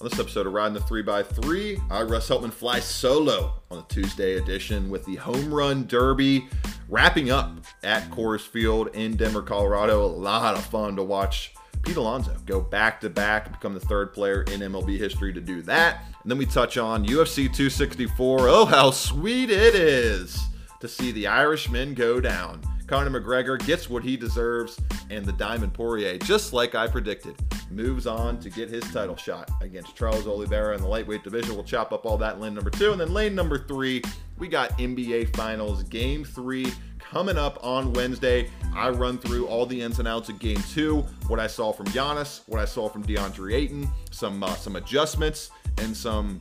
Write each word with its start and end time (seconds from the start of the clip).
On 0.00 0.08
this 0.08 0.18
episode 0.18 0.46
of 0.46 0.54
Riding 0.54 0.72
the 0.72 0.80
3x3, 0.80 1.78
I, 1.90 2.02
Russ 2.04 2.26
Heltman, 2.26 2.50
fly 2.50 2.80
solo 2.80 3.52
on 3.70 3.76
the 3.76 3.94
Tuesday 3.94 4.38
edition 4.38 4.88
with 4.88 5.04
the 5.04 5.16
Home 5.16 5.52
Run 5.52 5.86
Derby 5.86 6.48
wrapping 6.88 7.30
up 7.30 7.58
at 7.82 8.10
Coors 8.10 8.40
Field 8.40 8.88
in 8.94 9.14
Denver, 9.14 9.42
Colorado. 9.42 10.02
A 10.02 10.06
lot 10.06 10.56
of 10.56 10.64
fun 10.64 10.96
to 10.96 11.02
watch 11.02 11.52
Pete 11.82 11.98
Alonso 11.98 12.34
go 12.46 12.62
back 12.62 12.98
to 13.02 13.10
back, 13.10 13.52
become 13.52 13.74
the 13.74 13.80
third 13.80 14.14
player 14.14 14.40
in 14.44 14.60
MLB 14.60 14.96
history 14.96 15.34
to 15.34 15.40
do 15.40 15.60
that. 15.62 16.02
And 16.22 16.30
then 16.30 16.38
we 16.38 16.46
touch 16.46 16.78
on 16.78 17.04
UFC 17.04 17.44
264. 17.44 18.48
Oh, 18.48 18.64
how 18.64 18.92
sweet 18.92 19.50
it 19.50 19.74
is 19.74 20.40
to 20.80 20.88
see 20.88 21.12
the 21.12 21.26
Irishman 21.26 21.92
go 21.92 22.22
down. 22.22 22.62
Conor 22.86 23.20
McGregor 23.20 23.62
gets 23.66 23.90
what 23.90 24.02
he 24.02 24.16
deserves, 24.16 24.80
and 25.10 25.26
the 25.26 25.32
Diamond 25.32 25.74
Poirier, 25.74 26.16
just 26.16 26.54
like 26.54 26.74
I 26.74 26.88
predicted, 26.88 27.36
moves 27.70 28.06
on 28.06 28.38
to 28.40 28.50
get 28.50 28.68
his 28.68 28.84
title 28.92 29.16
shot 29.16 29.50
against 29.60 29.94
Charles 29.96 30.26
Oliveira 30.26 30.74
in 30.74 30.82
the 30.82 30.88
lightweight 30.88 31.22
division. 31.22 31.54
We'll 31.54 31.64
chop 31.64 31.92
up 31.92 32.04
all 32.04 32.18
that 32.18 32.34
in 32.34 32.40
lane 32.40 32.54
number 32.54 32.70
two. 32.70 32.92
And 32.92 33.00
then 33.00 33.12
lane 33.12 33.34
number 33.34 33.58
three, 33.58 34.02
we 34.38 34.48
got 34.48 34.76
NBA 34.78 35.36
Finals 35.36 35.82
Game 35.84 36.24
3 36.24 36.66
coming 36.98 37.36
up 37.36 37.58
on 37.62 37.92
Wednesday. 37.92 38.50
I 38.74 38.90
run 38.90 39.18
through 39.18 39.46
all 39.46 39.66
the 39.66 39.80
ins 39.80 39.98
and 39.98 40.08
outs 40.08 40.28
of 40.28 40.38
Game 40.38 40.62
2, 40.72 41.00
what 41.28 41.40
I 41.40 41.46
saw 41.46 41.72
from 41.72 41.86
Giannis, 41.86 42.42
what 42.46 42.60
I 42.60 42.64
saw 42.64 42.88
from 42.88 43.04
DeAndre 43.04 43.54
Ayton, 43.54 43.88
some, 44.10 44.42
uh, 44.42 44.54
some 44.54 44.76
adjustments, 44.76 45.50
and 45.78 45.96
some 45.96 46.40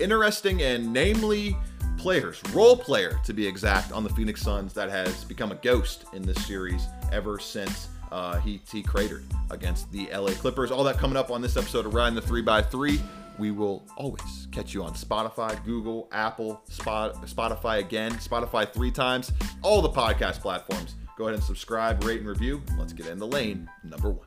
interesting 0.00 0.62
and 0.62 0.92
namely 0.92 1.56
players, 1.96 2.42
role 2.52 2.76
player 2.76 3.18
to 3.24 3.32
be 3.32 3.46
exact, 3.46 3.92
on 3.92 4.04
the 4.04 4.10
Phoenix 4.10 4.42
Suns 4.42 4.72
that 4.74 4.90
has 4.90 5.24
become 5.24 5.52
a 5.52 5.56
ghost 5.56 6.04
in 6.12 6.22
this 6.22 6.44
series 6.46 6.86
ever 7.12 7.38
since 7.38 7.88
uh, 8.12 8.38
he, 8.40 8.60
he 8.70 8.82
cratered 8.82 9.24
against 9.50 9.90
the 9.92 10.08
LA 10.12 10.32
Clippers. 10.32 10.70
All 10.70 10.84
that 10.84 10.98
coming 10.98 11.16
up 11.16 11.30
on 11.30 11.42
this 11.42 11.56
episode 11.56 11.86
of 11.86 11.94
Riding 11.94 12.14
the 12.14 12.22
3x3. 12.22 13.00
We 13.38 13.50
will 13.50 13.84
always 13.96 14.48
catch 14.50 14.72
you 14.72 14.82
on 14.82 14.94
Spotify, 14.94 15.62
Google, 15.64 16.08
Apple, 16.10 16.62
Spot, 16.70 17.14
Spotify 17.26 17.78
again, 17.80 18.12
Spotify 18.12 18.72
three 18.72 18.90
times, 18.90 19.30
all 19.62 19.82
the 19.82 19.90
podcast 19.90 20.40
platforms. 20.40 20.94
Go 21.18 21.24
ahead 21.24 21.34
and 21.34 21.42
subscribe, 21.42 22.02
rate, 22.04 22.20
and 22.20 22.28
review. 22.28 22.62
Let's 22.78 22.92
get 22.92 23.06
in 23.06 23.18
the 23.18 23.26
lane 23.26 23.68
number 23.84 24.10
one. 24.10 24.26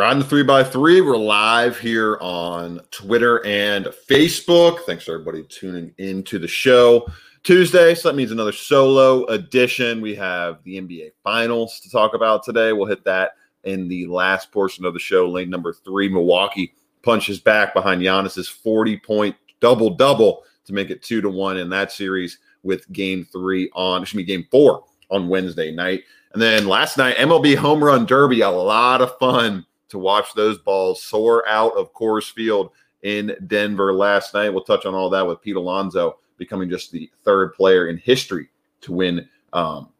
Riding 0.00 0.22
the 0.26 0.34
3x3, 0.34 1.04
we're 1.04 1.14
live 1.18 1.78
here 1.78 2.16
on 2.22 2.80
Twitter 2.90 3.44
and 3.44 3.84
Facebook. 3.84 4.80
Thanks 4.86 5.04
for 5.04 5.12
everybody 5.12 5.42
tuning 5.42 5.92
into 5.98 6.38
the 6.38 6.48
show. 6.48 7.06
Tuesday, 7.42 7.94
so 7.94 8.08
that 8.08 8.14
means 8.14 8.30
another 8.30 8.50
solo 8.50 9.26
edition. 9.26 10.00
We 10.00 10.14
have 10.14 10.64
the 10.64 10.80
NBA 10.80 11.10
Finals 11.22 11.80
to 11.80 11.90
talk 11.90 12.14
about 12.14 12.44
today. 12.44 12.72
We'll 12.72 12.86
hit 12.86 13.04
that 13.04 13.32
in 13.64 13.88
the 13.88 14.06
last 14.06 14.50
portion 14.52 14.86
of 14.86 14.94
the 14.94 14.98
show. 14.98 15.28
Lane 15.28 15.50
number 15.50 15.74
three, 15.74 16.08
Milwaukee 16.08 16.72
punches 17.02 17.38
back 17.38 17.74
behind 17.74 18.00
Giannis's 18.00 18.48
40 18.48 18.96
point 19.00 19.36
double 19.60 19.90
double 19.90 20.44
to 20.64 20.72
make 20.72 20.88
it 20.88 21.02
two 21.02 21.20
to 21.20 21.28
one 21.28 21.58
in 21.58 21.68
that 21.68 21.92
series 21.92 22.38
with 22.62 22.90
game 22.90 23.28
three 23.30 23.68
on, 23.74 24.00
excuse 24.00 24.16
me, 24.16 24.24
game 24.24 24.48
four 24.50 24.82
on 25.10 25.28
Wednesday 25.28 25.70
night. 25.70 26.04
And 26.32 26.40
then 26.40 26.66
last 26.66 26.96
night, 26.96 27.18
MLB 27.18 27.54
Home 27.56 27.84
Run 27.84 28.06
Derby, 28.06 28.40
a 28.40 28.48
lot 28.48 29.02
of 29.02 29.18
fun 29.18 29.66
to 29.90 29.98
watch 29.98 30.34
those 30.34 30.58
balls 30.58 31.02
soar 31.02 31.46
out 31.48 31.72
of 31.76 31.92
Coors 31.92 32.30
Field 32.30 32.70
in 33.02 33.36
Denver 33.46 33.92
last 33.92 34.34
night. 34.34 34.50
We'll 34.50 34.64
touch 34.64 34.86
on 34.86 34.94
all 34.94 35.10
that 35.10 35.26
with 35.26 35.42
Pete 35.42 35.56
Alonso 35.56 36.18
becoming 36.36 36.70
just 36.70 36.90
the 36.90 37.10
third 37.24 37.52
player 37.54 37.88
in 37.88 37.98
history 37.98 38.48
to 38.80 38.92
win 38.92 39.28
um, 39.52 39.90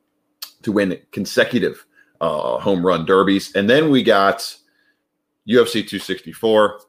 to 0.62 0.72
win 0.72 0.98
consecutive 1.12 1.86
uh, 2.20 2.58
home 2.58 2.84
run 2.84 3.05
derbies. 3.06 3.55
And 3.55 3.68
then 3.68 3.90
we 3.90 4.02
got 4.02 4.39
UFC 5.48 5.86
264. 5.86 6.80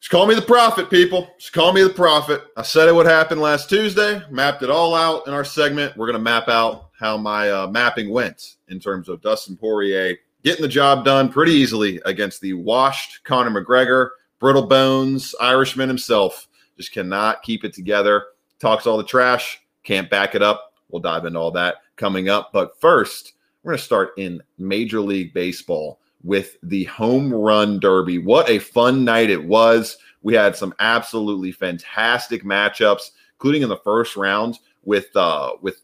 Just 0.00 0.10
call 0.10 0.26
me 0.26 0.34
the 0.34 0.42
prophet, 0.42 0.90
people. 0.90 1.28
Just 1.38 1.52
call 1.52 1.72
me 1.72 1.82
the 1.82 1.90
prophet. 1.90 2.42
I 2.56 2.62
said 2.62 2.88
it 2.88 2.94
would 2.94 3.06
happen 3.06 3.38
last 3.38 3.68
Tuesday, 3.68 4.20
mapped 4.30 4.62
it 4.62 4.70
all 4.70 4.94
out 4.94 5.26
in 5.28 5.32
our 5.32 5.44
segment. 5.44 5.96
We're 5.96 6.06
going 6.06 6.18
to 6.18 6.22
map 6.22 6.48
out 6.48 6.90
how 6.98 7.16
my 7.16 7.50
uh, 7.50 7.66
mapping 7.68 8.10
went 8.10 8.56
in 8.68 8.80
terms 8.80 9.08
of 9.08 9.22
Dustin 9.22 9.56
Poirier 9.56 10.16
getting 10.42 10.62
the 10.62 10.68
job 10.68 11.04
done 11.04 11.30
pretty 11.30 11.52
easily 11.52 12.00
against 12.04 12.40
the 12.40 12.54
washed 12.54 13.22
Conor 13.24 13.50
McGregor, 13.50 14.10
brittle 14.38 14.66
bones 14.66 15.34
Irishman 15.40 15.88
himself. 15.88 16.48
Just 16.76 16.92
cannot 16.92 17.42
keep 17.42 17.64
it 17.64 17.72
together. 17.72 18.24
Talks 18.58 18.86
all 18.86 18.96
the 18.96 19.04
trash, 19.04 19.60
can't 19.84 20.10
back 20.10 20.34
it 20.34 20.42
up. 20.42 20.74
We'll 20.88 21.02
dive 21.02 21.24
into 21.24 21.38
all 21.38 21.50
that 21.52 21.76
coming 21.96 22.28
up. 22.28 22.50
But 22.52 22.80
first, 22.80 23.34
we're 23.62 23.72
going 23.72 23.78
to 23.78 23.84
start 23.84 24.12
in 24.18 24.42
Major 24.58 25.00
League 25.00 25.32
Baseball 25.32 26.00
with 26.22 26.56
the 26.62 26.84
home 26.84 27.32
run 27.32 27.80
derby. 27.80 28.18
What 28.18 28.48
a 28.48 28.58
fun 28.58 29.04
night 29.04 29.30
it 29.30 29.42
was. 29.42 29.98
We 30.22 30.34
had 30.34 30.54
some 30.54 30.74
absolutely 30.78 31.52
fantastic 31.52 32.44
matchups, 32.44 33.10
including 33.34 33.62
in 33.62 33.68
the 33.68 33.78
first 33.78 34.16
round 34.16 34.58
with 34.84 35.14
uh 35.16 35.52
with 35.60 35.82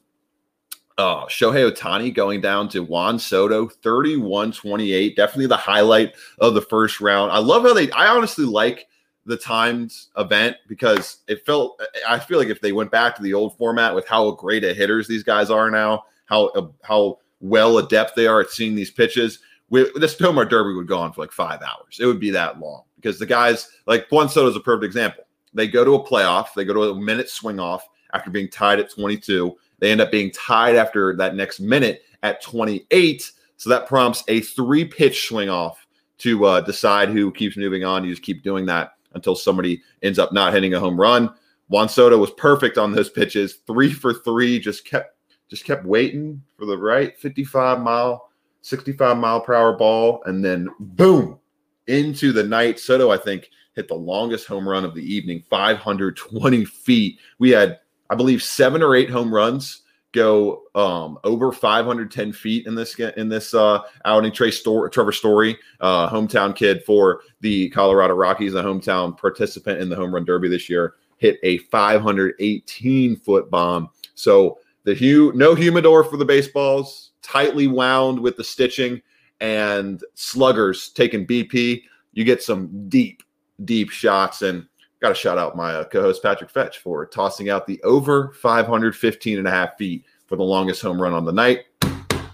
uh, 0.98 1.24
Shohei 1.26 1.70
Otani 1.70 2.12
going 2.12 2.40
down 2.40 2.68
to 2.70 2.82
Juan 2.82 3.18
Soto, 3.18 3.68
31 3.68 4.52
28. 4.52 5.16
Definitely 5.16 5.46
the 5.46 5.56
highlight 5.56 6.14
of 6.40 6.54
the 6.54 6.60
first 6.60 7.00
round. 7.00 7.30
I 7.30 7.38
love 7.38 7.62
how 7.62 7.72
they, 7.72 7.90
I 7.92 8.08
honestly 8.08 8.44
like 8.44 8.88
the 9.24 9.36
timed 9.36 9.94
event 10.16 10.56
because 10.66 11.18
it 11.28 11.46
felt, 11.46 11.80
I 12.06 12.18
feel 12.18 12.38
like 12.38 12.48
if 12.48 12.60
they 12.60 12.72
went 12.72 12.90
back 12.90 13.14
to 13.16 13.22
the 13.22 13.32
old 13.32 13.56
format 13.56 13.94
with 13.94 14.08
how 14.08 14.32
great 14.32 14.64
at 14.64 14.76
hitters 14.76 15.06
these 15.06 15.22
guys 15.22 15.50
are 15.50 15.70
now, 15.70 16.04
how, 16.26 16.46
uh, 16.48 16.66
how 16.82 17.18
well 17.40 17.78
adept 17.78 18.16
they 18.16 18.26
are 18.26 18.40
at 18.40 18.50
seeing 18.50 18.74
these 18.74 18.90
pitches, 18.90 19.38
we, 19.70 19.88
this 19.96 20.16
Tomar 20.16 20.46
Derby 20.46 20.74
would 20.74 20.88
go 20.88 20.98
on 20.98 21.12
for 21.12 21.20
like 21.20 21.32
five 21.32 21.62
hours. 21.62 21.98
It 22.00 22.06
would 22.06 22.20
be 22.20 22.30
that 22.30 22.58
long 22.58 22.82
because 22.96 23.20
the 23.20 23.26
guys, 23.26 23.70
like 23.86 24.08
Juan 24.10 24.28
Soto 24.28 24.48
is 24.48 24.56
a 24.56 24.60
perfect 24.60 24.86
example. 24.86 25.24
They 25.54 25.68
go 25.68 25.84
to 25.84 25.94
a 25.94 26.04
playoff, 26.04 26.54
they 26.56 26.64
go 26.64 26.74
to 26.74 26.82
a 26.90 27.00
minute 27.00 27.28
swing 27.28 27.60
off 27.60 27.86
after 28.12 28.30
being 28.30 28.48
tied 28.48 28.80
at 28.80 28.90
22 28.90 29.56
they 29.78 29.90
end 29.90 30.00
up 30.00 30.10
being 30.10 30.30
tied 30.30 30.76
after 30.76 31.14
that 31.16 31.34
next 31.34 31.60
minute 31.60 32.02
at 32.22 32.42
28. 32.42 33.30
So 33.56 33.70
that 33.70 33.86
prompts 33.86 34.24
a 34.28 34.40
three 34.40 34.84
pitch 34.84 35.28
swing 35.28 35.48
off 35.48 35.86
to 36.18 36.44
uh, 36.44 36.60
decide 36.60 37.08
who 37.08 37.32
keeps 37.32 37.56
moving 37.56 37.84
on. 37.84 38.04
You 38.04 38.10
just 38.10 38.22
keep 38.22 38.42
doing 38.42 38.66
that 38.66 38.94
until 39.14 39.34
somebody 39.34 39.82
ends 40.02 40.18
up 40.18 40.32
not 40.32 40.52
hitting 40.52 40.74
a 40.74 40.80
home 40.80 41.00
run. 41.00 41.32
Juan 41.68 41.88
Soto 41.88 42.18
was 42.18 42.30
perfect 42.32 42.78
on 42.78 42.92
those 42.92 43.10
pitches, 43.10 43.58
three 43.66 43.92
for 43.92 44.14
three. 44.14 44.58
Just 44.58 44.84
kept 44.84 45.16
just 45.48 45.64
kept 45.64 45.84
waiting 45.84 46.42
for 46.58 46.66
the 46.66 46.76
right 46.76 47.18
55 47.18 47.80
mile, 47.80 48.30
65 48.60 49.16
mile 49.16 49.40
per 49.40 49.54
hour 49.54 49.76
ball, 49.76 50.22
and 50.26 50.44
then 50.44 50.68
boom 50.78 51.38
into 51.86 52.32
the 52.32 52.42
night. 52.42 52.78
Soto, 52.78 53.10
I 53.10 53.16
think, 53.16 53.50
hit 53.74 53.88
the 53.88 53.94
longest 53.94 54.46
home 54.46 54.68
run 54.68 54.84
of 54.84 54.94
the 54.94 55.02
evening, 55.02 55.42
520 55.48 56.64
feet. 56.64 57.18
We 57.38 57.50
had 57.50 57.80
I 58.10 58.14
believe 58.14 58.42
seven 58.42 58.82
or 58.82 58.94
eight 58.94 59.10
home 59.10 59.34
runs 59.34 59.82
go 60.12 60.62
um, 60.74 61.18
over 61.24 61.52
510 61.52 62.32
feet 62.32 62.66
in 62.66 62.74
this 62.74 62.98
in 62.98 63.28
this 63.28 63.54
uh, 63.54 63.80
outing. 64.04 64.32
Trey 64.32 64.50
Story, 64.50 64.90
Trevor 64.90 65.12
Story, 65.12 65.58
uh, 65.80 66.08
hometown 66.08 66.54
kid 66.54 66.82
for 66.84 67.20
the 67.40 67.68
Colorado 67.70 68.14
Rockies, 68.14 68.54
a 68.54 68.62
hometown 68.62 69.16
participant 69.16 69.80
in 69.80 69.88
the 69.88 69.96
home 69.96 70.14
run 70.14 70.24
derby 70.24 70.48
this 70.48 70.68
year, 70.68 70.94
hit 71.18 71.38
a 71.42 71.58
518 71.58 73.16
foot 73.16 73.50
bomb. 73.50 73.90
So 74.14 74.58
the 74.84 75.32
no 75.34 75.54
humidor 75.54 76.04
for 76.04 76.16
the 76.16 76.24
baseballs, 76.24 77.10
tightly 77.22 77.66
wound 77.66 78.18
with 78.18 78.36
the 78.36 78.44
stitching, 78.44 79.02
and 79.40 80.02
sluggers 80.14 80.90
taking 80.90 81.26
BP. 81.26 81.82
You 82.12 82.24
get 82.24 82.42
some 82.42 82.88
deep, 82.88 83.22
deep 83.64 83.90
shots 83.90 84.42
and 84.42 84.66
got 85.00 85.10
to 85.10 85.14
shout 85.14 85.38
out 85.38 85.56
my 85.56 85.74
uh, 85.74 85.84
co-host 85.84 86.22
Patrick 86.22 86.50
Fetch 86.50 86.78
for 86.78 87.06
tossing 87.06 87.50
out 87.50 87.66
the 87.66 87.80
over 87.82 88.32
515 88.32 89.38
and 89.38 89.46
a 89.46 89.50
half 89.50 89.76
feet 89.76 90.04
for 90.26 90.36
the 90.36 90.42
longest 90.42 90.82
home 90.82 91.00
run 91.00 91.12
on 91.12 91.24
the 91.24 91.32
night. 91.32 91.64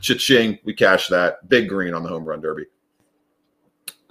Cha-ching, 0.00 0.58
we 0.64 0.74
cashed 0.74 1.10
that. 1.10 1.48
Big 1.48 1.68
green 1.68 1.94
on 1.94 2.02
the 2.02 2.08
home 2.08 2.24
run 2.24 2.40
derby. 2.40 2.66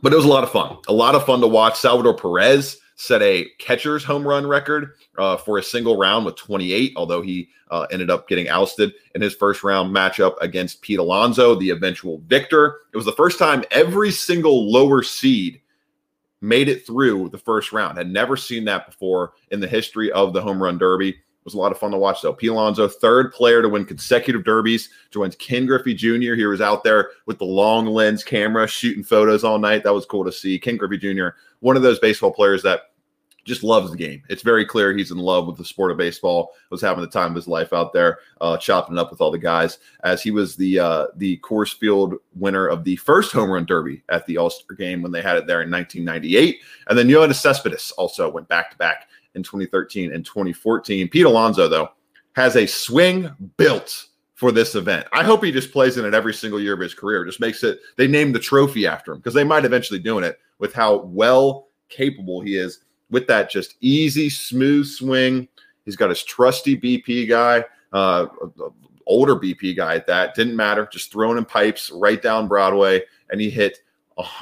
But 0.02 0.14
it 0.14 0.16
was 0.16 0.26
a 0.26 0.30
lot 0.30 0.44
of 0.44 0.52
fun. 0.52 0.78
A 0.88 0.94
lot 0.94 1.16
of 1.16 1.26
fun 1.26 1.42
to 1.42 1.48
watch. 1.48 1.80
Salvador 1.80 2.16
Perez 2.16 2.78
set 2.96 3.22
a 3.22 3.48
catcher's 3.58 4.04
home 4.04 4.28
run 4.28 4.46
record 4.46 4.94
uh, 5.18 5.38
for 5.38 5.58
a 5.58 5.64
single 5.64 5.98
round 5.98 6.26
with 6.26 6.36
28, 6.36 6.94
although 6.96 7.22
he 7.22 7.50
uh, 7.72 7.88
ended 7.92 8.10
up 8.10 8.28
getting 8.28 8.50
ousted 8.50 8.94
in 9.16 9.22
his 9.22 9.34
first 9.34 9.64
round 9.64 9.96
matchup 9.96 10.36
against 10.42 10.82
Pete 10.82 11.00
Alonso, 11.00 11.56
the 11.56 11.70
eventual 11.70 12.22
victor. 12.28 12.82
It 12.94 12.98
was 12.98 13.06
the 13.06 13.14
first 13.14 13.40
time 13.40 13.64
every 13.72 14.12
single 14.12 14.72
lower 14.72 15.04
seed 15.04 15.62
made 16.44 16.68
it 16.68 16.86
through 16.86 17.30
the 17.30 17.38
first 17.38 17.72
round. 17.72 17.98
Had 17.98 18.12
never 18.12 18.36
seen 18.36 18.66
that 18.66 18.86
before 18.86 19.34
in 19.52 19.62
the 19.62 19.68
history 19.68 20.12
of 20.12 20.34
the 20.34 20.42
home 20.42 20.62
run 20.62 20.78
derby. 20.78 21.10
It 21.10 21.46
was 21.46 21.54
a 21.56 21.58
lot 21.58 21.72
of 21.72 21.78
fun 21.78 21.92
to 21.92 21.98
watch, 21.98 22.22
though. 22.22 22.34
P. 22.34 22.50
Third 23.02 23.34
player 23.34 23.62
to 23.62 23.70
win 23.70 23.86
consecutive 23.86 24.44
derbies, 24.44 24.90
joins 25.12 25.36
Ken 25.36 25.66
Griffey 25.66 25.94
Jr. 25.94 26.36
He 26.36 26.46
was 26.46 26.62
out 26.62 26.84
there 26.84 27.12
with 27.26 27.38
the 27.38 27.46
long 27.46 27.86
lens 27.86 28.24
camera 28.24 28.68
shooting 28.68 29.04
photos 29.04 29.44
all 29.44 29.60
night. 29.60 29.84
That 29.84 29.94
was 29.94 30.06
cool 30.06 30.24
to 30.24 30.32
see. 30.32 30.60
Ken 30.60 30.78
Griffey 30.78 30.98
Jr., 30.98 31.30
one 31.60 31.76
of 31.76 31.82
those 31.82 32.00
baseball 32.00 32.32
players 32.32 32.64
that 32.64 32.93
just 33.46 33.64
loves 33.64 33.92
the 33.92 33.98
game. 33.98 34.24
It's 34.30 34.42
very 34.42 34.66
clear 34.66 34.94
he's 34.94 35.12
in 35.12 35.18
love 35.18 35.48
with 35.48 35.58
the 35.58 35.66
sport 35.66 35.92
of 35.92 35.98
baseball. 35.98 36.54
Was 36.70 36.82
having 36.82 37.02
the 37.02 37.10
time 37.10 37.32
of 37.32 37.36
his 37.36 37.48
life 37.48 37.74
out 37.74 37.94
there, 37.94 38.20
uh, 38.42 38.58
chopping 38.58 38.98
it 38.98 39.00
up 39.00 39.12
with 39.12 39.22
all 39.22 39.32
the 39.32 39.38
guys. 39.38 39.80
As 40.04 40.22
he 40.22 40.32
was 40.32 40.56
the 40.56 40.80
uh, 40.80 41.08
the 41.16 41.38
Coors 41.40 41.74
Field 41.74 42.16
winner 42.36 42.68
of 42.68 42.84
the 42.84 42.96
first 42.98 43.32
home 43.32 43.52
run 43.52 43.66
derby 43.66 44.04
at 44.10 44.26
the 44.26 44.38
All 44.38 44.50
Star 44.50 44.76
game 44.76 45.02
when 45.02 45.12
they 45.12 45.22
had 45.22 45.38
it 45.38 45.48
there 45.48 45.62
in 45.62 45.72
1998, 45.72 46.60
and 46.88 46.98
then 46.98 47.08
Yoenis 47.08 47.36
Cespedes 47.36 47.92
also 47.92 48.30
went 48.30 48.48
back 48.48 48.72
to 48.72 48.78
back 48.78 49.08
in 49.36 49.44
2013 49.44 50.14
and 50.14 50.26
2014. 50.26 51.10
Pete 51.10 51.26
Alonso 51.26 51.68
though 51.68 51.90
has 52.36 52.56
a 52.56 52.66
swing 52.66 53.30
built 53.58 54.08
for 54.36 54.52
this 54.52 54.76
event. 54.76 55.06
I 55.14 55.24
hope 55.24 55.44
he 55.44 55.52
just 55.52 55.72
plays 55.72 55.98
in 55.98 56.06
it 56.06 56.14
every 56.14 56.34
single 56.34 56.60
year 56.60 56.74
of 56.74 56.80
his 56.80 56.94
career. 56.94 57.26
Just 57.26 57.40
makes 57.40 57.64
it. 57.64 57.80
They 57.98 58.08
named 58.08 58.36
the 58.36 58.40
trophy 58.40 58.88
after 58.88 59.12
him 59.12 59.20
because 59.20 59.34
they 59.34 59.44
might 59.44 59.66
eventually 59.66 60.00
doing 60.00 60.24
it 60.24 60.40
with 60.60 60.74
how 60.74 60.98
well 61.04 61.68
capable 61.90 62.42
he 62.42 62.56
is 62.56 62.80
with 63.14 63.28
that 63.28 63.50
just 63.50 63.76
easy, 63.80 64.30
smooth 64.30 64.88
swing. 64.88 65.48
He's 65.86 65.96
got 65.96 66.10
his 66.10 66.24
trusty 66.24 66.76
BP 66.76 67.30
guy, 67.30 67.64
uh, 67.94 68.26
older 69.06 69.36
BP 69.36 69.78
guy 69.78 69.96
at 69.96 70.08
that. 70.08 70.36
Didn't 70.36 70.56
matter, 70.56 70.90
just 70.92 71.12
throwing 71.12 71.38
in 71.38 71.46
pipes 71.46 71.92
right 71.92 72.22
down 72.22 72.48
Broadway, 72.50 73.04
and 73.30 73.40
he 73.40 73.50
hit. 73.50 73.80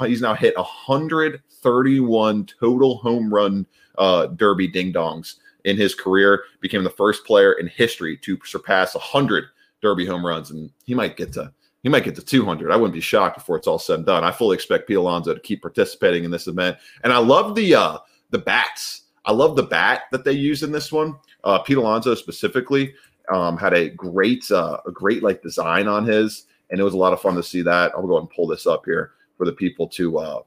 he's 0.00 0.22
now 0.22 0.34
hit 0.34 0.56
131 0.56 2.46
total 2.58 2.96
home 2.96 3.32
run 3.32 3.66
uh, 3.98 4.26
derby 4.26 4.66
ding 4.66 4.92
dongs 4.92 5.36
in 5.64 5.76
his 5.76 5.94
career. 5.94 6.44
Became 6.60 6.82
the 6.82 6.90
first 6.90 7.24
player 7.24 7.52
in 7.52 7.66
history 7.66 8.16
to 8.18 8.38
surpass 8.44 8.94
100 8.94 9.44
derby 9.82 10.06
home 10.06 10.24
runs, 10.24 10.50
and 10.50 10.70
he 10.84 10.94
might 10.94 11.16
get 11.16 11.32
to 11.34 11.52
he 11.82 11.88
might 11.88 12.04
get 12.04 12.14
to 12.14 12.24
200. 12.24 12.70
I 12.70 12.76
wouldn't 12.76 12.94
be 12.94 13.00
shocked 13.00 13.36
before 13.36 13.56
it's 13.56 13.66
all 13.66 13.78
said 13.78 13.96
and 13.96 14.06
done. 14.06 14.22
I 14.22 14.30
fully 14.30 14.54
expect 14.54 14.86
Pete 14.86 14.96
Alonso 14.96 15.34
to 15.34 15.40
keep 15.40 15.60
participating 15.60 16.24
in 16.24 16.30
this 16.30 16.46
event, 16.46 16.78
and 17.02 17.12
I 17.12 17.18
love 17.18 17.54
the 17.54 17.74
uh, 17.74 17.98
the 18.32 18.38
bats. 18.38 19.02
I 19.24 19.32
love 19.32 19.54
the 19.54 19.62
bat 19.62 20.04
that 20.10 20.24
they 20.24 20.32
used 20.32 20.64
in 20.64 20.72
this 20.72 20.90
one. 20.90 21.14
Uh, 21.44 21.60
Pete 21.60 21.76
Alonso 21.76 22.14
specifically 22.14 22.94
um, 23.32 23.56
had 23.56 23.72
a 23.72 23.88
great, 23.90 24.50
uh, 24.50 24.78
a 24.84 24.90
great 24.90 25.22
like 25.22 25.42
design 25.42 25.86
on 25.86 26.04
his, 26.04 26.46
and 26.70 26.80
it 26.80 26.82
was 26.82 26.94
a 26.94 26.98
lot 26.98 27.12
of 27.12 27.20
fun 27.20 27.36
to 27.36 27.42
see 27.42 27.62
that. 27.62 27.92
I'll 27.94 28.06
go 28.06 28.18
and 28.18 28.28
pull 28.30 28.48
this 28.48 28.66
up 28.66 28.84
here 28.84 29.12
for 29.38 29.46
the 29.46 29.52
people 29.52 29.86
to 29.88 30.18
uh, 30.18 30.42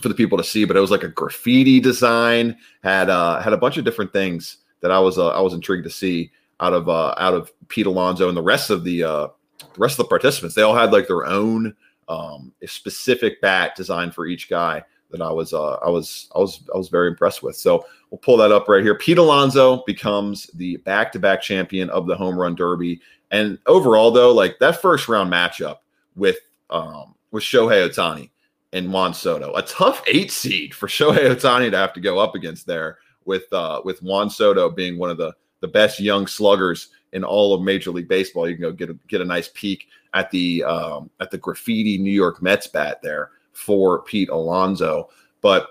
for 0.00 0.08
the 0.08 0.14
people 0.14 0.36
to 0.36 0.44
see. 0.44 0.66
But 0.66 0.76
it 0.76 0.80
was 0.80 0.90
like 0.90 1.02
a 1.02 1.08
graffiti 1.08 1.80
design. 1.80 2.58
had 2.82 3.08
uh, 3.08 3.40
had 3.40 3.54
a 3.54 3.58
bunch 3.58 3.78
of 3.78 3.84
different 3.84 4.12
things 4.12 4.58
that 4.80 4.90
I 4.90 4.98
was 4.98 5.18
uh, 5.18 5.28
I 5.28 5.40
was 5.40 5.54
intrigued 5.54 5.84
to 5.84 5.90
see 5.90 6.30
out 6.60 6.74
of 6.74 6.88
uh, 6.88 7.14
out 7.16 7.34
of 7.34 7.50
Pete 7.68 7.86
Alonso 7.86 8.28
and 8.28 8.36
the 8.36 8.42
rest 8.42 8.68
of 8.68 8.84
the 8.84 9.02
uh, 9.04 9.28
the 9.58 9.78
rest 9.78 9.98
of 9.98 10.04
the 10.04 10.10
participants. 10.10 10.54
They 10.54 10.62
all 10.62 10.76
had 10.76 10.92
like 10.92 11.06
their 11.06 11.24
own 11.24 11.74
um, 12.08 12.52
specific 12.66 13.40
bat 13.40 13.74
designed 13.76 14.14
for 14.14 14.26
each 14.26 14.50
guy 14.50 14.84
that 15.14 15.22
I 15.22 15.30
was 15.30 15.52
uh, 15.52 15.74
I 15.74 15.88
was 15.88 16.28
I 16.34 16.40
was 16.40 16.64
I 16.74 16.76
was 16.76 16.88
very 16.88 17.06
impressed 17.06 17.42
with. 17.42 17.54
So 17.54 17.86
we'll 18.10 18.18
pull 18.18 18.36
that 18.38 18.50
up 18.50 18.68
right 18.68 18.82
here. 18.82 18.96
Pete 18.96 19.18
Alonso 19.18 19.84
becomes 19.86 20.48
the 20.54 20.76
back-to-back 20.78 21.40
champion 21.40 21.88
of 21.90 22.06
the 22.06 22.16
home 22.16 22.36
run 22.36 22.56
derby. 22.56 23.00
And 23.30 23.58
overall, 23.66 24.10
though, 24.10 24.32
like 24.32 24.58
that 24.58 24.82
first 24.82 25.08
round 25.08 25.32
matchup 25.32 25.78
with 26.16 26.38
um, 26.70 27.14
with 27.30 27.44
Shohei 27.44 27.88
Ohtani 27.88 28.30
and 28.72 28.92
Juan 28.92 29.14
Soto, 29.14 29.54
a 29.54 29.62
tough 29.62 30.02
eight 30.08 30.32
seed 30.32 30.74
for 30.74 30.88
Shohei 30.88 31.30
Ohtani 31.30 31.70
to 31.70 31.76
have 31.76 31.92
to 31.92 32.00
go 32.00 32.18
up 32.18 32.34
against 32.34 32.66
there 32.66 32.98
with 33.24 33.44
uh, 33.52 33.82
with 33.84 34.02
Juan 34.02 34.28
Soto 34.28 34.68
being 34.68 34.98
one 34.98 35.10
of 35.10 35.16
the 35.16 35.32
the 35.60 35.68
best 35.68 36.00
young 36.00 36.26
sluggers 36.26 36.88
in 37.12 37.22
all 37.22 37.54
of 37.54 37.62
Major 37.62 37.92
League 37.92 38.08
Baseball. 38.08 38.48
You 38.48 38.56
can 38.56 38.62
go 38.62 38.72
get 38.72 38.90
a, 38.90 38.98
get 39.06 39.20
a 39.20 39.24
nice 39.24 39.48
peek 39.54 39.86
at 40.12 40.28
the 40.32 40.64
um, 40.64 41.08
at 41.20 41.30
the 41.30 41.38
graffiti 41.38 41.98
New 41.98 42.10
York 42.10 42.42
Mets 42.42 42.66
bat 42.66 43.00
there 43.00 43.30
for 43.54 44.02
Pete 44.02 44.28
Alonso. 44.28 45.08
But 45.40 45.68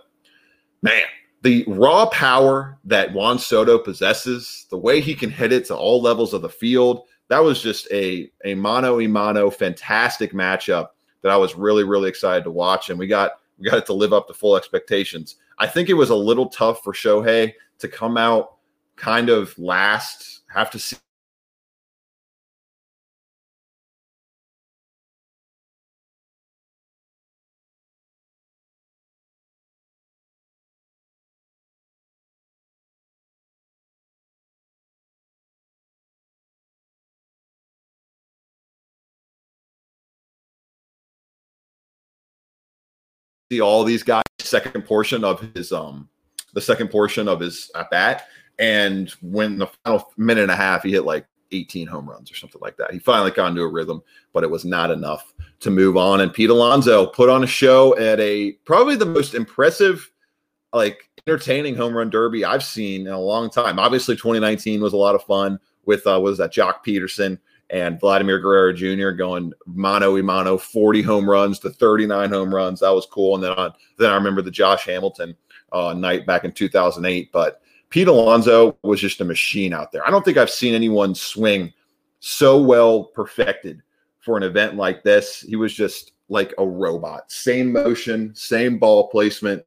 man, 0.81 1.03
the 1.41 1.65
raw 1.67 2.05
power 2.07 2.77
that 2.85 3.13
Juan 3.13 3.37
Soto 3.37 3.77
possesses, 3.77 4.65
the 4.69 4.77
way 4.77 5.01
he 5.01 5.13
can 5.13 5.29
hit 5.29 5.51
it 5.51 5.65
to 5.65 5.75
all 5.75 6.01
levels 6.01 6.33
of 6.33 6.41
the 6.41 6.49
field, 6.49 7.03
that 7.29 7.43
was 7.43 7.61
just 7.61 7.87
a 7.91 8.31
a 8.45 8.55
mano 8.55 8.99
a 8.99 9.07
mano 9.07 9.49
fantastic 9.49 10.33
matchup 10.33 10.89
that 11.21 11.31
I 11.31 11.37
was 11.37 11.55
really 11.55 11.83
really 11.83 12.09
excited 12.09 12.43
to 12.43 12.51
watch, 12.51 12.89
and 12.89 12.99
we 12.99 13.07
got 13.07 13.31
we 13.57 13.69
got 13.69 13.79
it 13.79 13.85
to 13.87 13.93
live 13.93 14.13
up 14.13 14.27
to 14.27 14.33
full 14.33 14.57
expectations. 14.57 15.37
I 15.59 15.67
think 15.67 15.89
it 15.89 15.93
was 15.93 16.09
a 16.09 16.15
little 16.15 16.47
tough 16.47 16.83
for 16.83 16.93
Shohei 16.93 17.53
to 17.79 17.87
come 17.87 18.17
out 18.17 18.57
kind 18.95 19.29
of 19.29 19.57
last, 19.57 20.41
have 20.47 20.69
to 20.71 20.79
see 20.79 20.97
see 43.53 43.61
all 43.61 43.83
these 43.83 44.03
guys 44.03 44.23
second 44.39 44.85
portion 44.85 45.23
of 45.23 45.39
his 45.53 45.71
um 45.71 46.09
the 46.53 46.61
second 46.61 46.89
portion 46.89 47.27
of 47.27 47.39
his 47.39 47.71
at 47.75 47.89
bat. 47.89 48.27
And 48.59 49.09
when 49.21 49.57
the 49.57 49.67
final 49.83 50.11
minute 50.17 50.43
and 50.43 50.51
a 50.51 50.55
half 50.55 50.83
he 50.83 50.91
hit 50.91 51.05
like 51.05 51.25
18 51.51 51.87
home 51.87 52.09
runs 52.09 52.31
or 52.31 52.35
something 52.35 52.61
like 52.61 52.77
that. 52.77 52.91
He 52.91 52.99
finally 52.99 53.31
got 53.31 53.49
into 53.49 53.61
a 53.61 53.67
rhythm 53.67 54.01
but 54.33 54.43
it 54.43 54.49
was 54.49 54.65
not 54.65 54.91
enough 54.91 55.33
to 55.61 55.69
move 55.69 55.97
on. 55.97 56.21
And 56.21 56.33
pete 56.33 56.49
alonso 56.49 57.05
put 57.05 57.29
on 57.29 57.43
a 57.43 57.47
show 57.47 57.97
at 57.97 58.19
a 58.19 58.53
probably 58.65 58.95
the 58.95 59.05
most 59.05 59.33
impressive 59.35 60.11
like 60.73 61.09
entertaining 61.27 61.75
home 61.75 61.95
run 61.95 62.09
derby 62.09 62.43
i've 62.43 62.63
seen 62.63 63.07
in 63.07 63.13
a 63.13 63.19
long 63.19 63.49
time. 63.49 63.79
Obviously 63.79 64.15
2019 64.15 64.81
was 64.81 64.93
a 64.93 64.97
lot 64.97 65.15
of 65.15 65.23
fun 65.23 65.59
with 65.85 66.05
uh 66.07 66.19
was 66.19 66.37
that? 66.39 66.53
Joc 66.53 66.83
Pederson 66.85 67.39
and 67.69 67.99
Vladimir 67.99 68.39
Guerrero 68.39 68.73
Jr. 68.73 69.11
going 69.11 69.53
mano 69.65 70.15
a 70.17 70.23
mano, 70.23 70.57
40 70.57 71.01
home 71.01 71.29
runs 71.29 71.59
to 71.59 71.69
39 71.69 72.29
home 72.29 72.53
runs. 72.53 72.81
That 72.81 72.91
was 72.91 73.05
cool. 73.05 73.35
And 73.35 73.43
then 73.43 73.51
on, 73.53 73.73
then 73.97 74.11
I 74.11 74.15
remember 74.15 74.41
the 74.41 74.51
Josh 74.51 74.85
Hamilton 74.85 75.35
uh, 75.71 75.93
night 75.93 76.25
back 76.25 76.43
in 76.43 76.51
2008. 76.51 77.31
But 77.31 77.61
Pete 77.89 78.07
Alonso 78.07 78.77
was 78.83 78.99
just 78.99 79.21
a 79.21 79.25
machine 79.25 79.73
out 79.73 79.91
there. 79.91 80.05
I 80.07 80.11
don't 80.11 80.23
think 80.23 80.37
I've 80.37 80.49
seen 80.49 80.73
anyone 80.73 81.15
swing 81.15 81.73
so 82.19 82.61
well 82.61 83.05
perfected 83.05 83.81
for 84.19 84.37
an 84.37 84.43
event 84.43 84.75
like 84.75 85.03
this. 85.03 85.41
He 85.41 85.55
was 85.55 85.73
just 85.73 86.13
like 86.29 86.53
a 86.57 86.65
robot. 86.65 87.31
Same 87.31 87.71
motion, 87.71 88.33
same 88.35 88.77
ball 88.77 89.09
placement, 89.09 89.63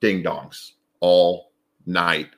ding 0.00 0.22
dongs 0.22 0.72
all 1.00 1.52
night 1.86 2.28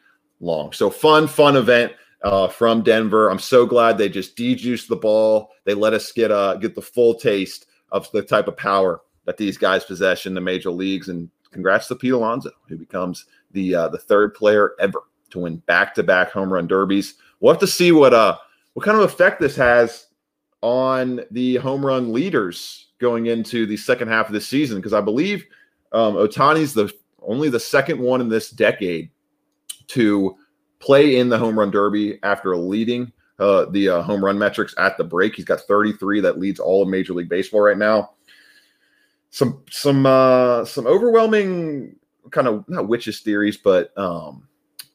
long. 0.40 0.72
So 0.72 0.91
fun, 0.91 1.29
fun 1.29 1.56
event 1.56 1.93
uh, 2.27 2.49
from 2.49 2.83
Denver. 2.83 3.31
I'm 3.31 3.39
so 3.39 3.65
glad 3.65 3.97
they 3.97 4.09
just 4.09 4.35
dejuiced 4.35 4.89
the 4.89 4.97
ball. 4.97 5.53
They 5.65 5.75
let 5.75 5.95
us 5.95 6.11
get 6.11 6.33
uh, 6.33 6.56
get 6.56 6.75
the 6.75 6.83
full 6.83 7.15
taste 7.15 7.67
of 7.93 8.11
the 8.11 8.21
type 8.21 8.49
of 8.49 8.56
power 8.56 9.01
that 9.27 9.37
these 9.37 9.56
guys 9.56 9.85
possess 9.85 10.27
in 10.27 10.35
the 10.35 10.41
major 10.41 10.73
leagues. 10.73 11.09
And 11.09 11.31
congrats 11.53 11.87
to 11.87 11.95
Pete 11.95 12.13
Alonso, 12.13 12.51
who 12.69 12.77
becomes 12.77 13.27
the 13.53 13.77
uh, 13.77 13.89
the 13.89 13.99
third 13.99 14.35
player 14.35 14.73
ever 14.81 15.05
to 15.31 15.39
win 15.39 15.59
back 15.67 15.95
to 15.95 16.03
back 16.03 16.33
home 16.33 16.53
run 16.53 16.67
derbies. 16.67 17.15
We'll 17.39 17.53
have 17.53 17.61
to 17.61 17.67
see 17.69 17.93
what 17.93 18.13
uh 18.13 18.37
what 18.75 18.85
kind 18.85 18.99
of 18.99 19.05
effect 19.05 19.41
this 19.41 19.55
has 19.55 20.09
on 20.63 21.21
the 21.31 21.56
home 21.56 21.87
run 21.87 22.13
leaders 22.13 22.89
going 22.99 23.27
into 23.27 23.67
the 23.67 23.77
second 23.77 24.09
half 24.09 24.27
of 24.27 24.33
the 24.33 24.41
season 24.41 24.79
because 24.79 24.95
I 24.95 25.01
believe 25.01 25.47
um, 25.93 26.15
Ohtani's 26.15 26.75
the 26.75 26.93
only 27.23 27.51
the 27.51 27.61
second 27.61 28.01
one 28.01 28.21
in 28.21 28.29
this 28.29 28.51
decade 28.51 29.11
to 29.89 30.37
play 30.79 31.17
in 31.17 31.29
the 31.29 31.39
home 31.39 31.59
run 31.59 31.71
derby 31.71 32.19
after 32.23 32.56
leading 32.56 33.13
uh, 33.39 33.67
the 33.67 33.89
uh, 33.89 34.03
home 34.03 34.25
run 34.25 34.39
metrics 34.39 34.75
at 34.79 34.97
the 34.97 35.05
break. 35.05 35.35
He's 35.35 35.45
got 35.45 35.61
33 35.61 36.21
that 36.21 36.39
leads 36.39 36.61
all 36.61 36.83
of 36.83 36.89
Major 36.89 37.13
League 37.13 37.29
Baseball 37.29 37.61
right 37.61 37.79
now. 37.79 38.13
Some 39.31 39.63
some 39.71 40.06
uh, 40.06 40.65
some 40.65 40.87
overwhelming 40.87 41.97
kind 42.31 42.49
of 42.49 42.69
not 42.69 42.89
witches 42.89 43.21
theories, 43.21 43.56
but 43.56 43.97
um, 43.99 44.49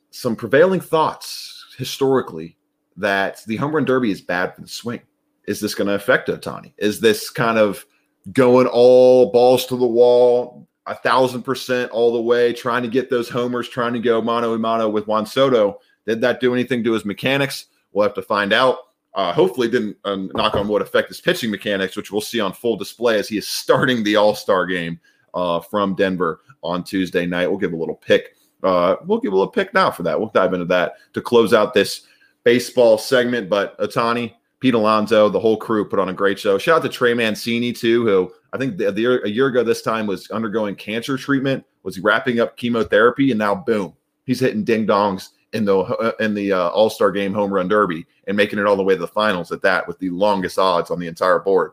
some 0.10 0.36
prevailing 0.36 0.80
thoughts 0.80 1.76
historically 1.78 2.58
that 2.98 3.42
the 3.46 3.58
home 3.58 3.76
run 3.76 3.86
derby 3.86 4.12
is 4.12 4.22
bad 4.22 4.56
for 4.56 4.62
the 4.62 4.68
swing. 4.68 5.02
Is 5.48 5.60
this 5.60 5.76
going 5.76 5.88
to 5.88 5.94
affect 5.94 6.30
Ohtani? 6.30 6.74
Is 6.78 7.00
this 7.00 7.30
kind 7.30 7.58
of 7.58 7.86
going 8.32 8.68
all 8.68 9.32
balls 9.32 9.66
to 9.68 9.76
the 9.76 9.88
wall, 9.88 10.68
a 10.88 10.96
thousand 10.96 11.44
percent 11.44 11.92
all 11.92 12.14
the 12.14 12.22
way, 12.22 12.54
trying 12.54 12.84
to 12.84 12.90
get 12.90 13.10
those 13.10 13.30
homers, 13.30 13.70
trying 13.70 13.94
to 13.94 14.00
go 14.00 14.22
mano 14.22 14.54
a 14.54 14.60
mano 14.60 14.90
with 14.90 15.08
Juan 15.08 15.26
Soto. 15.26 15.80
Did 16.06 16.22
that 16.22 16.40
do 16.40 16.54
anything 16.54 16.84
to 16.84 16.94
his 16.94 17.06
mechanics? 17.06 17.66
We'll 17.92 18.08
have 18.08 18.16
to 18.16 18.22
find 18.22 18.54
out. 18.54 18.78
Uh, 19.14 19.34
hopefully, 19.34 19.68
didn't 19.68 19.98
uh, 20.06 20.16
knock 20.34 20.56
on 20.56 20.68
wood 20.68 20.82
affect 20.82 21.10
his 21.10 21.20
pitching 21.20 21.52
mechanics, 21.52 21.98
which 21.98 22.12
we'll 22.12 22.22
see 22.22 22.40
on 22.40 22.54
full 22.54 22.78
display 22.78 23.20
as 23.20 23.28
he 23.28 23.38
is 23.38 23.48
starting 23.48 24.04
the 24.04 24.16
All 24.16 24.34
Star 24.34 24.66
game 24.66 25.00
uh, 25.34 25.60
from 25.60 25.96
Denver 25.96 26.42
on 26.64 26.84
Tuesday 26.84 27.26
night. 27.26 27.48
We'll 27.48 27.60
give 27.60 27.74
a 27.74 27.78
little 27.78 27.96
pick. 27.96 28.36
Uh, 28.64 28.96
we'll 29.06 29.20
give 29.20 29.34
a 29.34 29.36
little 29.36 29.52
pick 29.52 29.74
now 29.74 29.92
for 29.92 30.04
that. 30.04 30.18
We'll 30.18 30.30
dive 30.30 30.54
into 30.54 30.66
that 30.66 30.94
to 31.14 31.22
close 31.22 31.54
out 31.54 31.74
this 31.74 32.08
baseball 32.44 32.98
segment. 32.98 33.50
But 33.50 33.78
Ohtani, 33.80 34.34
Pete 34.60 34.76
Alonso, 34.76 35.30
the 35.30 35.40
whole 35.40 35.58
crew 35.58 35.84
put 35.84 36.00
on 36.00 36.10
a 36.10 36.14
great 36.14 36.40
show. 36.40 36.58
Shout 36.58 36.78
out 36.78 36.84
to 36.84 36.90
Trey 36.90 37.14
Mancini 37.14 37.74
too, 37.74 38.06
who 38.06 38.32
I 38.53 38.58
think 38.58 38.77
the, 38.77 38.91
the, 38.91 39.24
a 39.24 39.29
year 39.29 39.48
ago 39.48 39.63
this 39.63 39.81
time 39.81 40.08
was 40.08 40.29
undergoing 40.31 40.75
cancer 40.75 41.17
treatment, 41.17 41.63
was 41.84 42.00
wrapping 42.00 42.39
up 42.39 42.58
chemotherapy, 42.58 43.31
and 43.31 43.39
now 43.39 43.55
boom, 43.55 43.93
He's 44.25 44.39
hitting 44.39 44.63
ding 44.63 44.88
dongs 44.88 45.29
in 45.53 45.65
the 45.65 45.77
uh, 45.77 46.13
in 46.20 46.34
the 46.34 46.53
uh, 46.53 46.70
All 46.70 46.89
Star 46.89 47.12
Game 47.12 47.34
Home 47.34 47.51
Run 47.51 47.67
Derby 47.67 48.05
and 48.27 48.38
making 48.38 48.60
it 48.60 48.65
all 48.65 48.75
the 48.75 48.84
way 48.84 48.93
to 48.93 49.00
the 49.00 49.08
finals 49.08 49.51
at 49.51 49.62
that 49.63 49.88
with 49.88 50.00
the 50.00 50.10
longest 50.10 50.58
odds 50.58 50.91
on 50.91 51.00
the 51.00 51.08
entire 51.08 51.39
board 51.39 51.72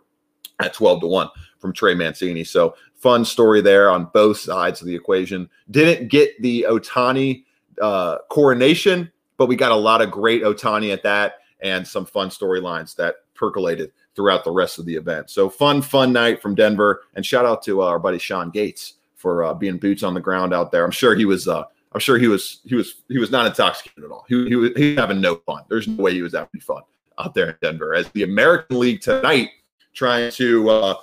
at 0.60 0.74
12 0.74 1.02
to 1.02 1.06
1 1.06 1.28
from 1.60 1.72
Trey 1.72 1.94
Mancini. 1.94 2.42
So 2.42 2.74
fun 2.94 3.24
story 3.24 3.60
there 3.60 3.90
on 3.90 4.06
both 4.12 4.38
sides 4.38 4.80
of 4.80 4.88
the 4.88 4.94
equation. 4.94 5.48
Didn't 5.70 6.08
get 6.08 6.40
the 6.42 6.66
Otani 6.68 7.44
uh, 7.80 8.18
coronation, 8.28 9.12
but 9.36 9.46
we 9.46 9.54
got 9.54 9.70
a 9.70 9.76
lot 9.76 10.02
of 10.02 10.10
great 10.10 10.42
Otani 10.42 10.92
at 10.92 11.04
that 11.04 11.34
and 11.60 11.86
some 11.86 12.06
fun 12.06 12.28
storylines 12.28 12.96
that 12.96 13.16
percolated 13.34 13.92
throughout 14.18 14.42
the 14.42 14.50
rest 14.50 14.80
of 14.80 14.84
the 14.84 14.96
event. 14.96 15.30
So 15.30 15.48
fun, 15.48 15.80
fun 15.80 16.12
night 16.12 16.42
from 16.42 16.56
Denver. 16.56 17.02
And 17.14 17.24
shout 17.24 17.46
out 17.46 17.62
to 17.62 17.82
uh, 17.82 17.86
our 17.86 18.00
buddy 18.00 18.18
Sean 18.18 18.50
Gates 18.50 18.94
for 19.14 19.44
uh, 19.44 19.54
being 19.54 19.78
boots 19.78 20.02
on 20.02 20.12
the 20.12 20.20
ground 20.20 20.52
out 20.52 20.72
there. 20.72 20.84
I'm 20.84 20.90
sure 20.90 21.14
he 21.14 21.24
was. 21.24 21.46
Uh, 21.46 21.62
I'm 21.92 22.00
sure 22.00 22.18
he 22.18 22.26
was. 22.26 22.58
He 22.64 22.74
was. 22.74 22.96
He 23.06 23.18
was 23.18 23.30
not 23.30 23.46
intoxicated 23.46 24.02
at 24.02 24.10
all. 24.10 24.26
He, 24.28 24.48
he 24.48 24.56
was. 24.56 24.72
He 24.74 24.88
was 24.90 24.98
having 24.98 25.20
no 25.20 25.36
fun. 25.36 25.62
There's 25.68 25.86
no 25.86 26.02
way 26.02 26.14
he 26.14 26.22
was 26.22 26.34
having 26.34 26.60
fun 26.60 26.82
out 27.16 27.32
there 27.32 27.50
in 27.50 27.56
Denver. 27.62 27.94
As 27.94 28.08
the 28.08 28.24
American 28.24 28.80
League 28.80 29.02
tonight, 29.02 29.50
trying 29.94 30.32
to 30.32 30.68
uh, 30.68 30.94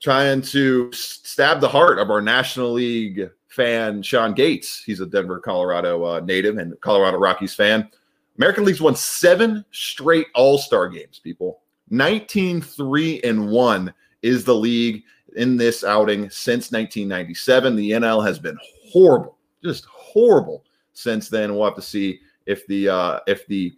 trying 0.00 0.40
to 0.40 0.90
stab 0.94 1.60
the 1.60 1.68
heart 1.68 1.98
of 1.98 2.08
our 2.08 2.22
National 2.22 2.72
League 2.72 3.28
fan 3.48 4.02
Sean 4.02 4.32
Gates. 4.32 4.82
He's 4.82 5.00
a 5.00 5.06
Denver, 5.06 5.40
Colorado 5.40 6.02
uh, 6.04 6.20
native 6.20 6.56
and 6.56 6.80
Colorado 6.80 7.18
Rockies 7.18 7.54
fan. 7.54 7.90
American 8.38 8.64
League's 8.64 8.80
won 8.80 8.96
seven 8.96 9.62
straight 9.72 10.28
All 10.34 10.56
Star 10.56 10.88
games. 10.88 11.20
People, 11.22 11.60
19 11.92 12.62
3 12.62 13.20
and 13.22 13.50
1 13.50 13.94
is 14.22 14.44
the 14.44 14.54
league 14.54 15.04
in 15.36 15.56
this 15.56 15.84
outing 15.84 16.28
since 16.30 16.72
1997. 16.72 17.76
The 17.76 17.90
NL 17.92 18.26
has 18.26 18.38
been 18.38 18.58
horrible, 18.90 19.36
just 19.62 19.84
horrible 19.84 20.64
since 20.94 21.28
then. 21.28 21.54
We'll 21.54 21.66
have 21.66 21.76
to 21.76 21.82
see 21.82 22.20
if 22.46 22.66
the 22.66 22.88
uh, 22.88 23.20
if 23.26 23.46
the 23.46 23.76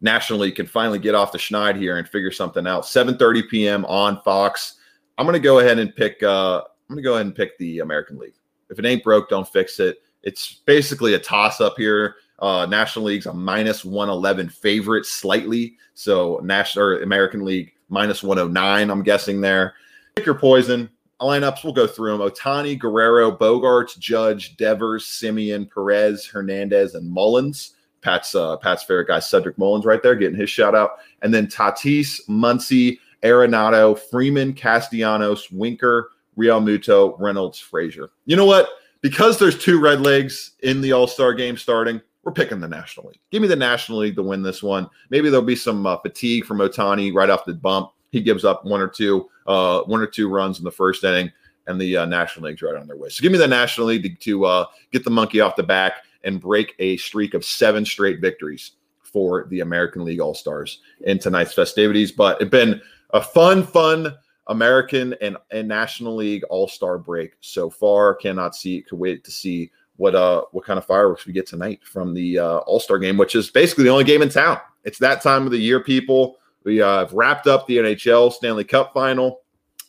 National 0.00 0.38
League 0.38 0.54
can 0.54 0.66
finally 0.66 1.00
get 1.00 1.14
off 1.14 1.32
the 1.32 1.38
schneid 1.38 1.76
here 1.76 1.98
and 1.98 2.08
figure 2.08 2.30
something 2.30 2.66
out. 2.66 2.84
7:30 2.84 3.48
p.m. 3.48 3.84
on 3.86 4.20
Fox. 4.22 4.76
I'm 5.18 5.26
to 5.26 5.40
go 5.40 5.58
ahead 5.58 5.78
and 5.78 5.94
pick. 5.94 6.22
Uh, 6.22 6.62
I'm 6.88 6.96
to 6.96 7.02
go 7.02 7.14
ahead 7.14 7.26
and 7.26 7.34
pick 7.34 7.58
the 7.58 7.80
American 7.80 8.18
League. 8.18 8.34
If 8.70 8.78
it 8.78 8.86
ain't 8.86 9.02
broke, 9.02 9.28
don't 9.28 9.48
fix 9.48 9.80
it. 9.80 9.98
It's 10.22 10.60
basically 10.64 11.14
a 11.14 11.18
toss 11.18 11.60
up 11.60 11.74
here. 11.76 12.16
Uh, 12.40 12.66
National 12.66 13.06
League's 13.06 13.26
a 13.26 13.34
minus 13.34 13.84
111 13.84 14.48
favorite 14.48 15.06
slightly. 15.06 15.76
So 15.94 16.40
National 16.42 16.86
or 16.86 17.02
American 17.02 17.44
League 17.44 17.74
minus 17.88 18.22
109, 18.22 18.90
I'm 18.90 19.02
guessing 19.02 19.40
there. 19.40 19.74
Pick 20.14 20.26
your 20.26 20.34
poison. 20.36 20.88
Lineups, 21.20 21.64
we'll 21.64 21.74
go 21.74 21.86
through 21.86 22.16
them. 22.16 22.26
Otani, 22.26 22.78
Guerrero, 22.78 23.30
Bogaerts, 23.30 23.98
Judge, 23.98 24.56
Devers, 24.56 25.04
Semien, 25.04 25.70
Perez, 25.70 26.26
Hernandez, 26.26 26.94
and 26.94 27.10
Mullins. 27.10 27.74
Pat's 28.00 28.34
uh, 28.34 28.56
Pat's 28.56 28.82
favorite 28.82 29.08
guy, 29.08 29.18
Cedric 29.18 29.58
Mullins, 29.58 29.84
right 29.84 30.02
there, 30.02 30.14
getting 30.14 30.38
his 30.38 30.48
shout 30.48 30.74
out. 30.74 30.92
And 31.20 31.34
then 31.34 31.46
Tatis, 31.46 32.20
Muncy, 32.28 32.98
Arenado, 33.22 33.98
Freeman, 33.98 34.54
Castellanos, 34.54 35.50
Winker, 35.50 36.10
Realmuto, 36.38 37.14
Reynolds, 37.18 37.58
Frazier. 37.58 38.10
You 38.24 38.36
know 38.36 38.46
what? 38.46 38.70
Because 39.02 39.38
there's 39.38 39.58
two 39.58 39.80
red 39.80 40.00
legs 40.00 40.52
in 40.62 40.80
the 40.80 40.92
All 40.92 41.06
Star 41.06 41.34
game 41.34 41.58
starting, 41.58 42.00
we're 42.22 42.32
picking 42.32 42.60
the 42.60 42.68
National 42.68 43.08
League. 43.08 43.20
Give 43.30 43.42
me 43.42 43.48
the 43.48 43.56
National 43.56 43.98
League 43.98 44.16
to 44.16 44.22
win 44.22 44.42
this 44.42 44.62
one. 44.62 44.88
Maybe 45.08 45.30
there'll 45.30 45.44
be 45.44 45.56
some 45.56 45.86
uh, 45.86 45.96
fatigue 45.98 46.44
from 46.44 46.58
Ohtani 46.58 47.14
right 47.14 47.30
off 47.30 47.44
the 47.44 47.54
bump. 47.54 47.90
He 48.10 48.20
gives 48.20 48.44
up 48.44 48.64
one 48.64 48.80
or 48.80 48.88
two, 48.88 49.28
uh, 49.46 49.82
one 49.82 50.00
or 50.00 50.06
two 50.06 50.28
runs 50.28 50.58
in 50.58 50.64
the 50.64 50.70
first 50.70 51.04
inning, 51.04 51.32
and 51.66 51.80
the 51.80 51.96
uh, 51.96 52.06
National 52.06 52.46
League's 52.46 52.62
right 52.62 52.76
on 52.76 52.86
their 52.86 52.96
way. 52.96 53.08
So 53.08 53.22
give 53.22 53.32
me 53.32 53.38
the 53.38 53.46
National 53.46 53.86
League 53.86 54.02
to, 54.02 54.14
to 54.14 54.44
uh, 54.44 54.64
get 54.92 55.04
the 55.04 55.10
monkey 55.10 55.40
off 55.40 55.56
the 55.56 55.62
back 55.62 56.04
and 56.24 56.40
break 56.40 56.74
a 56.78 56.96
streak 56.98 57.34
of 57.34 57.44
seven 57.44 57.84
straight 57.84 58.20
victories 58.20 58.72
for 59.02 59.46
the 59.48 59.60
American 59.60 60.04
League 60.04 60.20
All 60.20 60.34
Stars 60.34 60.80
in 61.02 61.18
tonight's 61.18 61.54
festivities. 61.54 62.12
But 62.12 62.40
it's 62.40 62.50
been 62.50 62.80
a 63.10 63.22
fun, 63.22 63.64
fun 63.64 64.14
American 64.48 65.14
and, 65.20 65.36
and 65.50 65.68
National 65.68 66.16
League 66.16 66.44
All 66.50 66.68
Star 66.68 66.98
break 66.98 67.32
so 67.40 67.70
far. 67.70 68.14
Cannot 68.14 68.54
see, 68.54 68.82
could 68.82 68.98
wait 68.98 69.24
to 69.24 69.30
see 69.30 69.70
what 70.00 70.14
uh 70.14 70.42
what 70.52 70.64
kind 70.64 70.78
of 70.78 70.86
fireworks 70.86 71.26
we 71.26 71.32
get 71.34 71.46
tonight 71.46 71.78
from 71.84 72.14
the 72.14 72.38
uh, 72.38 72.56
All 72.60 72.80
Star 72.80 72.98
game, 72.98 73.18
which 73.18 73.34
is 73.34 73.50
basically 73.50 73.84
the 73.84 73.90
only 73.90 74.04
game 74.04 74.22
in 74.22 74.30
town. 74.30 74.58
It's 74.82 74.98
that 74.98 75.20
time 75.20 75.44
of 75.44 75.50
the 75.52 75.58
year, 75.58 75.78
people. 75.80 76.38
We 76.64 76.80
uh, 76.80 77.00
have 77.00 77.12
wrapped 77.12 77.46
up 77.46 77.66
the 77.66 77.76
NHL 77.76 78.32
Stanley 78.32 78.64
Cup 78.64 78.94
final, 78.94 79.42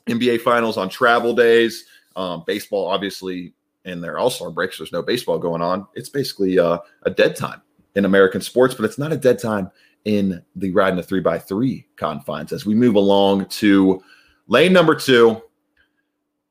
NBA 0.08 0.42
finals 0.42 0.76
on 0.76 0.90
travel 0.90 1.34
days. 1.34 1.86
Um, 2.18 2.44
baseball, 2.46 2.88
obviously, 2.88 3.54
in 3.86 4.02
their 4.02 4.20
All 4.20 4.30
Star 4.30 4.52
breaks, 4.52 4.78
there's 4.78 4.92
no 4.92 5.02
baseball 5.02 5.40
going 5.40 5.62
on. 5.62 5.88
It's 5.96 6.10
basically 6.10 6.60
uh, 6.60 6.80
a 7.04 7.10
dead 7.10 7.38
time 7.38 7.62
in 7.96 8.04
American 8.04 8.42
sports, 8.42 8.76
but 8.76 8.84
it's 8.84 8.98
not 8.98 9.14
a 9.14 9.18
dead 9.18 9.40
time 9.40 9.72
in 10.04 10.44
the 10.58 10.72
riding 10.72 10.98
the 10.98 11.04
three 11.04 11.22
by 11.22 11.40
three 11.40 11.88
confines. 11.96 12.52
As 12.52 12.66
we 12.66 12.76
move 12.76 12.96
along 12.96 13.46
to 13.46 14.04
lane 14.48 14.74
number 14.74 14.94
two, 14.94 15.42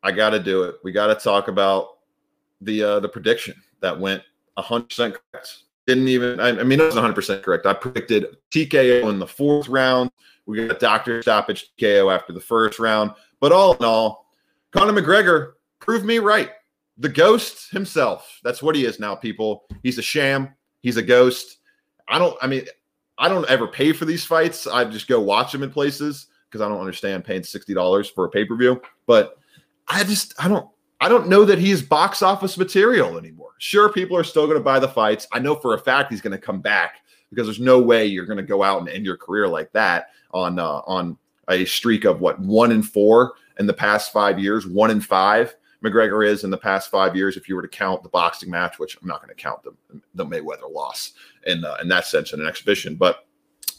I 0.02 0.12
got 0.12 0.31
to 0.31 0.38
do 0.38 0.62
it. 0.62 0.76
We 0.83 0.93
got 0.93 1.09
to 1.09 1.14
talk 1.14 1.49
about 1.49 2.00
the 2.61 2.83
uh, 2.83 3.00
the 3.00 3.09
prediction 3.09 3.55
that 3.81 3.99
went 3.99 4.23
100% 4.59 5.17
correct. 5.33 5.59
Didn't 5.87 6.09
even, 6.09 6.38
I, 6.38 6.49
I 6.49 6.62
mean, 6.62 6.81
it 6.81 6.85
was 6.85 6.95
100% 6.95 7.43
correct. 7.43 7.67
I 7.67 7.73
predicted 7.73 8.37
TKO 8.50 9.09
in 9.09 9.19
the 9.19 9.26
fourth 9.26 9.69
round. 9.69 10.11
We 10.47 10.67
got 10.67 10.79
doctor 10.79 11.23
stoppage 11.23 11.71
TKO 11.79 12.14
after 12.14 12.33
the 12.33 12.40
first 12.40 12.79
round. 12.79 13.12
But 13.40 13.52
all 13.52 13.75
in 13.75 13.85
all, 13.85 14.26
Conor 14.73 15.00
McGregor 15.00 15.52
proved 15.79 16.05
me 16.05 16.19
right. 16.19 16.50
The 16.99 17.09
ghost 17.09 17.71
himself. 17.71 18.40
That's 18.45 18.62
what 18.62 18.76
he 18.76 18.85
is 18.85 19.00
now, 19.00 19.14
people. 19.14 19.64
He's 19.83 19.99
a 19.99 20.02
sham. 20.02 20.55
He's 20.83 20.97
a 20.97 21.02
ghost. 21.02 21.59
I 22.09 22.19
don't, 22.19 22.37
I 22.43 22.47
mean, 22.47 22.64
I 23.19 23.29
don't 23.29 23.49
ever 23.49 23.67
pay 23.67 23.93
for 23.93 24.05
these 24.05 24.25
fights. 24.25 24.67
I 24.67 24.85
just 24.85 25.09
go 25.09 25.21
watch 25.21 25.52
them 25.52 25.62
in 25.62 25.71
places 25.71 26.26
because 26.49 26.61
I 26.61 26.69
don't 26.69 26.81
understand 26.81 27.25
paying 27.25 27.43
$60 27.43 28.14
for 28.14 28.26
a 28.26 28.29
pay 28.29 28.45
per 28.45 28.57
view. 28.57 28.81
But 29.07 29.38
I 29.88 30.05
just, 30.05 30.35
I 30.38 30.49
don't, 30.49 30.69
I 31.00 31.09
don't 31.09 31.28
know 31.28 31.45
that 31.45 31.59
he's 31.59 31.80
box 31.80 32.23
office 32.23 32.59
material 32.59 33.16
anymore. 33.16 33.52
Sure, 33.59 33.90
people 33.90 34.16
are 34.16 34.25
still 34.25 34.47
going 34.47 34.59
to 34.59 34.64
buy 34.64 34.78
the 34.78 34.88
fights. 34.88 35.26
I 35.33 35.38
know 35.38 35.54
for 35.54 35.75
a 35.75 35.78
fact 35.78 36.11
he's 36.11 36.21
going 36.21 36.33
to 36.33 36.38
come 36.38 36.61
back 36.61 37.00
because 37.30 37.47
there's 37.47 37.61
no 37.61 37.80
way 37.80 38.04
you're 38.04 38.26
going 38.26 38.37
to 38.37 38.42
go 38.42 38.62
out 38.62 38.80
and 38.80 38.88
end 38.88 39.07
your 39.07 39.16
career 39.16 39.49
like 39.49 39.73
that 39.73 40.11
on 40.33 40.59
uh, 40.59 40.80
on 40.87 41.16
a 41.49 41.64
streak 41.64 42.04
of 42.04 42.21
what 42.21 42.38
one 42.40 42.71
in 42.71 42.83
four 42.83 43.33
in 43.59 43.66
the 43.66 43.73
past 43.73 44.12
five 44.12 44.38
years, 44.38 44.66
one 44.66 44.90
in 44.90 45.00
five. 45.00 45.54
McGregor 45.83 46.26
is 46.26 46.45
in 46.45 46.50
the 46.50 46.59
past 46.59 46.90
five 46.90 47.16
years. 47.16 47.38
If 47.38 47.49
you 47.49 47.57
were 47.57 47.62
to 47.62 47.69
count 47.69 48.02
the 48.02 48.11
boxing 48.11 48.50
match, 48.50 48.78
which 48.78 48.99
I'm 49.00 49.09
not 49.09 49.23
going 49.23 49.35
to 49.35 49.42
count 49.42 49.62
the 49.62 49.73
the 50.14 50.26
Mayweather 50.26 50.71
loss 50.71 51.12
in 51.47 51.64
uh, 51.64 51.76
in 51.80 51.88
that 51.88 52.07
sense 52.07 52.35
in 52.35 52.40
an 52.40 52.47
exhibition, 52.47 52.97
but 52.97 53.26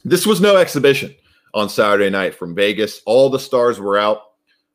this 0.04 0.26
was 0.26 0.42
no 0.42 0.58
exhibition 0.58 1.14
on 1.54 1.70
Saturday 1.70 2.10
night 2.10 2.34
from 2.34 2.56
Vegas. 2.56 3.02
All 3.06 3.30
the 3.30 3.40
stars 3.40 3.80
were 3.80 4.00
out 4.00 4.31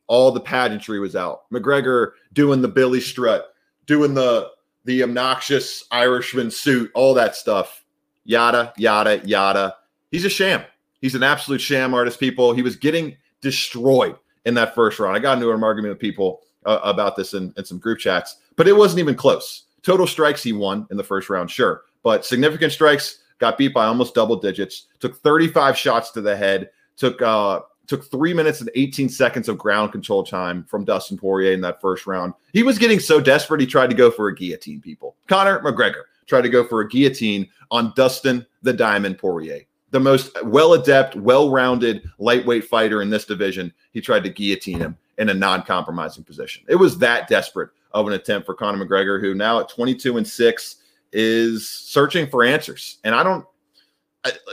all 0.06 0.30
the 0.30 0.40
pageantry 0.40 1.00
was 1.00 1.16
out. 1.16 1.50
McGregor 1.50 2.12
doing 2.32 2.62
the 2.62 2.68
Billy 2.68 3.00
strut, 3.00 3.54
doing 3.86 4.14
the 4.14 4.50
the 4.84 5.02
obnoxious 5.02 5.84
Irishman 5.90 6.50
suit, 6.50 6.90
all 6.94 7.14
that 7.14 7.34
stuff. 7.34 7.84
Yada 8.25 8.72
yada 8.76 9.20
yada. 9.25 9.76
He's 10.10 10.25
a 10.25 10.30
sham. 10.30 10.62
He's 11.00 11.14
an 11.14 11.22
absolute 11.22 11.60
sham 11.60 11.94
artist. 11.94 12.20
People. 12.20 12.52
He 12.54 12.62
was 12.62 12.76
getting 12.76 13.16
destroyed 13.40 14.16
in 14.44 14.54
that 14.54 14.75
first 14.75 14.98
round. 14.98 15.16
I 15.16 15.20
got 15.20 15.34
into 15.34 15.52
an 15.52 15.62
argument 15.62 15.92
with 15.92 16.00
people 16.00 16.42
uh, 16.64 16.80
about 16.82 17.16
this 17.16 17.34
in, 17.34 17.52
in 17.56 17.64
some 17.64 17.78
group 17.78 17.98
chats, 17.98 18.36
but 18.56 18.68
it 18.68 18.76
wasn't 18.76 19.00
even 19.00 19.14
close. 19.14 19.64
Total 19.82 20.06
strikes 20.06 20.42
he 20.42 20.52
won 20.52 20.86
in 20.90 20.96
the 20.96 21.04
first 21.04 21.30
round, 21.30 21.50
sure, 21.50 21.82
but 22.02 22.25
significant 22.25 22.72
strikes 22.72 23.20
got 23.38 23.58
beat 23.58 23.75
by 23.75 23.86
almost 23.86 24.14
double 24.14 24.36
digits. 24.36 24.86
Took 24.98 25.16
35 25.16 25.76
shots 25.76 26.10
to 26.12 26.20
the 26.20 26.36
head. 26.36 26.70
Took 26.96 27.20
uh, 27.20 27.60
took 27.87 28.11
three 28.11 28.35
minutes 28.35 28.61
and 28.61 28.71
18 28.75 29.09
seconds 29.09 29.49
of 29.49 29.59
ground 29.59 29.93
control 29.93 30.25
time 30.25 30.64
from 30.64 30.85
Dustin 30.85 31.16
Poirier 31.16 31.52
in 31.52 31.61
that 31.62 31.81
first 31.81 32.07
round. 32.07 32.35
He 32.52 32.62
was 32.62 32.78
getting 32.78 33.00
so 33.00 33.21
desperate, 33.21 33.61
he 33.61 33.66
tried 33.66 33.90
to 33.90 33.97
go 33.97 34.11
for 34.11 34.28
a 34.28 34.35
guillotine, 34.35 34.81
people. 34.81 35.16
Conor 35.28 35.61
McGregor 35.61 36.02
tried 36.26 36.43
to 36.43 36.49
go 36.49 36.66
for 36.66 36.81
a 36.81 36.88
guillotine 36.88 37.49
on 37.71 37.93
Dustin 37.97 38.47
the 38.62 38.73
Diamond 38.73 39.19
Poirier, 39.19 39.61
the 39.90 40.00
most 40.00 40.37
well 40.45 40.75
adept, 40.75 41.16
well 41.16 41.50
rounded 41.50 42.09
lightweight 42.19 42.64
fighter 42.64 43.02
in 43.02 43.11
this 43.11 43.25
division. 43.25 43.73
He 43.93 44.00
tried 44.00 44.25
to 44.25 44.31
guillotine 44.31 44.81
him 44.81 44.97
in 45.19 45.28
a 45.28 45.35
non 45.35 45.62
compromising 45.62 46.25
position. 46.25 46.64
It 46.69 46.76
was 46.76 46.99
that 46.99 47.28
desperate 47.28 47.71
of 47.93 48.07
an 48.07 48.12
attempt 48.12 48.47
for 48.47 48.55
Conor 48.55 48.85
McGregor, 48.85 49.21
who 49.21 49.35
now 49.35 49.61
at 49.61 49.69
22 49.69 50.19
and 50.19 50.26
6 50.26 50.76
is 51.12 51.69
searching 51.69 52.26
for 52.26 52.45
answers. 52.45 52.99
And 53.05 53.14
I 53.14 53.23
don't 53.23 53.47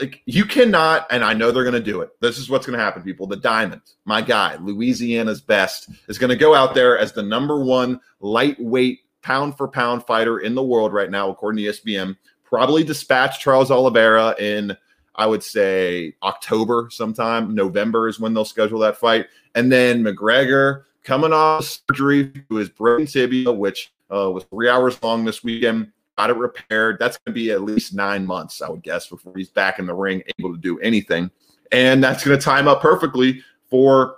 like 0.00 0.22
you 0.26 0.44
cannot, 0.44 1.06
and 1.10 1.24
I 1.24 1.34
know 1.34 1.50
they're 1.50 1.64
going 1.64 1.74
to 1.74 1.80
do 1.80 2.00
it. 2.00 2.10
This 2.20 2.38
is 2.38 2.50
what's 2.50 2.66
going 2.66 2.78
to 2.78 2.84
happen, 2.84 3.02
people. 3.02 3.26
The 3.26 3.36
Diamond, 3.36 3.82
my 4.04 4.20
guy, 4.20 4.56
Louisiana's 4.56 5.40
best, 5.40 5.90
is 6.08 6.18
going 6.18 6.30
to 6.30 6.36
go 6.36 6.54
out 6.54 6.74
there 6.74 6.98
as 6.98 7.12
the 7.12 7.22
number 7.22 7.62
one 7.62 8.00
lightweight 8.20 9.00
pound 9.22 9.56
for 9.56 9.68
pound 9.68 10.04
fighter 10.04 10.38
in 10.38 10.54
the 10.54 10.62
world 10.62 10.92
right 10.92 11.10
now, 11.10 11.30
according 11.30 11.64
to 11.64 11.70
ESPN. 11.70 12.16
Probably 12.44 12.84
dispatch 12.84 13.40
Charles 13.40 13.70
Oliveira 13.70 14.34
in, 14.38 14.76
I 15.14 15.26
would 15.26 15.42
say, 15.42 16.14
October 16.22 16.88
sometime. 16.90 17.54
November 17.54 18.08
is 18.08 18.20
when 18.20 18.34
they'll 18.34 18.44
schedule 18.44 18.80
that 18.80 18.98
fight. 18.98 19.26
And 19.54 19.72
then 19.72 20.04
McGregor 20.04 20.84
coming 21.02 21.32
off 21.32 21.64
surgery 21.64 22.32
to 22.50 22.56
his 22.56 22.68
broken 22.68 23.06
tibia, 23.06 23.50
which 23.50 23.92
uh, 24.14 24.30
was 24.30 24.44
three 24.44 24.68
hours 24.68 25.02
long 25.02 25.24
this 25.24 25.42
weekend 25.42 25.90
got 26.16 26.30
it 26.30 26.36
repaired. 26.36 26.98
That's 26.98 27.18
going 27.18 27.34
to 27.34 27.40
be 27.40 27.50
at 27.50 27.62
least 27.62 27.94
nine 27.94 28.26
months, 28.26 28.62
I 28.62 28.68
would 28.68 28.82
guess, 28.82 29.06
before 29.06 29.34
he's 29.36 29.50
back 29.50 29.78
in 29.78 29.86
the 29.86 29.94
ring, 29.94 30.22
able 30.38 30.52
to 30.52 30.60
do 30.60 30.78
anything. 30.80 31.30
And 31.72 32.02
that's 32.02 32.24
going 32.24 32.38
to 32.38 32.44
time 32.44 32.68
up 32.68 32.80
perfectly 32.80 33.42
for 33.68 34.16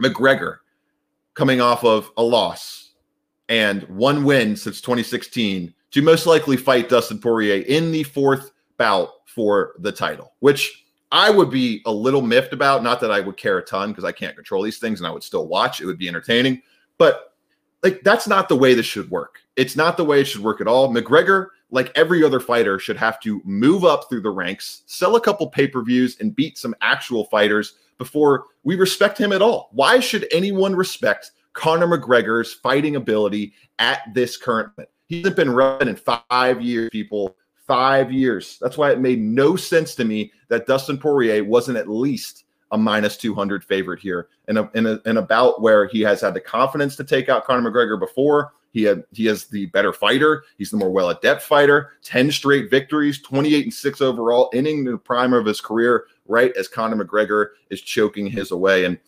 McGregor 0.00 0.58
coming 1.34 1.60
off 1.60 1.84
of 1.84 2.10
a 2.16 2.22
loss 2.22 2.94
and 3.48 3.82
one 3.84 4.24
win 4.24 4.56
since 4.56 4.80
2016 4.80 5.72
to 5.92 6.02
most 6.02 6.26
likely 6.26 6.56
fight 6.56 6.88
Dustin 6.88 7.20
Poirier 7.20 7.62
in 7.62 7.92
the 7.92 8.02
fourth 8.02 8.50
bout 8.76 9.10
for 9.26 9.74
the 9.78 9.92
title, 9.92 10.32
which 10.40 10.84
I 11.12 11.30
would 11.30 11.50
be 11.50 11.82
a 11.86 11.92
little 11.92 12.22
miffed 12.22 12.52
about. 12.52 12.82
Not 12.82 13.00
that 13.00 13.12
I 13.12 13.20
would 13.20 13.36
care 13.36 13.58
a 13.58 13.64
ton 13.64 13.90
because 13.90 14.04
I 14.04 14.12
can't 14.12 14.34
control 14.34 14.62
these 14.62 14.78
things 14.78 15.00
and 15.00 15.06
I 15.06 15.10
would 15.10 15.22
still 15.22 15.46
watch. 15.46 15.80
It 15.80 15.86
would 15.86 15.98
be 15.98 16.08
entertaining. 16.08 16.62
But 16.98 17.34
like 17.82 18.02
that's 18.02 18.26
not 18.26 18.48
the 18.48 18.56
way 18.56 18.74
this 18.74 18.86
should 18.86 19.10
work. 19.10 19.38
It's 19.56 19.76
not 19.76 19.96
the 19.96 20.04
way 20.04 20.20
it 20.20 20.26
should 20.26 20.42
work 20.42 20.60
at 20.60 20.68
all. 20.68 20.92
McGregor, 20.92 21.48
like 21.70 21.90
every 21.96 22.22
other 22.22 22.40
fighter, 22.40 22.78
should 22.78 22.96
have 22.96 23.18
to 23.20 23.40
move 23.44 23.84
up 23.84 24.08
through 24.08 24.20
the 24.20 24.30
ranks, 24.30 24.82
sell 24.86 25.16
a 25.16 25.20
couple 25.20 25.48
pay-per-views, 25.48 26.18
and 26.20 26.36
beat 26.36 26.58
some 26.58 26.74
actual 26.82 27.24
fighters 27.24 27.74
before 27.98 28.44
we 28.64 28.76
respect 28.76 29.18
him 29.18 29.32
at 29.32 29.42
all. 29.42 29.70
Why 29.72 30.00
should 30.00 30.26
anyone 30.30 30.76
respect 30.76 31.32
Conor 31.54 31.86
McGregor's 31.86 32.52
fighting 32.52 32.96
ability 32.96 33.54
at 33.78 34.02
this 34.12 34.36
current 34.36 34.68
moment? 34.76 34.90
He 35.06 35.18
hasn't 35.18 35.36
been 35.36 35.50
running 35.50 35.88
in 35.88 35.96
five 35.96 36.60
years, 36.60 36.90
people. 36.90 37.36
Five 37.66 38.12
years. 38.12 38.58
That's 38.60 38.78
why 38.78 38.92
it 38.92 39.00
made 39.00 39.20
no 39.20 39.56
sense 39.56 39.94
to 39.96 40.04
me 40.04 40.32
that 40.48 40.66
Dustin 40.66 40.98
Poirier 40.98 41.42
wasn't 41.42 41.78
at 41.78 41.88
least 41.88 42.44
a 42.72 42.78
minus 42.78 43.16
200 43.16 43.64
favorite 43.64 44.00
here 44.00 44.28
in 44.48 44.56
a, 44.58 44.70
in 44.74 44.86
a, 44.86 45.00
in 45.06 45.16
a 45.16 45.22
bout 45.22 45.60
where 45.62 45.86
he 45.86 46.00
has 46.02 46.20
had 46.20 46.34
the 46.34 46.40
confidence 46.40 46.96
to 46.96 47.04
take 47.04 47.28
out 47.28 47.44
Conor 47.44 47.70
McGregor 47.70 47.98
before. 47.98 48.52
He 48.72 48.82
had 48.82 49.04
he 49.12 49.32
the 49.50 49.66
better 49.66 49.92
fighter. 49.92 50.44
He's 50.58 50.70
the 50.70 50.76
more 50.76 50.90
well 50.90 51.10
adept 51.10 51.42
fighter. 51.42 51.92
Ten 52.02 52.30
straight 52.30 52.70
victories, 52.70 53.22
twenty 53.22 53.54
eight 53.54 53.64
and 53.64 53.72
six 53.72 54.00
overall, 54.00 54.50
ending 54.52 54.84
the 54.84 54.98
prime 54.98 55.32
of 55.32 55.46
his 55.46 55.60
career 55.60 56.04
right 56.26 56.52
as 56.56 56.68
Conor 56.68 57.02
McGregor 57.02 57.48
is 57.70 57.80
choking 57.80 58.26
his 58.26 58.50
away. 58.50 58.84
And 58.84 58.98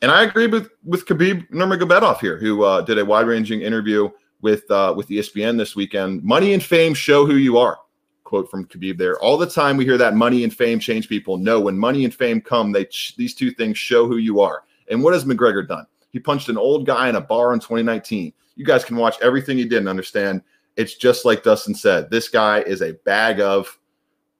and 0.00 0.10
I 0.10 0.22
agree 0.22 0.46
with 0.46 0.70
with 0.84 1.06
Khabib 1.06 1.48
Nurmagomedov 1.50 2.20
here, 2.20 2.38
who 2.38 2.62
uh, 2.62 2.82
did 2.82 2.98
a 2.98 3.04
wide 3.04 3.26
ranging 3.26 3.62
interview 3.62 4.08
with 4.40 4.70
uh, 4.70 4.94
with 4.96 5.08
ESPN 5.08 5.58
this 5.58 5.74
weekend. 5.74 6.22
Money 6.22 6.54
and 6.54 6.62
fame 6.62 6.94
show 6.94 7.26
who 7.26 7.34
you 7.34 7.58
are. 7.58 7.78
Quote 8.24 8.50
from 8.50 8.66
Khabib 8.66 8.98
there. 8.98 9.18
All 9.20 9.38
the 9.38 9.48
time 9.48 9.76
we 9.76 9.84
hear 9.84 9.98
that 9.98 10.14
money 10.14 10.44
and 10.44 10.54
fame 10.54 10.78
change 10.78 11.08
people. 11.08 11.38
No, 11.38 11.60
when 11.60 11.78
money 11.78 12.04
and 12.04 12.14
fame 12.14 12.40
come, 12.40 12.72
they 12.72 12.86
these 13.16 13.34
two 13.34 13.50
things 13.50 13.78
show 13.78 14.06
who 14.06 14.16
you 14.18 14.40
are. 14.40 14.64
And 14.90 15.02
what 15.02 15.14
has 15.14 15.24
McGregor 15.24 15.66
done? 15.66 15.86
He 16.10 16.18
punched 16.18 16.48
an 16.48 16.58
old 16.58 16.86
guy 16.86 17.08
in 17.08 17.16
a 17.16 17.20
bar 17.20 17.52
in 17.52 17.60
2019 17.60 18.32
you 18.58 18.64
guys 18.64 18.84
can 18.84 18.96
watch 18.96 19.16
everything 19.22 19.56
he 19.56 19.64
did 19.64 19.78
and 19.78 19.88
understand 19.88 20.42
it's 20.76 20.94
just 20.94 21.24
like 21.24 21.42
Dustin 21.42 21.74
said. 21.74 22.10
This 22.10 22.28
guy 22.28 22.60
is 22.60 22.82
a 22.82 22.92
bag 23.04 23.40
of, 23.40 23.78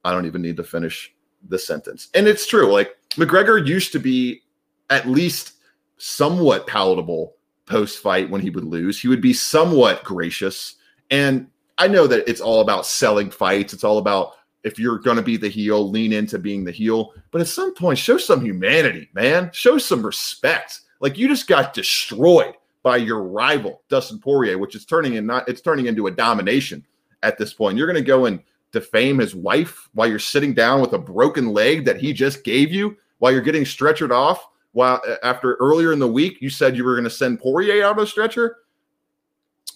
I 0.04 0.12
don't 0.12 0.26
even 0.26 0.42
need 0.42 0.56
to 0.58 0.64
finish 0.64 1.12
the 1.48 1.58
sentence. 1.58 2.08
And 2.14 2.28
it's 2.28 2.46
true. 2.46 2.70
Like 2.70 2.96
McGregor 3.12 3.64
used 3.66 3.90
to 3.92 3.98
be 3.98 4.42
at 4.90 5.08
least 5.08 5.54
somewhat 5.96 6.66
palatable 6.66 7.34
post 7.66 8.00
fight 8.00 8.30
when 8.30 8.40
he 8.40 8.50
would 8.50 8.64
lose. 8.64 9.00
He 9.00 9.08
would 9.08 9.20
be 9.20 9.32
somewhat 9.32 10.04
gracious. 10.04 10.76
And 11.10 11.48
I 11.76 11.88
know 11.88 12.06
that 12.06 12.28
it's 12.28 12.40
all 12.40 12.60
about 12.60 12.86
selling 12.86 13.30
fights. 13.30 13.72
It's 13.72 13.84
all 13.84 13.98
about 13.98 14.34
if 14.62 14.78
you're 14.78 14.98
going 14.98 15.16
to 15.16 15.22
be 15.22 15.36
the 15.36 15.48
heel, 15.48 15.88
lean 15.90 16.12
into 16.12 16.38
being 16.38 16.64
the 16.64 16.72
heel. 16.72 17.14
But 17.32 17.40
at 17.40 17.48
some 17.48 17.74
point, 17.74 17.98
show 17.98 18.18
some 18.18 18.44
humanity, 18.44 19.08
man. 19.12 19.50
Show 19.52 19.78
some 19.78 20.06
respect. 20.06 20.82
Like 21.00 21.18
you 21.18 21.28
just 21.28 21.46
got 21.46 21.74
destroyed 21.74 22.54
by 22.82 22.96
your 22.96 23.22
rival 23.22 23.82
Dustin 23.88 24.18
Poirier, 24.18 24.58
which 24.58 24.74
is 24.74 24.84
turning 24.84 25.14
in 25.14 25.26
not 25.26 25.48
it's 25.48 25.60
turning 25.60 25.86
into 25.86 26.06
a 26.06 26.10
domination 26.10 26.84
at 27.22 27.38
this 27.38 27.52
point. 27.52 27.76
You're 27.76 27.86
going 27.86 28.02
to 28.02 28.06
go 28.06 28.26
and 28.26 28.40
defame 28.72 29.18
his 29.18 29.34
wife 29.34 29.88
while 29.94 30.08
you're 30.08 30.18
sitting 30.18 30.54
down 30.54 30.80
with 30.80 30.92
a 30.92 30.98
broken 30.98 31.48
leg 31.48 31.84
that 31.84 31.98
he 31.98 32.12
just 32.12 32.44
gave 32.44 32.72
you 32.72 32.96
while 33.18 33.32
you're 33.32 33.40
getting 33.40 33.64
stretchered 33.64 34.10
off. 34.10 34.46
While 34.72 35.00
after 35.22 35.54
earlier 35.56 35.92
in 35.92 35.98
the 35.98 36.08
week 36.08 36.40
you 36.40 36.50
said 36.50 36.76
you 36.76 36.84
were 36.84 36.94
going 36.94 37.04
to 37.04 37.10
send 37.10 37.40
Poirier 37.40 37.84
out 37.84 37.98
of 37.98 38.04
a 38.04 38.06
stretcher. 38.06 38.58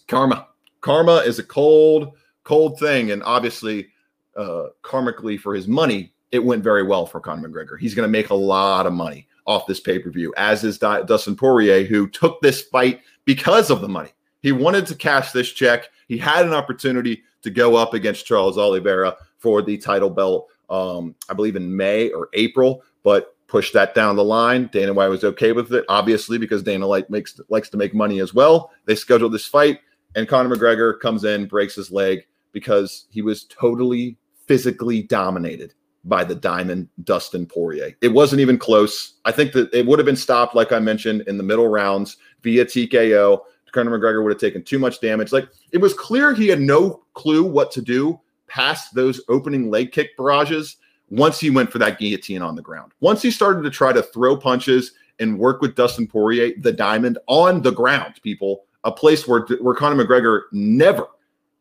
Karma, 0.07 0.49
karma 0.81 1.16
is 1.18 1.38
a 1.38 1.42
cold, 1.42 2.12
cold 2.44 2.79
thing, 2.79 3.12
and 3.12 3.23
obviously, 3.23 3.88
uh, 4.37 4.66
karmically 4.83 5.40
for 5.40 5.55
his 5.55 5.66
money, 5.66 6.12
it 6.33 6.38
went 6.38 6.62
very 6.62 6.83
well 6.83 7.07
for 7.07 7.20
Conor 7.20 7.49
McGregor. 7.49 7.79
He's 7.79 7.94
going 7.94 8.07
to 8.07 8.12
make 8.12 8.31
a 8.31 8.35
lot 8.35 8.87
of 8.87 8.92
money 8.92 9.27
off 9.46 9.66
this 9.66 9.81
pay 9.81 9.98
per 9.98 10.11
view, 10.11 10.33
as 10.37 10.64
is 10.64 10.78
Dustin 10.78 11.37
Poirier, 11.37 11.85
who 11.85 12.09
took 12.09 12.40
this 12.40 12.62
fight 12.62 13.00
because 13.24 13.70
of 13.70 13.81
the 13.81 13.88
money. 13.88 14.11
He 14.40 14.52
wanted 14.52 14.87
to 14.87 14.94
cash 14.94 15.33
this 15.33 15.50
check. 15.50 15.88
He 16.09 16.18
had 16.18 16.46
an 16.46 16.52
opportunity 16.52 17.22
to 17.42 17.50
go 17.50 17.76
up 17.76 17.94
against 17.94 18.26
Charles 18.26 18.59
Oliveira 18.59 19.16
for 19.38 19.62
the 19.62 19.76
title 19.78 20.11
belt, 20.11 20.48
um, 20.70 21.14
I 21.28 21.35
believe 21.35 21.57
in 21.57 21.76
May 21.76 22.11
or 22.11 22.28
April, 22.35 22.83
but 23.02 23.37
pushed 23.48 23.74
that 23.74 23.94
down 23.94 24.16
the 24.16 24.24
line. 24.24 24.68
Dana 24.72 24.92
White 24.92 25.09
was 25.09 25.24
okay 25.24 25.52
with 25.52 25.72
it, 25.72 25.85
obviously, 25.88 26.38
because 26.38 26.62
Dana 26.62 26.87
White 26.87 27.11
makes 27.11 27.40
likes 27.48 27.68
to 27.70 27.76
make 27.76 27.94
money 27.94 28.20
as 28.20 28.33
well. 28.33 28.70
They 28.87 28.94
scheduled 28.94 29.33
this 29.33 29.46
fight, 29.46 29.81
and 30.14 30.28
Conor 30.28 30.55
McGregor 30.55 30.98
comes 31.00 31.24
in, 31.24 31.46
breaks 31.46 31.74
his 31.74 31.90
leg 31.90 32.26
because 32.52 33.07
he 33.11 33.22
was 33.22 33.44
totally 33.44 34.16
physically 34.46 35.02
dominated 35.02 35.74
by 36.05 36.25
the 36.25 36.35
diamond 36.35 36.88
Dustin 37.05 37.47
Poirier. 37.47 37.93
It 38.01 38.09
wasn't 38.09 38.41
even 38.41 38.59
close. 38.59 39.15
I 39.25 39.33
think 39.33 39.53
that 39.53 39.73
it 39.73 39.87
would 39.87 39.99
have 39.99 40.07
been 40.07 40.17
stopped, 40.17 40.55
like 40.55 40.73
I 40.73 40.79
mentioned, 40.79 41.23
in 41.23 41.37
the 41.37 41.45
middle 41.45 41.69
rounds 41.69 42.17
via 42.43 42.65
TKO. 42.65 43.41
Conor 43.73 43.99
McGregor 43.99 44.23
would 44.23 44.33
have 44.33 44.41
taken 44.41 44.62
too 44.62 44.79
much 44.79 45.01
damage. 45.01 45.33
Like 45.33 45.49
it 45.73 45.79
was 45.79 45.95
clear 45.95 46.35
he 46.35 46.49
had 46.49 46.61
no 46.61 47.03
clue 47.15 47.43
what 47.43 47.71
to 47.73 47.83
do 47.83 48.21
past 48.47 48.95
those 48.95 49.21
opening 49.29 49.71
leg 49.71 49.93
kick 49.93 50.17
barrages 50.17 50.77
once 51.09 51.41
he 51.41 51.51
went 51.51 51.73
for 51.73 51.79
that 51.79 51.99
guillotine 51.99 52.43
on 52.43 52.55
the 52.55 52.62
ground. 52.62 52.93
Once 53.01 53.23
he 53.23 53.31
started 53.31 53.62
to 53.62 53.71
try 53.71 53.93
to 53.93 54.03
throw 54.03 54.37
punches 54.37 54.93
and 55.19 55.38
work 55.38 55.62
with 55.62 55.75
Dustin 55.75 56.07
Poirier, 56.07 56.53
the 56.59 56.73
diamond 56.73 57.19
on 57.29 57.62
the 57.62 57.73
ground, 57.73 58.21
people, 58.23 58.65
a 58.85 58.93
place 58.93 59.27
where 59.27 59.47
where 59.61 59.75
Conor 59.75 60.05
McGregor 60.05 60.43
never 60.53 61.07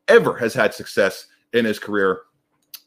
ever 0.08 0.36
has 0.38 0.54
had 0.54 0.73
success 0.73 1.27
in 1.54 1.63
his 1.65 1.80
career 1.80 2.23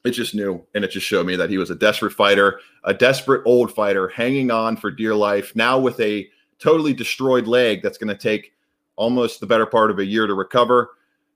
it 0.05 0.11
just 0.11 0.35
knew 0.35 0.65
and 0.75 0.85
it 0.85 0.91
just 0.91 1.07
showed 1.07 1.27
me 1.27 1.35
that 1.37 1.51
he 1.51 1.59
was 1.59 1.71
a 1.71 1.75
desperate 1.75 2.13
fighter, 2.13 2.61
a 2.85 2.93
desperate 2.93 3.43
old 3.47 3.75
fighter 3.75 4.09
hanging 4.09 4.51
on 4.51 4.77
for 4.77 4.91
dear 4.91 5.15
life. 5.15 5.57
Now 5.57 5.79
with 5.79 5.99
a 6.01 6.29
totally 6.59 6.93
destroyed 6.93 7.47
leg 7.47 7.83
that's 7.83 7.99
going 7.99 8.15
to 8.15 8.17
take 8.17 8.53
almost 8.97 9.41
the 9.41 9.47
better 9.47 9.67
part 9.67 9.91
of 9.91 9.99
a 9.99 10.05
year 10.05 10.27
to 10.27 10.35
recover. 10.35 10.91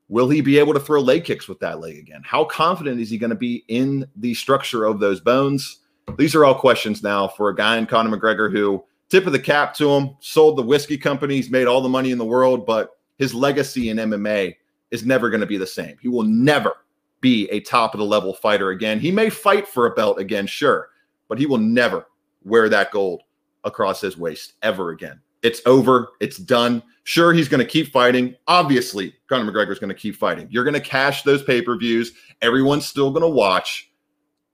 Will 0.08 0.28
he 0.28 0.40
be 0.40 0.58
able 0.58 0.74
to 0.74 0.80
throw 0.80 1.00
leg 1.00 1.24
kicks 1.24 1.48
with 1.48 1.58
that 1.60 1.80
leg 1.80 1.98
again? 1.98 2.22
How 2.24 2.44
confident 2.44 3.00
is 3.00 3.10
he 3.10 3.18
going 3.18 3.30
to 3.30 3.36
be 3.36 3.64
in 3.68 4.06
the 4.16 4.34
structure 4.34 4.84
of 4.84 5.00
those 5.00 5.20
bones? 5.20 5.80
These 6.16 6.34
are 6.34 6.44
all 6.44 6.54
questions 6.54 7.02
now 7.02 7.28
for 7.28 7.48
a 7.48 7.54
guy 7.54 7.76
in 7.76 7.86
Conor 7.86 8.16
McGregor 8.16 8.50
who 8.50 8.84
tip 9.08 9.26
of 9.26 9.32
the 9.32 9.38
cap 9.38 9.74
to 9.74 9.90
him, 9.90 10.16
sold 10.20 10.56
the 10.56 10.62
whiskey 10.62 10.96
companies, 10.96 11.50
made 11.50 11.66
all 11.66 11.80
the 11.80 11.88
money 11.88 12.10
in 12.10 12.18
the 12.18 12.24
world, 12.24 12.66
but 12.66 12.98
his 13.16 13.34
legacy 13.34 13.90
in 13.90 13.96
MMA 13.96 14.56
is 14.90 15.04
never 15.04 15.28
going 15.28 15.40
to 15.40 15.46
be 15.46 15.58
the 15.58 15.66
same. 15.66 15.96
He 16.00 16.08
will 16.08 16.22
never 16.22 16.74
be 17.20 17.48
a 17.50 17.60
top 17.60 17.94
of 17.94 17.98
the 17.98 18.06
level 18.06 18.34
fighter 18.34 18.70
again. 18.70 19.00
He 19.00 19.10
may 19.10 19.30
fight 19.30 19.66
for 19.66 19.86
a 19.86 19.94
belt 19.94 20.18
again, 20.18 20.46
sure, 20.46 20.90
but 21.28 21.38
he 21.38 21.46
will 21.46 21.58
never 21.58 22.06
wear 22.44 22.68
that 22.68 22.90
gold 22.90 23.22
across 23.64 24.00
his 24.00 24.16
waist 24.16 24.54
ever 24.62 24.90
again. 24.90 25.20
It's 25.42 25.60
over. 25.66 26.08
It's 26.20 26.36
done. 26.36 26.82
Sure, 27.04 27.32
he's 27.32 27.48
going 27.48 27.64
to 27.64 27.70
keep 27.70 27.92
fighting. 27.92 28.34
Obviously, 28.48 29.14
Conor 29.28 29.50
McGregor 29.50 29.72
is 29.72 29.78
going 29.78 29.88
to 29.88 29.94
keep 29.94 30.16
fighting. 30.16 30.48
You're 30.50 30.64
going 30.64 30.74
to 30.74 30.80
cash 30.80 31.22
those 31.22 31.42
pay 31.42 31.62
per 31.62 31.76
views. 31.76 32.12
Everyone's 32.42 32.86
still 32.86 33.10
going 33.10 33.22
to 33.22 33.28
watch, 33.28 33.90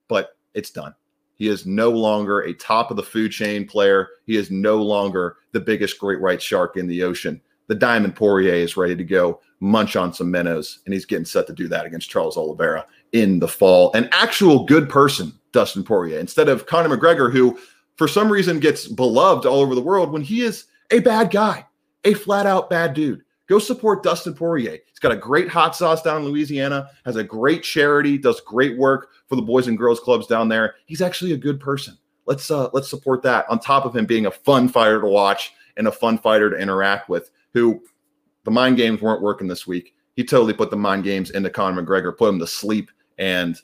but 0.09 0.37
it's 0.53 0.71
done. 0.71 0.95
He 1.37 1.49
is 1.49 1.67
no 1.67 1.91
longer 1.91 2.41
a 2.41 2.55
top 2.55 2.91
of 2.91 2.97
the 2.97 3.03
food 3.03 3.33
chain 3.33 3.67
player. 3.67 4.09
He 4.27 4.37
is 4.37 4.51
no 4.51 4.81
longer 4.83 5.37
the 5.53 5.61
biggest 5.61 5.99
great 5.99 6.21
white 6.21 6.41
shark 6.41 6.77
in 6.77 6.87
the 6.87 7.03
ocean. 7.03 7.41
The 7.67 7.75
Diamond 7.75 8.15
Poirier 8.15 8.55
is 8.55 8.77
ready 8.77 8.95
to 8.97 9.05
go 9.05 9.41
munch 9.61 9.97
on 9.97 10.13
some 10.13 10.31
minnows, 10.31 10.81
and 10.85 10.93
he's 10.93 11.07
getting 11.07 11.25
set 11.25 11.47
to 11.47 11.53
do 11.53 11.69
that 11.69 11.87
against 11.87 12.11
Charles 12.11 12.37
Oliveira 12.37 12.87
in 13.13 13.39
the 13.39 13.49
fall. 13.49 13.93
An 13.95 14.09
actual 14.13 14.65
good 14.65 14.89
person, 14.89 15.33
Dustin 15.53 15.85
Poirier, 15.85 16.19
instead 16.19 16.49
of 16.49 16.67
Conor 16.67 16.95
McGregor, 16.97 17.33
who 17.33 17.59
for 17.97 18.09
some 18.09 18.31
reason 18.31 18.61
gets 18.61 18.87
beloved 18.87 19.47
all 19.47 19.61
over 19.61 19.75
the 19.75 19.81
world 19.81 20.13
when 20.13 20.23
he 20.23 20.43
is 20.43 20.67
a 20.91 20.99
bad 21.01 21.31
guy, 21.31 21.67
a 22.05 22.15
flat 22.15 22.47
out 22.47 22.69
bad 22.69 22.93
dude. 22.93 23.23
Go 23.47 23.59
support 23.59 24.03
Dustin 24.03 24.35
Poirier. 24.35 24.79
He's 24.87 24.99
got 24.99 25.13
a 25.13 25.17
great 25.17 25.49
hot 25.49 25.77
sauce 25.77 26.03
down 26.03 26.23
in 26.23 26.29
Louisiana, 26.29 26.89
has 27.05 27.17
a 27.17 27.25
great 27.25 27.63
charity, 27.63 28.17
does 28.17 28.41
great 28.41 28.79
work 28.79 29.11
for 29.29 29.37
the 29.37 29.43
boys 29.43 29.69
and 29.69 29.77
girls 29.77 30.01
clubs 30.01 30.27
down 30.27 30.49
there. 30.49 30.77
He's 30.87 31.03
actually 31.03 31.33
a 31.33 31.37
good 31.37 31.61
person. 31.61 31.97
Let's 32.27 32.51
uh 32.51 32.71
let's 32.73 32.89
support 32.89 33.23
that 33.23 33.45
on 33.51 33.59
top 33.59 33.85
of 33.85 33.95
him 33.95 34.07
being 34.07 34.27
a 34.27 34.31
fun 34.31 34.69
fighter 34.69 35.01
to 35.01 35.07
watch 35.07 35.53
and 35.77 35.87
a 35.87 35.93
fun 35.93 36.17
fighter 36.17 36.49
to 36.49 36.57
interact 36.57 37.11
with 37.11 37.31
who 37.55 37.81
the 38.45 38.51
mind 38.51 38.77
games 38.77 39.01
weren't 39.01 39.23
working 39.23 39.49
this 39.49 39.67
week. 39.67 39.95
He 40.17 40.25
totally 40.25 40.53
put 40.53 40.71
the 40.71 40.77
mind 40.77 41.05
games 41.05 41.31
into 41.31 41.51
Conor 41.51 41.83
McGregor, 41.83 42.17
put 42.17 42.29
him 42.29 42.39
to 42.39 42.47
sleep, 42.47 42.91
and 43.19 43.59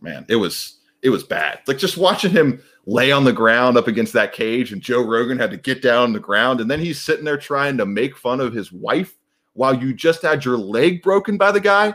man, 0.00 0.24
it 0.28 0.36
was 0.36 0.78
it 1.02 1.10
was 1.10 1.24
bad. 1.24 1.60
Like 1.66 1.78
just 1.78 1.98
watching 1.98 2.30
him 2.30 2.62
lay 2.86 3.12
on 3.12 3.24
the 3.24 3.32
ground 3.32 3.76
up 3.76 3.88
against 3.88 4.12
that 4.14 4.32
cage, 4.32 4.72
and 4.72 4.80
Joe 4.80 5.02
Rogan 5.04 5.38
had 5.38 5.50
to 5.50 5.56
get 5.56 5.82
down 5.82 6.04
on 6.04 6.12
the 6.12 6.20
ground, 6.20 6.60
and 6.60 6.70
then 6.70 6.80
he's 6.80 7.00
sitting 7.00 7.24
there 7.24 7.36
trying 7.36 7.76
to 7.76 7.86
make 7.86 8.16
fun 8.16 8.40
of 8.40 8.52
his 8.54 8.72
wife 8.72 9.16
while 9.54 9.74
you 9.74 9.92
just 9.92 10.22
had 10.22 10.44
your 10.44 10.56
leg 10.56 11.02
broken 11.02 11.36
by 11.36 11.52
the 11.52 11.60
guy. 11.60 11.94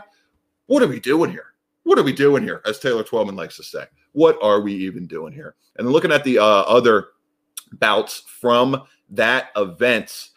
what 0.66 0.82
are 0.82 0.86
we 0.86 1.00
doing 1.00 1.30
here? 1.30 1.54
What 1.84 1.98
are 1.98 2.02
we 2.02 2.12
doing 2.12 2.42
here? 2.42 2.60
As 2.66 2.78
Taylor 2.78 3.02
Twellman 3.02 3.34
likes 3.34 3.56
to 3.56 3.62
say, 3.62 3.84
what 4.12 4.38
are 4.42 4.60
we 4.60 4.74
even 4.74 5.06
doing 5.06 5.32
here? 5.32 5.54
And 5.76 5.90
looking 5.90 6.12
at 6.12 6.24
the 6.24 6.38
uh, 6.38 6.44
other 6.44 7.08
bouts 7.72 8.24
from 8.40 8.82
that 9.10 9.48
event, 9.56 10.28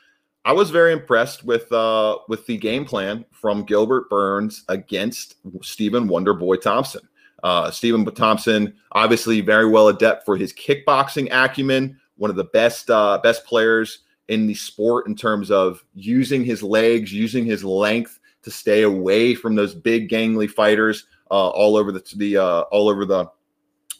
I 0.43 0.53
was 0.53 0.71
very 0.71 0.91
impressed 0.91 1.43
with 1.43 1.71
uh, 1.71 2.17
with 2.27 2.45
the 2.47 2.57
game 2.57 2.85
plan 2.85 3.25
from 3.31 3.63
Gilbert 3.63 4.09
Burns 4.09 4.63
against 4.69 5.35
Stephen 5.61 6.07
Wonderboy 6.07 6.61
Thompson. 6.61 7.07
Uh, 7.43 7.71
Stephen 7.71 8.05
Thompson, 8.13 8.73
obviously 8.91 9.41
very 9.41 9.67
well 9.67 9.87
adept 9.87 10.25
for 10.25 10.37
his 10.37 10.53
kickboxing 10.53 11.27
acumen, 11.31 11.99
one 12.17 12.29
of 12.29 12.35
the 12.35 12.45
best 12.45 12.89
uh, 12.89 13.19
best 13.21 13.45
players 13.45 13.99
in 14.29 14.47
the 14.47 14.53
sport 14.53 15.07
in 15.07 15.15
terms 15.15 15.51
of 15.51 15.83
using 15.93 16.43
his 16.43 16.63
legs, 16.63 17.13
using 17.13 17.45
his 17.45 17.63
length 17.63 18.19
to 18.43 18.49
stay 18.49 18.81
away 18.81 19.35
from 19.35 19.55
those 19.55 19.75
big 19.75 20.09
gangly 20.09 20.49
fighters 20.49 21.05
uh, 21.29 21.49
all 21.49 21.75
over 21.75 21.91
the 21.91 22.03
the 22.15 22.37
uh, 22.37 22.61
all 22.71 22.89
over 22.89 23.05
the 23.05 23.27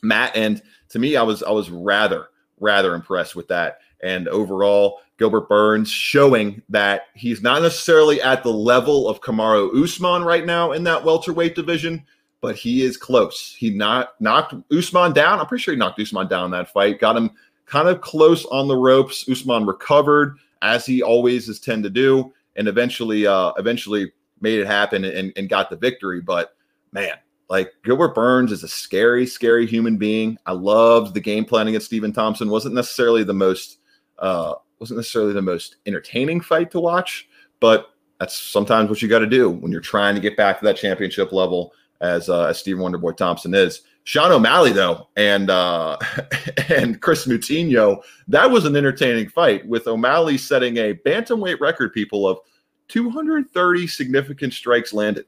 mat. 0.02 0.32
And 0.34 0.62
to 0.90 0.98
me, 0.98 1.16
I 1.16 1.22
was 1.22 1.44
I 1.44 1.52
was 1.52 1.70
rather 1.70 2.30
rather 2.60 2.96
impressed 2.96 3.36
with 3.36 3.48
that. 3.50 3.80
And 4.04 4.28
overall, 4.28 5.02
Gilbert 5.22 5.48
Burns 5.48 5.92
showing 5.92 6.64
that 6.70 7.04
he's 7.14 7.44
not 7.44 7.62
necessarily 7.62 8.20
at 8.24 8.42
the 8.42 8.52
level 8.52 9.08
of 9.08 9.22
Kamaru 9.22 9.84
Usman 9.84 10.24
right 10.24 10.48
now 10.48 10.72
in 10.72 10.84
that 10.86 11.04
welterweight 11.04 11.54
division, 11.54 12.04
but 12.42 12.56
he 12.56 12.82
is 12.82 12.98
close. 12.98 13.54
He 13.56 13.70
not 13.70 14.20
knocked 14.20 14.56
Usman 14.76 15.14
down. 15.14 15.40
I'm 15.40 15.46
pretty 15.46 15.62
sure 15.62 15.76
he 15.76 15.78
knocked 15.78 16.00
Usman 16.00 16.28
down 16.28 16.46
in 16.46 16.52
that 16.52 16.74
fight. 16.74 17.00
Got 17.00 17.18
him 17.18 17.30
kind 17.68 17.88
of 17.88 18.02
close 18.02 18.46
on 18.46 18.68
the 18.68 18.76
ropes. 18.76 19.30
Usman 19.30 19.68
recovered 19.68 20.40
as 20.64 20.88
he 20.88 21.04
always 21.04 21.48
is 21.48 21.60
tend 21.60 21.84
to 21.84 21.92
do, 21.92 22.34
and 22.56 22.68
eventually, 22.68 23.28
uh, 23.28 23.52
eventually 23.60 24.12
made 24.40 24.60
it 24.60 24.66
happen 24.66 25.06
and, 25.06 25.32
and 25.36 25.48
got 25.48 25.70
the 25.70 25.76
victory. 25.76 26.20
But 26.20 26.56
man, 26.94 27.14
like 27.48 27.72
Gilbert 27.84 28.16
Burns 28.16 28.52
is 28.52 28.64
a 28.64 28.68
scary, 28.68 29.28
scary 29.28 29.68
human 29.68 29.98
being. 29.98 30.40
I 30.48 30.54
loved 30.54 31.14
the 31.14 31.22
game 31.22 31.46
plan 31.46 31.68
against 31.68 31.86
Stephen 31.86 32.12
Thompson. 32.12 32.50
wasn't 32.50 32.74
necessarily 32.74 33.24
the 33.24 33.36
most 33.36 33.78
uh, 34.18 34.56
wasn't 34.82 34.98
necessarily 34.98 35.32
the 35.32 35.42
most 35.42 35.78
entertaining 35.86 36.42
fight 36.42 36.72
to 36.72 36.80
watch, 36.80 37.30
but 37.60 37.92
that's 38.20 38.38
sometimes 38.38 38.90
what 38.90 39.02
you 39.02 39.08
got 39.08 39.20
to 39.20 39.28
do 39.28 39.50
when 39.50 39.72
you're 39.72 39.80
trying 39.80 40.16
to 40.16 40.22
get 40.22 40.36
back 40.36 40.60
to 40.60 40.66
that 40.66 40.76
championship 40.76 41.32
level 41.32 41.74
as 42.02 42.30
uh, 42.30 42.46
as 42.46 42.64
Wonderboy 42.64 43.16
Thompson 43.16 43.54
is. 43.54 43.84
Sean 44.04 44.32
O'Malley 44.32 44.72
though, 44.72 45.08
and 45.16 45.52
uh, 45.52 45.98
and 46.70 47.00
Kris 47.00 47.28
Moutinho, 47.28 48.02
that 48.28 48.50
was 48.50 48.66
an 48.66 48.76
entertaining 48.76 49.30
fight 49.30 49.66
with 49.68 49.88
O'Malley 49.88 50.38
setting 50.38 50.78
a 50.78 50.96
bantamweight 50.96 51.60
record, 51.60 51.94
people 51.94 52.28
of 52.28 52.40
230 52.88 53.88
significant 53.88 54.54
strikes 54.54 54.94
landed. 54.94 55.26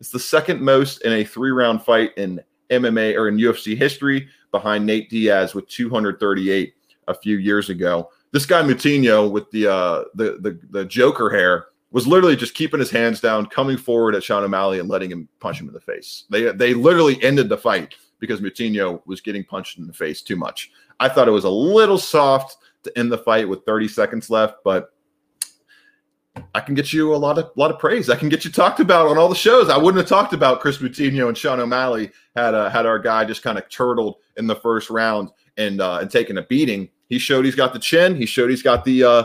It's 0.00 0.10
the 0.10 0.18
second 0.18 0.60
most 0.60 1.02
in 1.02 1.12
a 1.12 1.24
three 1.24 1.52
round 1.52 1.82
fight 1.82 2.10
in 2.16 2.40
MMA 2.70 3.16
or 3.16 3.28
in 3.28 3.36
UFC 3.36 3.76
history, 3.76 4.28
behind 4.50 4.84
Nate 4.84 5.08
Diaz 5.08 5.54
with 5.54 5.68
238 5.68 6.74
a 7.08 7.14
few 7.14 7.38
years 7.38 7.70
ago. 7.70 8.10
This 8.32 8.46
guy 8.46 8.62
Moutinho 8.62 9.30
with 9.30 9.50
the 9.50 9.68
uh, 9.68 10.04
the, 10.14 10.38
the 10.40 10.60
the 10.70 10.84
Joker 10.84 11.30
hair 11.30 11.66
was 11.90 12.06
literally 12.06 12.36
just 12.36 12.54
keeping 12.54 12.80
his 12.80 12.90
hands 12.90 13.20
down, 13.20 13.46
coming 13.46 13.76
forward 13.76 14.14
at 14.14 14.22
Sean 14.22 14.44
O'Malley 14.44 14.80
and 14.80 14.88
letting 14.88 15.10
him 15.10 15.28
punch 15.40 15.60
him 15.60 15.68
in 15.68 15.74
the 15.74 15.80
face. 15.80 16.24
They 16.30 16.52
they 16.52 16.74
literally 16.74 17.22
ended 17.22 17.48
the 17.48 17.56
fight 17.56 17.94
because 18.18 18.40
Moutinho 18.40 19.02
was 19.06 19.20
getting 19.20 19.44
punched 19.44 19.78
in 19.78 19.86
the 19.86 19.92
face 19.92 20.22
too 20.22 20.36
much. 20.36 20.70
I 21.00 21.08
thought 21.08 21.28
it 21.28 21.32
was 21.32 21.44
a 21.44 21.50
little 21.50 21.98
soft 21.98 22.56
to 22.84 22.98
end 22.98 23.12
the 23.12 23.18
fight 23.18 23.48
with 23.48 23.64
30 23.64 23.88
seconds 23.88 24.30
left, 24.30 24.56
but 24.64 24.92
I 26.54 26.60
can 26.60 26.74
get 26.74 26.92
you 26.92 27.14
a 27.14 27.16
lot 27.16 27.38
of 27.38 27.50
lot 27.56 27.70
of 27.70 27.78
praise. 27.78 28.10
I 28.10 28.16
can 28.16 28.28
get 28.28 28.44
you 28.44 28.50
talked 28.50 28.80
about 28.80 29.06
on 29.06 29.18
all 29.18 29.28
the 29.28 29.34
shows. 29.34 29.68
I 29.68 29.76
wouldn't 29.76 29.96
have 29.96 30.08
talked 30.08 30.32
about 30.32 30.60
Kris 30.60 30.78
Moutinho 30.78 31.28
and 31.28 31.36
Sean 31.36 31.60
O'Malley 31.60 32.10
had 32.34 32.54
uh, 32.54 32.68
had 32.68 32.86
our 32.86 32.98
guy 32.98 33.24
just 33.24 33.42
kind 33.42 33.58
of 33.58 33.68
turtled 33.68 34.16
in 34.36 34.46
the 34.46 34.56
first 34.56 34.90
round 34.90 35.30
and 35.56 35.80
uh, 35.80 35.98
and 36.00 36.10
taken 36.10 36.38
a 36.38 36.42
beating. 36.42 36.88
He 37.08 37.18
showed 37.18 37.44
he's 37.44 37.54
got 37.54 37.72
the 37.72 37.78
chin. 37.78 38.16
He 38.16 38.26
showed 38.26 38.50
he's 38.50 38.62
got 38.62 38.84
the 38.84 39.04
uh, 39.04 39.24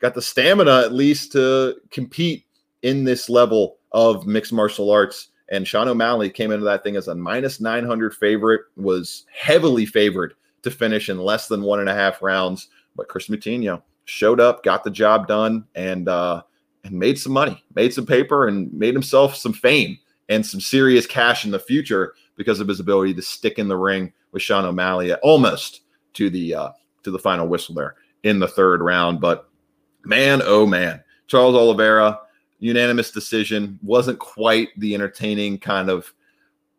got 0.00 0.14
the 0.14 0.22
stamina 0.22 0.80
at 0.80 0.92
least 0.92 1.32
to 1.32 1.76
compete 1.90 2.44
in 2.82 3.04
this 3.04 3.28
level 3.28 3.78
of 3.92 4.26
mixed 4.26 4.52
martial 4.52 4.90
arts. 4.90 5.28
And 5.50 5.66
Sean 5.66 5.88
O'Malley 5.88 6.30
came 6.30 6.52
into 6.52 6.64
that 6.66 6.82
thing 6.82 6.96
as 6.96 7.08
a 7.08 7.14
minus 7.14 7.60
900 7.60 8.14
favorite, 8.14 8.62
was 8.76 9.24
heavily 9.34 9.86
favored 9.86 10.34
to 10.62 10.70
finish 10.70 11.08
in 11.08 11.18
less 11.18 11.48
than 11.48 11.62
one 11.62 11.80
and 11.80 11.88
a 11.88 11.94
half 11.94 12.22
rounds. 12.22 12.68
But 12.96 13.08
Kris 13.08 13.28
Moutinho 13.28 13.82
showed 14.04 14.40
up, 14.40 14.62
got 14.62 14.84
the 14.84 14.90
job 14.90 15.26
done, 15.26 15.64
and 15.74 16.08
uh, 16.08 16.42
and 16.84 16.98
made 16.98 17.18
some 17.18 17.32
money, 17.32 17.62
made 17.74 17.92
some 17.92 18.06
paper, 18.06 18.48
and 18.48 18.72
made 18.72 18.94
himself 18.94 19.36
some 19.36 19.52
fame 19.52 19.98
and 20.28 20.44
some 20.44 20.60
serious 20.60 21.06
cash 21.06 21.44
in 21.44 21.50
the 21.50 21.58
future 21.58 22.14
because 22.36 22.60
of 22.60 22.68
his 22.68 22.80
ability 22.80 23.14
to 23.14 23.22
stick 23.22 23.58
in 23.58 23.68
the 23.68 23.76
ring 23.76 24.12
with 24.32 24.42
Sean 24.42 24.64
O'Malley 24.64 25.14
almost 25.14 25.82
to 26.14 26.30
the 26.30 26.54
uh, 26.54 26.68
to 27.04 27.10
the 27.10 27.18
final 27.18 27.46
whistle 27.46 27.74
there 27.74 27.96
in 28.22 28.38
the 28.38 28.48
third 28.48 28.80
round. 28.80 29.20
But 29.20 29.48
man, 30.04 30.42
oh 30.44 30.66
man, 30.66 31.02
Charles 31.26 31.54
Oliveira, 31.54 32.20
unanimous 32.58 33.10
decision, 33.10 33.78
wasn't 33.82 34.18
quite 34.18 34.68
the 34.76 34.94
entertaining 34.94 35.58
kind 35.58 35.90
of 35.90 36.12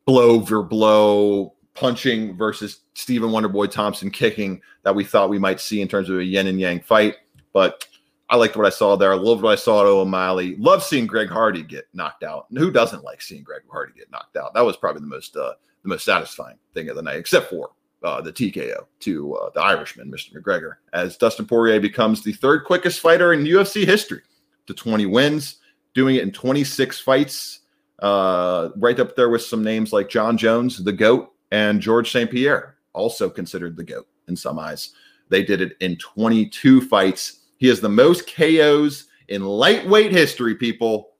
blow 0.05 0.41
for 0.41 0.63
blow 0.63 1.53
punching 1.75 2.35
versus 2.35 2.81
Stephen 2.93 3.29
Wonderboy 3.29 3.71
Thompson 3.71 4.11
kicking 4.11 4.61
that 4.83 4.93
we 4.93 5.03
thought 5.03 5.29
we 5.29 5.39
might 5.39 5.59
see 5.59 5.81
in 5.81 5.87
terms 5.87 6.09
of 6.09 6.17
a 6.17 6.23
yin 6.23 6.47
and 6.47 6.59
yang 6.59 6.81
fight. 6.81 7.15
But 7.53 7.87
I 8.29 8.35
liked 8.35 8.57
what 8.57 8.65
I 8.65 8.69
saw 8.69 8.95
there. 8.95 9.13
I 9.13 9.15
loved 9.15 9.41
what 9.41 9.53
I 9.53 9.55
saw 9.55 9.81
at 9.81 9.87
O'Malley. 9.87 10.55
Love 10.57 10.83
seeing 10.83 11.07
Greg 11.07 11.29
Hardy 11.29 11.63
get 11.63 11.87
knocked 11.93 12.23
out. 12.23 12.45
who 12.51 12.69
doesn't 12.69 13.03
like 13.03 13.21
seeing 13.21 13.43
Greg 13.43 13.61
Hardy 13.71 13.93
get 13.95 14.11
knocked 14.11 14.35
out? 14.35 14.53
That 14.53 14.65
was 14.65 14.77
probably 14.77 15.01
the 15.01 15.07
most 15.07 15.35
uh, 15.35 15.53
the 15.83 15.89
most 15.89 16.05
satisfying 16.05 16.57
thing 16.73 16.89
of 16.89 16.95
the 16.95 17.01
night, 17.01 17.17
except 17.17 17.49
for 17.49 17.71
uh, 18.03 18.21
the 18.21 18.31
TKO 18.31 18.85
to 19.01 19.35
uh, 19.35 19.49
the 19.53 19.61
Irishman, 19.61 20.11
Mr. 20.11 20.33
McGregor, 20.33 20.75
as 20.93 21.17
Dustin 21.17 21.45
Poirier 21.45 21.79
becomes 21.79 22.23
the 22.23 22.33
third 22.33 22.63
quickest 22.65 22.99
fighter 22.99 23.33
in 23.33 23.43
UFC 23.43 23.85
history 23.85 24.21
to 24.67 24.73
20 24.73 25.05
wins, 25.05 25.57
doing 25.93 26.15
it 26.15 26.23
in 26.23 26.31
26 26.31 26.99
fights, 26.99 27.59
uh, 27.99 28.69
right 28.77 28.99
up 28.99 29.15
there 29.15 29.29
with 29.29 29.41
some 29.41 29.63
names 29.63 29.91
like 29.91 30.09
Jon 30.09 30.37
Jones, 30.37 30.81
the 30.83 30.93
GOAT, 30.93 31.31
and 31.51 31.81
George 31.81 32.11
St. 32.11 32.29
Pierre, 32.29 32.77
also 32.93 33.29
considered 33.29 33.75
the 33.75 33.83
GOAT 33.83 34.07
in 34.27 34.35
some 34.35 34.59
eyes. 34.59 34.93
They 35.29 35.43
did 35.43 35.61
it 35.61 35.75
in 35.79 35.97
22 35.97 36.81
fights. 36.81 37.45
He 37.57 37.67
has 37.67 37.81
the 37.81 37.89
most 37.89 38.33
KOs 38.33 39.05
in 39.27 39.43
lightweight 39.43 40.11
history, 40.11 40.55
people. 40.55 41.11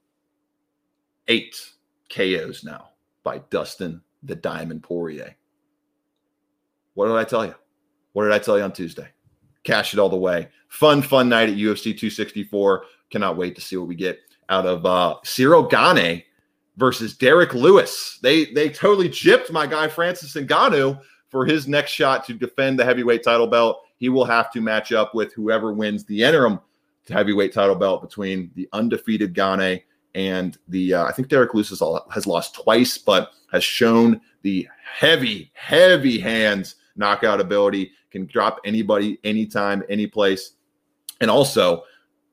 Eight 1.27 1.55
KOs 2.09 2.63
now 2.63 2.89
by 3.23 3.39
Dustin 3.49 4.01
the 4.23 4.35
Diamond 4.35 4.83
Poirier. 4.83 5.35
What 6.99 7.07
did 7.07 7.15
I 7.15 7.23
tell 7.23 7.45
you? 7.45 7.55
What 8.11 8.25
did 8.25 8.33
I 8.33 8.39
tell 8.39 8.57
you 8.57 8.63
on 8.65 8.73
Tuesday? 8.73 9.07
Cash 9.63 9.93
it 9.93 10.01
all 10.01 10.09
the 10.09 10.17
way. 10.17 10.49
Fun, 10.67 11.01
fun 11.01 11.29
night 11.29 11.47
at 11.47 11.55
UFC 11.55 11.97
264. 11.97 12.83
Cannot 13.09 13.37
wait 13.37 13.55
to 13.55 13.61
see 13.61 13.77
what 13.77 13.87
we 13.87 13.95
get 13.95 14.19
out 14.49 14.65
of 14.65 14.85
uh, 14.85 15.15
Ciryl 15.23 15.69
Gane 15.69 16.23
versus 16.75 17.15
Derrick 17.15 17.53
Lewis. 17.53 18.19
They 18.21 18.47
they 18.47 18.67
totally 18.67 19.07
gypped 19.07 19.49
my 19.49 19.65
guy 19.65 19.87
Francis 19.87 20.33
Ngannou 20.33 20.99
for 21.29 21.45
his 21.45 21.69
next 21.69 21.91
shot 21.91 22.25
to 22.25 22.33
defend 22.33 22.77
the 22.77 22.83
heavyweight 22.83 23.23
title 23.23 23.47
belt. 23.47 23.79
He 23.95 24.09
will 24.09 24.25
have 24.25 24.51
to 24.51 24.59
match 24.59 24.91
up 24.91 25.15
with 25.15 25.31
whoever 25.33 25.71
wins 25.71 26.03
the 26.03 26.23
interim 26.23 26.59
heavyweight 27.07 27.53
title 27.53 27.75
belt 27.75 28.01
between 28.01 28.51
the 28.55 28.67
undefeated 28.73 29.33
Gane 29.33 29.79
and 30.15 30.57
the 30.67 30.95
uh, 30.95 31.05
I 31.05 31.13
think 31.13 31.29
Derrick 31.29 31.53
Lewis 31.53 31.69
has 31.69 32.27
lost 32.27 32.55
twice, 32.55 32.97
but 32.97 33.31
has 33.53 33.63
shown 33.63 34.19
the 34.41 34.67
heavy, 34.83 35.49
heavy 35.53 36.19
hands 36.19 36.75
knockout 36.99 37.41
ability, 37.41 37.91
can 38.11 38.27
drop 38.27 38.59
anybody, 38.65 39.17
anytime, 39.23 39.83
any 39.89 40.05
place. 40.05 40.51
And 41.21 41.31
also, 41.31 41.83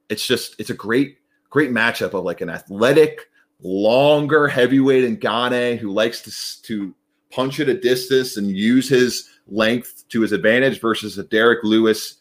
it's 0.09 0.27
just 0.27 0.57
it's 0.59 0.71
a 0.71 0.75
great, 0.75 1.19
great 1.49 1.71
matchup 1.71 2.13
of 2.15 2.25
like 2.25 2.41
an 2.41 2.51
athletic, 2.51 3.31
longer 3.63 4.49
heavyweight 4.49 5.05
in 5.05 5.17
Gane 5.17 5.79
who 5.79 5.93
likes 5.93 6.21
to 6.23 6.63
to 6.63 6.95
punch 7.31 7.61
at 7.61 7.69
a 7.69 7.79
distance 7.79 8.37
and 8.37 8.51
use 8.51 8.89
his 8.89 9.29
length 9.49 10.05
to 10.09 10.21
his 10.21 10.33
advantage 10.33 10.81
versus 10.81 11.19
a 11.19 11.25
Derrick 11.25 11.63
Lewis, 11.63 12.17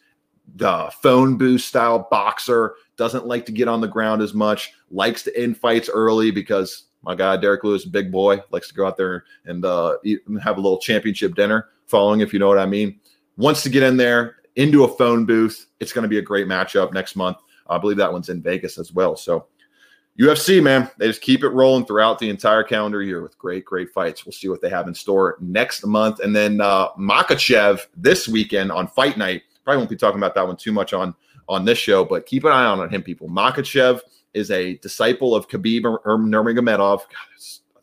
the 0.56 0.92
phone 1.02 1.38
booth 1.38 1.62
style 1.62 2.08
boxer, 2.10 2.76
doesn't 2.98 3.28
like 3.28 3.46
to 3.46 3.52
get 3.52 3.68
on 3.68 3.82
the 3.82 3.88
ground 3.88 4.22
as 4.22 4.34
much, 4.34 4.74
likes 4.92 5.24
to 5.24 5.38
end 5.38 5.58
fights 5.58 5.90
early 5.92 6.32
because 6.32 6.85
my 7.06 7.16
guy 7.16 7.38
Derrick 7.38 7.64
Lewis, 7.64 7.86
big 7.86 8.12
boy, 8.12 8.42
likes 8.52 8.68
to 8.68 8.74
go 8.74 8.86
out 8.88 8.98
there 8.98 9.26
and 9.46 9.64
uh, 9.64 9.98
eat, 10.04 10.22
have 10.42 10.58
a 10.58 10.62
little 10.62 10.80
championship 10.80 11.36
dinner 11.36 11.70
following, 11.86 12.22
if 12.22 12.34
you 12.34 12.40
know 12.40 12.48
what 12.48 12.58
I 12.58 12.66
mean. 12.66 13.00
Wants 13.38 13.64
to 13.64 13.70
get 13.70 13.84
in 13.84 13.96
there 13.96 14.38
into 14.56 14.84
a 14.84 14.88
phone 14.88 15.26
booth. 15.26 15.68
It's 15.80 15.94
going 15.94 16.04
to 16.04 16.10
be 16.10 16.18
a 16.18 16.22
great 16.22 16.48
matchup 16.48 16.94
next 16.94 17.16
month. 17.16 17.38
I 17.68 17.78
believe 17.78 17.98
that 17.98 18.12
one's 18.12 18.30
in 18.30 18.42
Vegas 18.42 18.78
as 18.78 18.92
well. 18.92 19.16
So 19.16 19.48
UFC, 20.20 20.64
man, 20.64 20.90
they 20.98 21.08
just 21.08 21.22
keep 21.22 21.44
it 21.44 21.50
rolling 21.50 21.86
throughout 21.86 22.20
the 22.20 22.30
entire 22.30 22.64
calendar 22.64 23.02
year 23.04 23.22
with 23.22 23.38
great, 23.38 23.66
great 23.66 23.92
fights. 23.92 24.26
We'll 24.26 24.34
see 24.34 24.48
what 24.48 24.62
they 24.62 24.70
have 24.70 24.88
in 24.88 24.94
store 24.94 25.38
next 25.42 25.86
month. 25.86 26.20
And 26.20 26.36
then 26.36 26.62
uh, 26.62 26.90
Makhachev 26.94 27.82
this 27.98 28.28
weekend 28.28 28.72
on 28.72 28.88
Fight 28.88 29.18
Night. 29.18 29.44
Probably 29.64 29.80
won't 29.80 29.90
be 29.90 29.98
talking 29.98 30.20
about 30.20 30.36
that 30.36 30.48
one 30.48 30.58
too 30.58 30.72
much 30.72 30.94
on 30.94 31.16
on 31.48 31.64
this 31.64 31.78
show, 31.78 32.04
but 32.04 32.26
keep 32.26 32.44
an 32.44 32.52
eye 32.52 32.66
on 32.66 32.90
him, 32.90 33.04
people. 33.04 33.30
Makhachev 33.30 34.02
is 34.36 34.52
a 34.52 34.76
disciple 34.78 35.34
of 35.34 35.48
Khabib 35.48 35.84
Nurmagomedov. 36.06 37.00
God, 37.00 37.08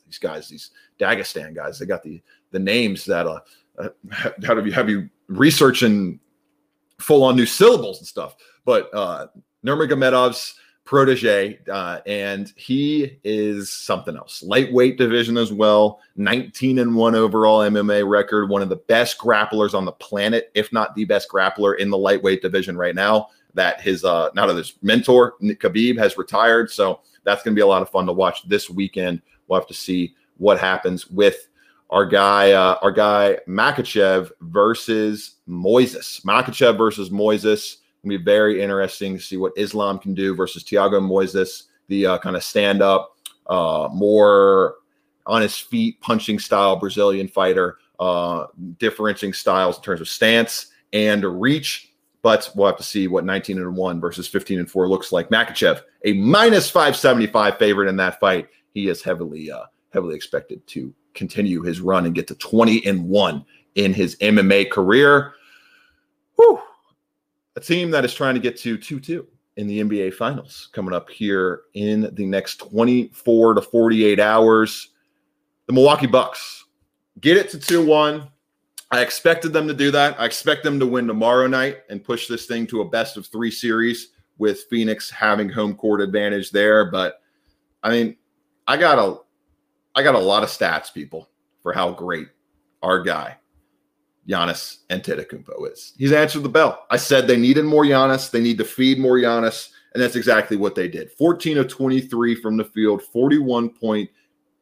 these 0.07 0.19
guys, 0.19 0.49
these 0.49 0.71
Dagestan 1.01 1.55
guys, 1.55 1.79
they 1.79 1.87
got 1.87 2.03
the 2.03 2.23
the 2.53 2.59
names 2.59 3.05
that 3.07 3.27
uh, 3.27 3.41
uh 3.79 3.89
have 4.45 4.65
you 4.67 4.73
have 4.73 4.89
you 4.89 5.09
researching 5.29 6.21
full 7.01 7.25
on 7.25 7.35
new 7.35 7.47
syllables 7.47 7.99
and 7.99 8.07
stuff. 8.07 8.37
But 8.65 8.95
uh, 8.95 9.27
Nurmagomedov's 9.65 10.55
protege, 10.85 11.59
uh, 11.71 12.01
and 12.07 12.53
he 12.57 13.19
is 13.25 13.71
something 13.71 14.17
else. 14.17 14.43
Lightweight 14.43 14.99
division 14.99 15.37
as 15.37 15.53
well, 15.53 16.01
19 16.17 16.79
and 16.79 16.95
one 16.95 17.15
overall 17.15 17.61
MMA 17.61 18.09
record, 18.09 18.49
one 18.49 18.63
of 18.63 18.69
the 18.69 18.77
best 18.77 19.19
grapplers 19.19 19.75
on 19.75 19.85
the 19.85 19.93
planet, 19.93 20.51
if 20.55 20.73
not 20.73 20.95
the 20.95 21.05
best 21.05 21.29
grappler 21.31 21.79
in 21.79 21.91
the 21.91 21.99
lightweight 21.99 22.43
division 22.43 22.77
right 22.77 22.95
now. 22.95 23.29
That 23.55 23.81
his 23.81 24.05
uh, 24.05 24.31
now 24.35 24.47
that 24.47 24.57
his 24.57 24.75
mentor 24.83 25.35
Khabib 25.43 25.99
has 25.99 26.17
retired, 26.17 26.71
so 26.71 27.01
that's 27.25 27.43
going 27.43 27.55
to 27.55 27.59
be 27.59 27.63
a 27.63 27.67
lot 27.67 27.83
of 27.83 27.91
fun 27.91 28.07
to 28.07 28.13
watch 28.13 28.49
this 28.49 28.71
weekend. 28.71 29.21
We'll 29.47 29.61
have 29.61 29.69
to 29.69 29.75
see 29.75 30.15
what 30.39 30.59
happens 30.59 31.11
with 31.11 31.49
our 31.91 32.07
guy, 32.07 32.53
uh, 32.53 32.79
our 32.81 32.91
guy 32.91 33.37
Makhachev 33.47 34.31
versus 34.41 35.37
Moises. 35.47 36.25
Makhachev 36.25 36.79
versus 36.79 37.11
Moises 37.11 37.77
It'll 38.03 38.19
be 38.19 38.25
very 38.25 38.61
interesting 38.61 39.17
to 39.17 39.23
see 39.23 39.37
what 39.37 39.53
Islam 39.57 39.99
can 39.99 40.13
do 40.13 40.35
versus 40.35 40.65
Thiago 40.65 41.01
Moises, 41.01 41.65
the 41.87 42.07
uh, 42.07 42.19
kind 42.19 42.35
of 42.35 42.43
stand 42.43 42.83
up, 42.83 43.17
uh, 43.47 43.89
more 43.93 44.77
on 45.25 45.41
his 45.41 45.57
feet, 45.57 46.01
punching 46.01 46.41
style 46.41 46.75
Brazilian 46.75 47.29
fighter, 47.29 47.79
uh, 48.01 48.47
differentiating 48.79 49.35
styles 49.35 49.77
in 49.77 49.85
terms 49.85 50.01
of 50.01 50.09
stance 50.09 50.73
and 50.93 51.23
reach. 51.41 51.92
But 52.23 52.51
we'll 52.55 52.69
have 52.69 52.77
to 52.77 52.83
see 52.85 53.09
what 53.09 53.25
19 53.25 53.59
and 53.59 53.77
1 53.77 54.01
versus 54.01 54.29
15 54.29 54.61
and 54.61 54.71
4 54.71 54.89
looks 54.89 55.11
like. 55.11 55.29
Makhachev, 55.29 55.83
a 56.05 56.13
minus 56.13 56.71
575 56.71 57.59
favorite 57.59 57.89
in 57.89 57.97
that 57.97 58.21
fight. 58.21 58.49
He 58.75 58.89
is 58.89 59.03
heavily, 59.03 59.51
uh, 59.51 59.65
heavily 59.93 60.15
expected 60.15 60.67
to 60.69 60.95
continue 61.15 61.63
his 61.63 61.81
run 61.81 62.07
and 62.07 62.15
get 62.15 62.29
to 62.29 62.35
20 62.37 62.87
and 62.87 63.05
1 63.09 63.45
in 63.75 63.93
his 63.93 64.17
MMA 64.17 64.71
career. 64.71 65.35
Whew 66.37 66.61
a 67.57 67.61
team 67.61 67.91
that 67.91 68.05
is 68.05 68.15
trying 68.15 68.35
to 68.35 68.41
get 68.41 68.57
to 68.59 68.77
2 68.77 69.01
2 69.01 69.27
in 69.57 69.67
the 69.67 69.83
NBA 69.83 70.15
Finals 70.15 70.71
coming 70.73 70.95
up 70.95 71.11
here 71.11 71.63
in 71.75 72.09
the 72.15 72.27
next 72.27 72.57
24 72.57 73.55
to 73.55 73.63
48 73.63 74.21
hours. 74.21 74.91
The 75.67 75.73
Milwaukee 75.75 76.07
Bucks 76.07 76.65
get 77.21 77.37
it 77.37 77.51
to 77.51 77.59
2 77.59 77.85
1. 77.85 78.29
I 78.93 79.01
expected 79.01 79.55
them 79.55 79.67
to 79.69 79.75
do 79.75 79.91
that. 79.91 80.21
I 80.21 80.27
expect 80.27 80.63
them 80.63 80.79
to 80.79 80.87
win 80.87 81.07
tomorrow 81.07 81.47
night 81.47 81.79
and 81.89 82.05
push 82.05 82.29
this 82.29 82.45
thing 82.45 82.67
to 82.69 82.83
a 82.83 82.89
best 82.89 83.17
of 83.17 83.27
three 83.27 83.51
series 83.51 84.09
with 84.37 84.65
Phoenix 84.69 85.09
having 85.09 85.49
home 85.49 85.75
court 85.75 86.03
advantage 86.03 86.51
there. 86.51 86.91
But 86.91 87.23
I 87.83 87.91
mean, 87.91 88.17
I 88.69 88.77
got 88.77 88.99
a 88.99 89.19
I 89.95 90.03
got 90.03 90.15
a 90.15 90.19
lot 90.19 90.43
of 90.43 90.51
stats, 90.51 90.93
people, 90.93 91.31
for 91.63 91.73
how 91.73 91.91
great 91.93 92.29
our 92.83 93.03
guy 93.03 93.39
Giannis 94.29 94.81
Antetokounmpo 94.91 95.73
is. 95.73 95.95
He's 95.97 96.13
answered 96.13 96.43
the 96.43 96.51
bell. 96.51 96.87
I 96.91 96.99
said 96.99 97.27
they 97.27 97.39
needed 97.39 97.65
more 97.65 97.85
Giannis. 97.85 98.31
They 98.31 98.43
need 98.43 98.59
to 98.59 98.65
feed 98.65 98.99
more 98.99 99.17
Giannis, 99.17 99.71
and 99.95 100.03
that's 100.03 100.17
exactly 100.17 100.59
what 100.59 100.75
they 100.75 100.87
did. 100.87 101.11
14 101.13 101.57
of 101.57 101.69
23 101.69 102.35
from 102.35 102.59
the 102.59 102.65
field, 102.65 103.03
41 103.03 103.71
point 103.71 104.11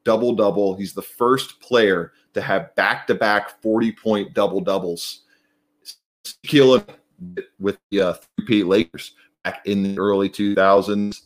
double 0.05 0.37
double. 0.37 0.77
He's 0.77 0.95
the 0.95 1.03
first 1.03 1.61
player 1.61 2.13
to 2.35 2.41
have 2.41 2.75
back 2.75 3.07
to 3.09 3.15
back 3.15 3.61
40 3.63 3.93
point 3.93 4.35
double 4.35 4.61
doubles. 4.61 5.23
Shaquille 6.25 6.87
with 7.59 7.79
the 7.91 8.01
uh, 8.01 8.15
3P 8.41 8.67
Lakers 8.67 9.15
back 9.45 9.63
in 9.67 9.83
the 9.83 9.99
early 9.99 10.29
2000s. 10.29 11.23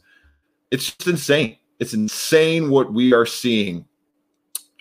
It's 0.70 0.86
just 0.86 1.06
insane. 1.06 1.56
It's 1.78 1.94
insane 1.94 2.70
what 2.70 2.92
we 2.92 3.12
are 3.12 3.26
seeing 3.26 3.84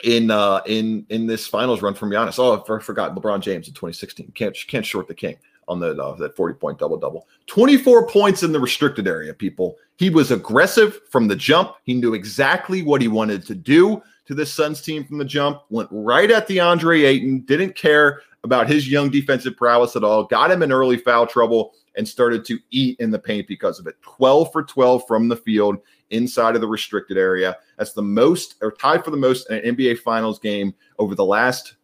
in 0.04 0.30
uh 0.30 0.62
in 0.66 1.06
in 1.10 1.26
this 1.28 1.48
finals 1.48 1.82
run 1.82 1.94
from 1.94 2.10
Giannis. 2.10 2.38
Oh, 2.38 2.62
I 2.62 2.80
forgot 2.80 3.16
LeBron 3.16 3.42
James 3.42 3.68
in 3.68 3.74
2016. 3.74 4.32
Can't 4.36 4.56
can't 4.68 4.86
short 4.86 5.08
the 5.08 5.14
king 5.14 5.38
on 5.68 5.80
the 5.80 5.92
uh, 5.92 6.16
that 6.16 6.36
40 6.36 6.56
point 6.56 6.78
double 6.78 6.98
double. 6.98 7.28
24 7.48 8.08
points 8.08 8.44
in 8.44 8.52
the 8.52 8.60
restricted 8.60 9.08
area, 9.08 9.34
people. 9.34 9.78
He 9.98 10.10
was 10.10 10.32
aggressive 10.32 11.00
from 11.10 11.28
the 11.28 11.36
jump. 11.36 11.76
He 11.84 11.94
knew 11.94 12.14
exactly 12.14 12.82
what 12.82 13.02
he 13.02 13.08
wanted 13.08 13.46
to 13.48 13.56
do 13.56 14.02
to 14.26 14.34
this 14.34 14.54
Suns 14.54 14.82
team 14.82 15.04
from 15.06 15.18
the 15.18 15.26
jump. 15.26 15.62
Went 15.70 15.90
right 15.92 16.30
at 16.32 16.48
DeAndre 16.48 17.06
Ayton. 17.06 17.42
Didn't 17.42 17.76
care 17.76 18.22
about 18.44 18.68
his 18.68 18.90
young 18.90 19.10
defensive 19.10 19.56
prowess 19.56 19.96
at 19.96 20.04
all. 20.04 20.26
Got 20.26 20.52
him 20.52 20.64
in 20.64 20.72
early 20.72 20.98
foul 20.98 21.26
trouble 21.26 21.74
and 21.96 22.08
started 22.08 22.44
to 22.46 22.58
eat 22.72 23.00
in 23.00 23.12
the 23.12 23.20
paint 23.20 23.48
because 23.48 23.80
of 23.80 23.88
it. 23.88 23.96
12 24.02 24.52
for 24.52 24.64
12 24.64 25.08
from 25.08 25.28
the 25.28 25.36
field 25.36 25.78
inside 26.10 26.56
of 26.56 26.62
the 26.62 26.68
restricted 26.68 27.18
area. 27.18 27.58
That's 27.78 27.94
the 27.94 28.02
most, 28.02 28.56
or 28.62 28.72
tied 28.72 29.06
for 29.06 29.12
the 29.12 29.18
most 29.18 29.50
in 29.50 29.58
an 29.58 29.76
NBA 29.76 30.00
Finals 30.00 30.40
game 30.40 30.74
over 31.00 31.16
the 31.16 31.26
last 31.26 31.76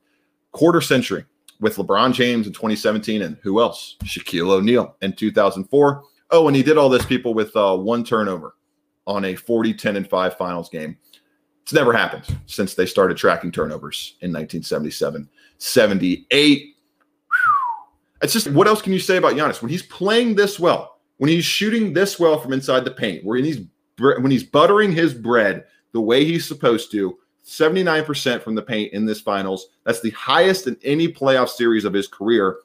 quarter 0.52 0.82
century 0.82 1.26
with 1.60 1.76
LeBron 1.76 2.14
James 2.14 2.48
in 2.48 2.54
2017 2.54 3.22
and 3.22 3.38
who 3.42 3.62
else? 3.62 3.98
Shaquille 4.04 4.50
O'Neal 4.50 4.96
in 5.02 5.14
2004. 5.14 6.04
Oh, 6.32 6.48
and 6.48 6.56
he 6.56 6.64
did 6.64 6.78
all 6.78 6.90
this, 6.90 7.06
people, 7.06 7.34
with 7.34 7.56
uh, 7.56 7.76
one 7.76 8.04
turnover 8.04 8.56
on 9.08 9.26
a 9.26 9.36
40, 9.36 9.74
10, 9.74 9.96
and 9.96 10.08
5 10.08 10.38
finals 10.38 10.70
game. 10.70 10.98
It's 11.70 11.74
never 11.76 11.94
happened 11.94 12.26
since 12.48 12.74
they 12.74 12.88
started 12.88 13.16
tracking 13.16 13.52
turnovers 13.52 14.16
in 14.22 14.34
1977, 14.34 15.30
78. 15.60 16.76
It's 18.24 18.34
just 18.34 18.50
what 18.50 18.66
else 18.66 18.82
can 18.82 18.92
you 18.92 18.98
say 18.98 19.18
about 19.18 19.34
Giannis 19.34 19.62
when 19.62 19.70
he's 19.70 19.84
playing 19.84 20.34
this 20.34 20.60
well, 20.60 20.98
when 21.18 21.30
he's 21.30 21.46
shooting 21.46 21.94
this 21.94 22.20
well 22.20 22.40
from 22.40 22.54
inside 22.54 22.86
the 22.86 22.92
paint, 22.92 23.24
where 23.24 23.38
he's 23.38 23.60
when 24.00 24.32
he's 24.32 24.44
buttering 24.44 24.92
his 24.92 25.14
bread 25.14 25.66
the 25.92 26.02
way 26.02 26.26
he's 26.26 26.48
supposed 26.48 26.90
to, 26.94 27.20
79% 27.46 28.42
from 28.42 28.56
the 28.56 28.64
paint 28.64 28.92
in 28.92 29.06
this 29.06 29.22
finals. 29.22 29.68
That's 29.84 30.02
the 30.02 30.10
highest 30.10 30.66
in 30.66 30.76
any 30.84 31.08
playoff 31.08 31.50
series 31.50 31.86
of 31.86 31.94
his 31.94 32.08
career. 32.08 32.62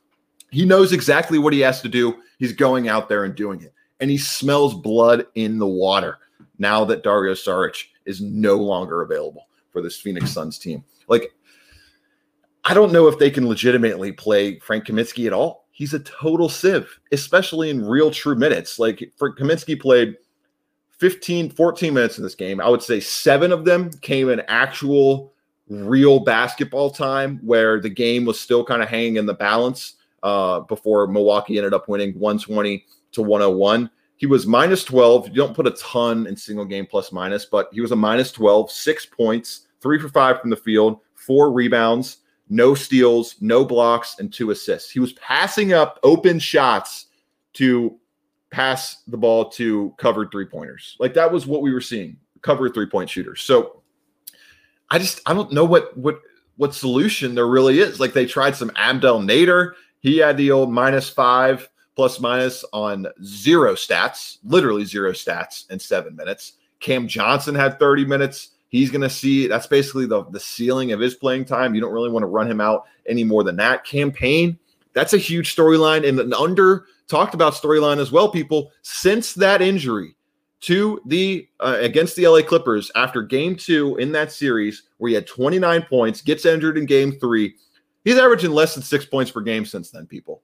He 0.51 0.65
knows 0.65 0.95
exactly 0.95 1.39
what 1.39 1.53
he 1.53 1.61
has 1.61 1.83
to 1.83 1.91
do. 1.91 2.23
He's 2.39 2.55
going 2.55 2.89
out 2.89 3.11
there 3.11 3.25
and 3.25 3.35
doing 3.35 3.61
it. 3.61 3.75
And 4.01 4.11
he 4.11 4.17
smells 4.17 4.73
blood 4.73 5.27
in 5.35 5.59
the 5.59 5.67
water 5.67 6.21
now 6.59 6.87
that 6.87 7.03
Dario 7.03 7.35
Saric 7.35 7.85
is 8.07 8.21
no 8.21 8.57
longer 8.57 9.03
available 9.03 9.49
for 9.71 9.83
this 9.83 9.97
Phoenix 9.97 10.31
Suns 10.31 10.59
team. 10.59 10.85
Like, 11.09 11.33
I 12.65 12.75
don't 12.75 12.93
know 12.93 13.09
if 13.09 13.19
they 13.19 13.31
can 13.31 13.49
legitimately 13.49 14.13
play 14.13 14.59
Frank 14.61 14.87
Kaminsky 14.87 15.27
at 15.27 15.33
all. 15.33 15.67
He's 15.71 15.93
a 15.93 15.99
total 16.01 16.49
sieve, 16.49 16.89
especially 17.13 17.71
in 17.71 17.85
real 17.85 18.11
true 18.11 18.37
minutes. 18.37 18.79
Like, 18.79 19.13
for 19.17 19.35
Kaminsky 19.35 19.79
played 19.79 20.17
15, 20.99 21.51
14 21.51 21.93
minutes 21.93 22.19
in 22.19 22.25
this 22.25 22.35
game. 22.35 22.61
I 22.61 22.69
would 22.69 22.83
say 22.83 23.01
seven 23.01 23.53
of 23.53 23.65
them 23.65 23.91
came 24.01 24.31
in 24.31 24.41
actual 24.49 25.33
real 25.69 26.21
basketball 26.21 26.91
time 26.91 27.41
where 27.43 27.81
the 27.81 27.89
game 27.89 28.25
was 28.25 28.39
still 28.39 28.65
kind 28.65 28.83
of 28.83 28.89
hanging 28.89 29.17
in 29.17 29.27
the 29.27 29.35
balance 29.35 29.95
uh, 30.23 30.61
before 30.61 31.07
Milwaukee 31.07 31.59
ended 31.59 31.75
up 31.75 31.89
winning 31.89 32.19
120 32.19 32.87
to 33.13 33.23
101. 33.23 33.91
He 34.25 34.27
was 34.27 34.47
minus 34.47 34.85
12. 34.85 35.29
You 35.29 35.35
don't 35.35 35.53
put 35.55 35.67
a 35.67 35.73
ton 35.73 36.27
in 36.27 36.35
single 36.35 36.65
game 36.65 36.87
plus 36.87 37.13
minus, 37.13 37.45
but 37.45 37.69
he 37.75 37.83
was 37.83 37.93
a 37.93 37.97
minus 37.97 38.33
12, 38.33 38.71
six 38.71 39.05
points, 39.05 39.67
three 39.83 39.99
for 39.99 40.09
five 40.09 40.41
from 40.41 40.49
the 40.49 40.57
field, 40.57 41.01
four 41.15 41.53
rebounds, 41.53 42.21
no 42.49 42.75
steals, 42.75 43.37
no 43.43 43.67
blocks, 43.67 44.17
and 44.19 44.33
two 44.33 44.51
assists. 44.51 44.91
He 44.91 44.99
was 44.99 45.13
passing 45.13 45.75
up 45.75 46.01
open 46.03 46.39
shots 46.39 47.09
to 47.53 47.99
pass 48.51 49.03
the 49.09 49.19
ball 49.19 49.51
to 49.51 49.93
covered 49.99 50.31
three 50.33 50.47
pointers. 50.47 50.97
Like 50.99 51.13
that 51.13 51.31
was 51.31 51.47
what 51.47 51.61
we 51.61 51.71
were 51.71 51.83
seeing, 51.83 52.17
covered 52.41 52.73
three 52.73 52.87
point 52.87 53.11
shooters. 53.11 53.43
So 53.43 53.83
I 54.89 54.99
just 54.99 55.21
I 55.27 55.35
don't 55.35 55.53
know 55.53 55.67
what 55.67 55.95
what 55.99 56.23
what 56.57 56.75
solution 56.75 57.35
there 57.35 57.47
really 57.47 57.79
is. 57.79 58.01
Like 58.01 58.15
they 58.15 58.25
tried 58.25 58.57
some 58.57 58.73
Abdel 58.75 59.21
Nader. 59.21 59.75
He 59.99 60.17
had 60.17 60.39
the 60.39 60.51
old 60.51 60.73
minus 60.73 61.11
five 61.11 61.69
plus 61.97 62.21
minus 62.21 62.65
on 62.73 63.07
zero 63.25 63.75
stats, 63.75 64.39
literally 64.45 64.85
zero 64.85 65.13
stats 65.13 65.71
in 65.71 65.79
seven 65.79 66.17
minutes. 66.17 66.55
Cam 66.81 67.09
Johnson 67.09 67.55
had 67.55 67.79
30 67.79 68.05
minutes. 68.05 68.51
He's 68.69 68.91
going 68.91 69.03
to 69.03 69.11
see 69.11 69.47
that's 69.47 69.67
basically 69.67 70.07
the, 70.07 70.25
the 70.25 70.41
ceiling 70.41 70.93
of 70.93 71.01
his 71.01 71.15
playing 71.15 71.45
time. 71.45 71.75
You 71.75 71.81
don't 71.81 71.93
really 71.93 72.11
want 72.11 72.25
to 72.25 72.29
run 72.29 72.51
him 72.51 72.61
out 72.61 72.85
any 73.07 73.25
more 73.25 73.45
than 73.45 73.57
that. 73.57 73.85
Cam 73.85 74.11
Payne, 74.11 74.59
that's 74.93 75.13
a 75.13 75.19
huge 75.19 75.55
storyline 75.55 76.07
and 76.07 76.19
an 76.19 76.35
under 76.35 76.87
talked 77.07 77.35
about 77.35 77.55
storyline 77.55 77.99
as 77.99 78.11
well, 78.11 78.29
people. 78.29 78.73
Since 78.83 79.35
that 79.35 79.63
injury 79.63 80.17
to 80.61 81.01
the 81.07 81.49
uh, 81.61 81.77
against 81.81 82.17
the 82.17 82.27
LA 82.27 82.41
Clippers 82.41 82.91
after 82.97 83.23
game 83.23 83.55
two 83.55 83.97
in 83.97 84.13
that 84.13 84.33
series, 84.33 84.85
where 84.99 85.11
he 85.11 85.15
had 85.15 85.27
29 85.27 85.83
points, 85.83 86.23
gets 86.23 86.47
injured 86.47 86.79
in 86.79 86.87
game 86.87 87.13
three, 87.13 87.55
he's 88.05 88.19
averaging 88.19 88.51
less 88.51 88.75
than 88.75 88.83
six 88.83 89.05
points 89.05 89.31
per 89.31 89.41
game 89.41 89.65
since 89.65 89.91
then, 89.91 90.07
people. 90.07 90.43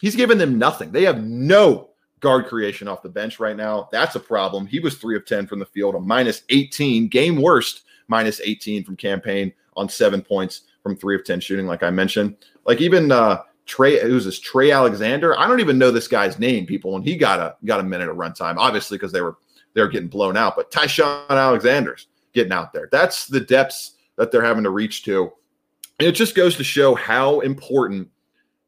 He's 0.00 0.16
given 0.16 0.38
them 0.38 0.58
nothing. 0.58 0.92
They 0.92 1.04
have 1.04 1.24
no 1.24 1.90
guard 2.20 2.46
creation 2.46 2.88
off 2.88 3.02
the 3.02 3.08
bench 3.08 3.40
right 3.40 3.56
now. 3.56 3.88
That's 3.92 4.16
a 4.16 4.20
problem. 4.20 4.66
He 4.66 4.80
was 4.80 4.96
three 4.96 5.16
of 5.16 5.26
10 5.26 5.46
from 5.46 5.58
the 5.58 5.66
field, 5.66 5.94
a 5.94 6.00
minus 6.00 6.42
18, 6.48 7.08
game 7.08 7.40
worst, 7.40 7.82
minus 8.08 8.40
18 8.40 8.84
from 8.84 8.96
Cam 8.96 9.20
Payne 9.20 9.52
on 9.76 9.88
seven 9.88 10.22
points 10.22 10.62
from 10.82 10.96
three 10.96 11.14
of 11.14 11.24
10 11.24 11.40
shooting, 11.40 11.66
like 11.66 11.82
I 11.82 11.90
mentioned. 11.90 12.36
Like 12.64 12.80
even 12.80 13.12
uh, 13.12 13.42
Trey, 13.66 14.00
who's 14.00 14.24
this 14.24 14.38
Trey 14.38 14.70
Alexander? 14.70 15.38
I 15.38 15.48
don't 15.48 15.60
even 15.60 15.78
know 15.78 15.90
this 15.90 16.08
guy's 16.08 16.38
name, 16.38 16.66
people, 16.66 16.96
and 16.96 17.04
he 17.04 17.16
got 17.16 17.40
a 17.40 17.56
got 17.64 17.80
a 17.80 17.82
minute 17.82 18.08
of 18.08 18.16
runtime, 18.16 18.56
obviously 18.56 18.96
because 18.96 19.12
they 19.12 19.20
were 19.20 19.36
they 19.74 19.82
were 19.82 19.88
getting 19.88 20.08
blown 20.08 20.36
out. 20.36 20.56
But 20.56 20.70
Ty-Shon 20.70 21.26
Alexander's 21.28 22.06
getting 22.32 22.52
out 22.52 22.72
there. 22.72 22.88
That's 22.90 23.26
the 23.26 23.40
depths 23.40 23.96
that 24.16 24.30
they're 24.30 24.44
having 24.44 24.64
to 24.64 24.70
reach 24.70 25.04
to. 25.04 25.32
And 25.98 26.08
it 26.08 26.12
just 26.12 26.34
goes 26.34 26.56
to 26.56 26.64
show 26.64 26.94
how 26.94 27.40
important 27.40 28.08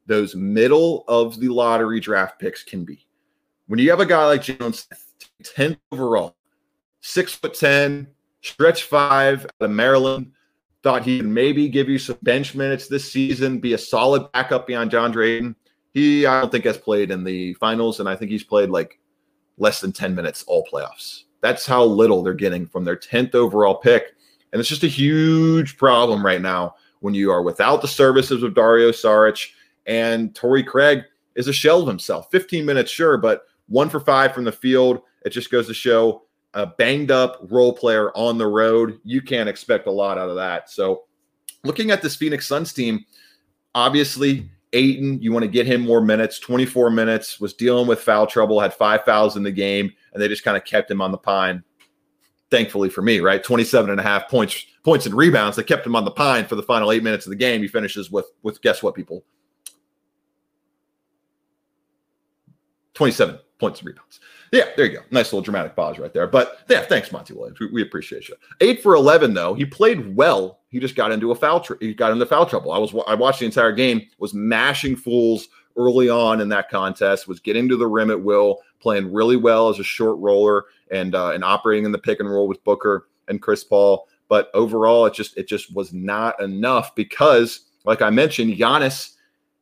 those 0.09 0.35
middle 0.35 1.05
of 1.07 1.39
the 1.39 1.47
lottery 1.47 1.99
draft 1.99 2.39
picks 2.39 2.63
can 2.63 2.83
be. 2.83 3.05
When 3.67 3.79
you 3.79 3.91
have 3.91 3.99
a 3.99 4.05
guy 4.05 4.25
like 4.25 4.41
Jones, 4.41 4.87
10th 5.43 5.77
overall, 5.91 6.35
six 7.01 7.35
foot 7.35 7.53
10, 7.53 8.07
stretch 8.41 8.83
five 8.83 9.45
out 9.45 9.51
of 9.61 9.71
Maryland, 9.71 10.31
thought 10.81 11.03
he 11.03 11.19
could 11.19 11.27
maybe 11.27 11.69
give 11.69 11.87
you 11.87 11.99
some 11.99 12.17
bench 12.23 12.55
minutes 12.55 12.87
this 12.87 13.09
season, 13.09 13.59
be 13.59 13.73
a 13.73 13.77
solid 13.77 14.29
backup 14.31 14.65
beyond 14.65 14.89
DeAndre 14.89 15.37
Ayton. 15.37 15.55
He, 15.93 16.25
I 16.25 16.41
don't 16.41 16.51
think, 16.51 16.65
has 16.65 16.77
played 16.77 17.11
in 17.11 17.23
the 17.23 17.53
finals, 17.55 17.99
and 17.99 18.09
I 18.09 18.15
think 18.15 18.31
he's 18.31 18.43
played 18.43 18.69
like 18.69 18.99
less 19.59 19.79
than 19.79 19.91
10 19.91 20.15
minutes 20.15 20.43
all 20.47 20.65
playoffs. 20.65 21.25
That's 21.41 21.67
how 21.67 21.83
little 21.83 22.23
they're 22.23 22.33
getting 22.33 22.65
from 22.65 22.83
their 22.83 22.97
10th 22.97 23.35
overall 23.35 23.75
pick. 23.75 24.15
And 24.51 24.59
it's 24.59 24.69
just 24.69 24.83
a 24.83 24.87
huge 24.87 25.77
problem 25.77 26.25
right 26.25 26.41
now 26.41 26.75
when 27.01 27.13
you 27.13 27.31
are 27.31 27.43
without 27.43 27.81
the 27.81 27.87
services 27.87 28.41
of 28.41 28.55
Dario 28.55 28.89
Saric 28.89 29.49
and 29.89 30.33
Torrey 30.35 30.63
Craig 30.63 31.01
is 31.35 31.47
a 31.47 31.53
shell 31.53 31.81
of 31.81 31.87
himself. 31.87 32.29
15 32.31 32.63
minutes, 32.65 32.91
sure, 32.91 33.17
but 33.17 33.41
one 33.67 33.89
for 33.89 33.99
five 33.99 34.33
from 34.33 34.45
the 34.45 34.51
field. 34.51 35.01
It 35.25 35.31
just 35.31 35.51
goes 35.51 35.67
to 35.67 35.73
show 35.73 36.23
a 36.53 36.67
banged 36.67 37.11
up 37.11 37.39
role 37.49 37.73
player 37.73 38.15
on 38.15 38.37
the 38.37 38.47
road. 38.47 38.99
You 39.03 39.21
can't 39.21 39.49
expect 39.49 39.87
a 39.87 39.91
lot 39.91 40.17
out 40.17 40.29
of 40.29 40.35
that. 40.35 40.69
So, 40.69 41.03
looking 41.63 41.91
at 41.91 42.01
this 42.01 42.15
Phoenix 42.15 42.47
Suns 42.47 42.71
team, 42.71 43.03
obviously 43.75 44.49
Ayton, 44.73 45.21
you 45.21 45.31
want 45.31 45.43
to 45.43 45.49
get 45.49 45.65
him 45.65 45.81
more 45.81 46.01
minutes, 46.01 46.39
24 46.39 46.91
minutes, 46.91 47.39
was 47.39 47.53
dealing 47.53 47.87
with 47.87 48.01
foul 48.01 48.27
trouble, 48.27 48.59
had 48.59 48.73
five 48.73 49.03
fouls 49.03 49.35
in 49.35 49.43
the 49.43 49.51
game, 49.51 49.91
and 50.13 50.21
they 50.21 50.27
just 50.27 50.43
kind 50.43 50.55
of 50.55 50.63
kept 50.65 50.91
him 50.91 51.01
on 51.01 51.11
the 51.11 51.17
pine. 51.17 51.63
Thankfully 52.51 52.89
for 52.89 53.01
me, 53.01 53.19
right? 53.19 53.43
27 53.43 53.89
and 53.89 53.99
a 53.99 54.03
half 54.03 54.27
points, 54.27 54.65
points 54.83 55.05
and 55.05 55.15
rebounds. 55.15 55.55
They 55.57 55.63
kept 55.63 55.85
him 55.85 55.95
on 55.95 56.05
the 56.05 56.11
pine 56.11 56.45
for 56.45 56.55
the 56.55 56.63
final 56.63 56.91
eight 56.91 57.03
minutes 57.03 57.25
of 57.25 57.31
the 57.31 57.35
game. 57.35 57.61
He 57.61 57.67
finishes 57.67 58.09
with 58.09 58.25
with 58.41 58.61
guess 58.61 58.81
what, 58.81 58.95
people? 58.95 59.23
27 62.99 63.39
points 63.59 63.79
and 63.79 63.87
rebounds. 63.87 64.19
Yeah, 64.51 64.65
there 64.75 64.85
you 64.85 64.97
go. 64.97 65.03
Nice 65.09 65.27
little 65.27 65.41
dramatic 65.41 65.73
pause 65.73 65.97
right 65.99 66.13
there. 66.13 66.27
But 66.27 66.65
yeah, 66.67 66.81
thanks, 66.81 67.13
Monty 67.13 67.33
Williams. 67.33 67.57
We, 67.61 67.67
we 67.67 67.81
appreciate 67.81 68.27
you. 68.27 68.35
Eight 68.59 68.83
for 68.83 68.93
11, 68.93 69.33
though. 69.33 69.53
He 69.53 69.63
played 69.63 70.17
well. 70.17 70.59
He 70.67 70.81
just 70.81 70.97
got 70.97 71.13
into 71.13 71.31
a 71.31 71.35
foul. 71.35 71.61
Tr- 71.61 71.75
he 71.79 71.93
got 71.93 72.11
into 72.11 72.25
foul 72.25 72.45
trouble. 72.45 72.73
I 72.73 72.77
was 72.77 72.93
I 73.07 73.15
watched 73.15 73.39
the 73.39 73.45
entire 73.45 73.71
game. 73.71 74.01
Was 74.17 74.33
mashing 74.33 74.97
fools 74.97 75.47
early 75.77 76.09
on 76.09 76.41
in 76.41 76.49
that 76.49 76.69
contest. 76.69 77.25
Was 77.25 77.39
getting 77.39 77.69
to 77.69 77.77
the 77.77 77.87
rim 77.87 78.11
at 78.11 78.21
will. 78.21 78.57
Playing 78.81 79.13
really 79.13 79.37
well 79.37 79.69
as 79.69 79.79
a 79.79 79.83
short 79.83 80.19
roller 80.19 80.65
and 80.91 81.15
uh, 81.15 81.31
and 81.31 81.41
operating 81.41 81.85
in 81.85 81.93
the 81.93 81.97
pick 81.97 82.19
and 82.19 82.29
roll 82.29 82.49
with 82.49 82.61
Booker 82.65 83.07
and 83.29 83.41
Chris 83.41 83.63
Paul. 83.63 84.09
But 84.27 84.51
overall, 84.53 85.05
it 85.05 85.13
just 85.13 85.37
it 85.37 85.47
just 85.47 85.73
was 85.73 85.93
not 85.93 86.41
enough 86.41 86.93
because, 86.95 87.61
like 87.85 88.01
I 88.01 88.09
mentioned, 88.09 88.57
Giannis 88.57 89.13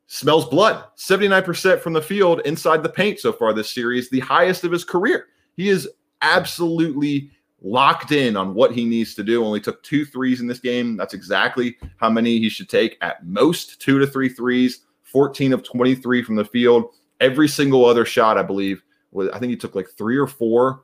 smells 0.07 0.45
blood 0.45 0.83
79% 0.97 1.79
from 1.79 1.93
the 1.93 2.01
field 2.01 2.41
inside 2.45 2.81
the 2.81 2.89
paint 2.89 3.19
so 3.19 3.31
far 3.31 3.53
this 3.53 3.71
series, 3.71 4.09
the 4.09 4.21
highest 4.21 4.63
of 4.63 4.71
his 4.71 4.83
career. 4.83 5.27
He 5.55 5.69
is 5.69 5.87
absolutely 6.21 7.31
locked 7.61 8.11
in 8.11 8.37
on 8.37 8.53
what 8.53 8.71
he 8.71 8.85
needs 8.85 9.13
to 9.15 9.23
do. 9.23 9.43
Only 9.43 9.59
took 9.59 9.83
two 9.83 10.05
threes 10.05 10.41
in 10.41 10.47
this 10.47 10.59
game. 10.59 10.95
That's 10.95 11.13
exactly 11.13 11.77
how 11.97 12.09
many 12.09 12.39
he 12.39 12.49
should 12.49 12.69
take 12.69 12.97
at 13.01 13.25
most 13.25 13.81
two 13.81 13.99
to 13.99 14.07
three 14.07 14.29
threes, 14.29 14.81
14 15.03 15.53
of 15.53 15.63
23 15.63 16.23
from 16.23 16.35
the 16.35 16.45
field. 16.45 16.93
Every 17.19 17.47
single 17.47 17.85
other 17.85 18.05
shot, 18.05 18.37
I 18.37 18.43
believe, 18.43 18.83
was 19.11 19.29
I 19.29 19.39
think 19.39 19.49
he 19.49 19.57
took 19.57 19.75
like 19.75 19.89
three 19.97 20.17
or 20.17 20.27
four 20.27 20.83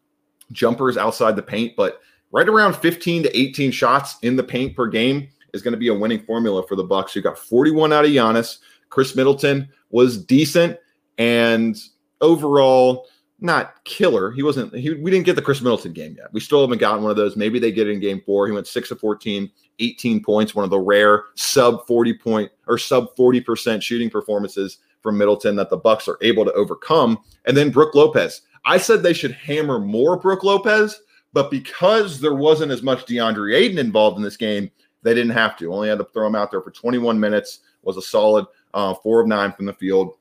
jumpers 0.51 0.97
outside 0.97 1.35
the 1.35 1.43
paint, 1.43 1.75
but 1.77 2.01
right 2.31 2.49
around 2.49 2.75
15 2.75 3.23
to 3.23 3.37
18 3.37 3.71
shots 3.71 4.17
in 4.23 4.35
the 4.35 4.43
paint 4.43 4.75
per 4.75 4.87
game 4.87 5.29
is 5.53 5.61
going 5.61 5.73
to 5.73 5.77
be 5.77 5.89
a 5.89 5.93
winning 5.93 6.19
formula 6.19 6.65
for 6.67 6.75
the 6.75 6.83
Bucks. 6.83 7.15
You 7.15 7.21
got 7.21 7.37
41 7.37 7.93
out 7.93 8.05
of 8.05 8.11
Giannis. 8.11 8.57
Khris 8.93 9.15
Middleton 9.15 9.67
was 9.89 10.23
decent 10.23 10.77
and 11.17 11.81
overall 12.21 13.07
not 13.39 13.83
killer. 13.85 14.31
He 14.31 14.43
wasn't. 14.43 14.71
He, 14.75 14.91
we 14.93 15.09
didn't 15.09 15.25
get 15.25 15.35
the 15.35 15.41
Khris 15.41 15.61
Middleton 15.61 15.93
game 15.93 16.13
yet. 16.15 16.31
We 16.31 16.39
still 16.39 16.61
haven't 16.61 16.77
gotten 16.77 17.01
one 17.01 17.09
of 17.09 17.17
those. 17.17 17.35
Maybe 17.35 17.57
they 17.57 17.71
get 17.71 17.87
it 17.87 17.93
in 17.93 17.99
game 17.99 18.21
four. 18.23 18.45
He 18.45 18.53
went 18.53 18.67
six 18.67 18.91
of 18.91 18.99
14, 18.99 19.49
18 19.79 20.23
points, 20.23 20.53
one 20.53 20.63
of 20.63 20.69
the 20.69 20.77
rare 20.77 21.23
sub 21.33 21.87
40 21.87 22.13
point 22.19 22.51
or 22.67 22.77
sub 22.77 23.15
40% 23.15 23.81
shooting 23.81 24.11
performances 24.11 24.77
from 25.01 25.17
Middleton 25.17 25.55
that 25.55 25.71
the 25.71 25.77
Bucks 25.77 26.07
are 26.07 26.19
able 26.21 26.45
to 26.45 26.53
overcome. 26.53 27.17
And 27.45 27.57
then 27.57 27.71
Brook 27.71 27.95
Lopez. 27.95 28.41
I 28.63 28.77
said 28.77 29.01
they 29.01 29.13
should 29.13 29.31
hammer 29.31 29.79
more 29.79 30.17
Brook 30.17 30.43
Lopez, 30.43 31.01
but 31.33 31.49
because 31.49 32.21
there 32.21 32.35
wasn't 32.35 32.71
as 32.71 32.83
much 32.83 33.07
DeAndre 33.07 33.55
Ayton 33.55 33.79
involved 33.79 34.17
in 34.17 34.23
this 34.23 34.37
game, 34.37 34.69
they 35.01 35.15
didn't 35.15 35.31
have 35.31 35.57
to. 35.57 35.73
Only 35.73 35.89
had 35.89 35.97
to 35.97 36.05
throw 36.05 36.27
him 36.27 36.35
out 36.35 36.51
there 36.51 36.61
for 36.61 36.69
21 36.69 37.19
minutes. 37.19 37.61
Was 37.81 37.97
a 37.97 38.01
solid 38.01 38.45
uh, 38.73 38.93
four 38.95 39.21
of 39.21 39.27
nine 39.27 39.51
from 39.53 39.65
the 39.65 39.73
field. 39.73 40.13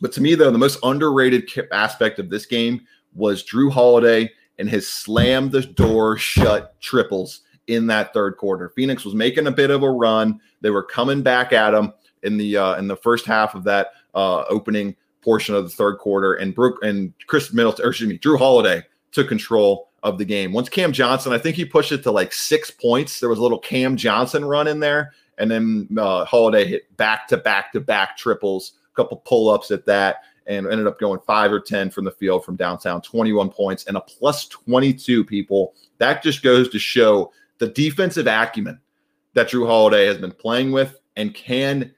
But 0.00 0.12
to 0.12 0.20
me, 0.20 0.34
though, 0.34 0.50
the 0.50 0.58
most 0.58 0.78
underrated 0.82 1.50
aspect 1.72 2.18
of 2.18 2.28
this 2.28 2.46
game 2.46 2.82
was 3.14 3.44
Jrue 3.44 3.72
Holiday 3.72 4.30
and 4.58 4.68
his 4.68 4.88
slam 4.88 5.50
the 5.50 5.62
door 5.62 6.16
shut 6.16 6.80
triples 6.80 7.42
in 7.66 7.86
that 7.88 8.12
third 8.12 8.36
quarter. 8.36 8.70
Phoenix 8.70 9.04
was 9.04 9.14
making 9.14 9.46
a 9.46 9.52
bit 9.52 9.70
of 9.70 9.82
a 9.82 9.90
run. 9.90 10.40
They 10.60 10.70
were 10.70 10.82
coming 10.82 11.22
back 11.22 11.52
at 11.52 11.74
him 11.74 11.92
in 12.22 12.36
the 12.36 12.56
uh, 12.56 12.74
in 12.76 12.88
the 12.88 12.96
first 12.96 13.26
half 13.26 13.54
of 13.54 13.64
that 13.64 13.88
uh, 14.14 14.44
opening 14.48 14.96
portion 15.22 15.54
of 15.54 15.64
the 15.64 15.70
third 15.70 15.98
quarter, 15.98 16.34
and 16.34 16.54
Brook 16.54 16.78
and 16.82 17.12
Khris 17.26 17.52
Middleton, 17.52 17.86
excuse 17.86 18.08
me, 18.08 18.18
Jrue 18.18 18.38
Holiday 18.38 18.82
took 19.12 19.28
control 19.28 19.90
of 20.02 20.18
the 20.18 20.24
game. 20.24 20.52
Once 20.52 20.68
Cam 20.68 20.92
Johnson, 20.92 21.32
I 21.32 21.38
think 21.38 21.56
he 21.56 21.64
pushed 21.64 21.92
it 21.92 22.02
to 22.04 22.12
like 22.12 22.32
six 22.32 22.70
points. 22.70 23.18
There 23.18 23.28
was 23.28 23.38
a 23.38 23.42
little 23.42 23.58
Cam 23.58 23.96
Johnson 23.96 24.44
run 24.44 24.68
in 24.68 24.78
there 24.78 25.12
and 25.38 25.50
then 25.50 25.88
uh, 25.98 26.24
Holiday 26.24 26.64
hit 26.64 26.96
back 26.96 27.28
to 27.28 27.36
back 27.36 27.72
to 27.72 27.80
back 27.80 28.16
triples, 28.16 28.72
a 28.92 28.96
couple 28.96 29.18
pull 29.18 29.50
ups 29.50 29.70
at 29.70 29.86
that, 29.86 30.22
and 30.46 30.66
ended 30.66 30.86
up 30.86 30.98
going 30.98 31.20
five 31.26 31.52
or 31.52 31.60
10 31.60 31.90
from 31.90 32.04
the 32.04 32.10
field 32.10 32.44
from 32.44 32.56
downtown, 32.56 33.02
21 33.02 33.50
points 33.50 33.84
and 33.86 33.96
a 33.96 34.00
plus 34.00 34.46
22 34.48 35.24
people. 35.24 35.74
That 35.98 36.22
just 36.22 36.42
goes 36.42 36.68
to 36.70 36.78
show 36.78 37.32
the 37.58 37.68
defensive 37.68 38.26
acumen 38.26 38.80
that 39.34 39.48
Jrue 39.48 39.66
Holiday 39.66 40.06
has 40.06 40.18
been 40.18 40.32
playing 40.32 40.72
with 40.72 40.98
and 41.16 41.34
can 41.34 41.92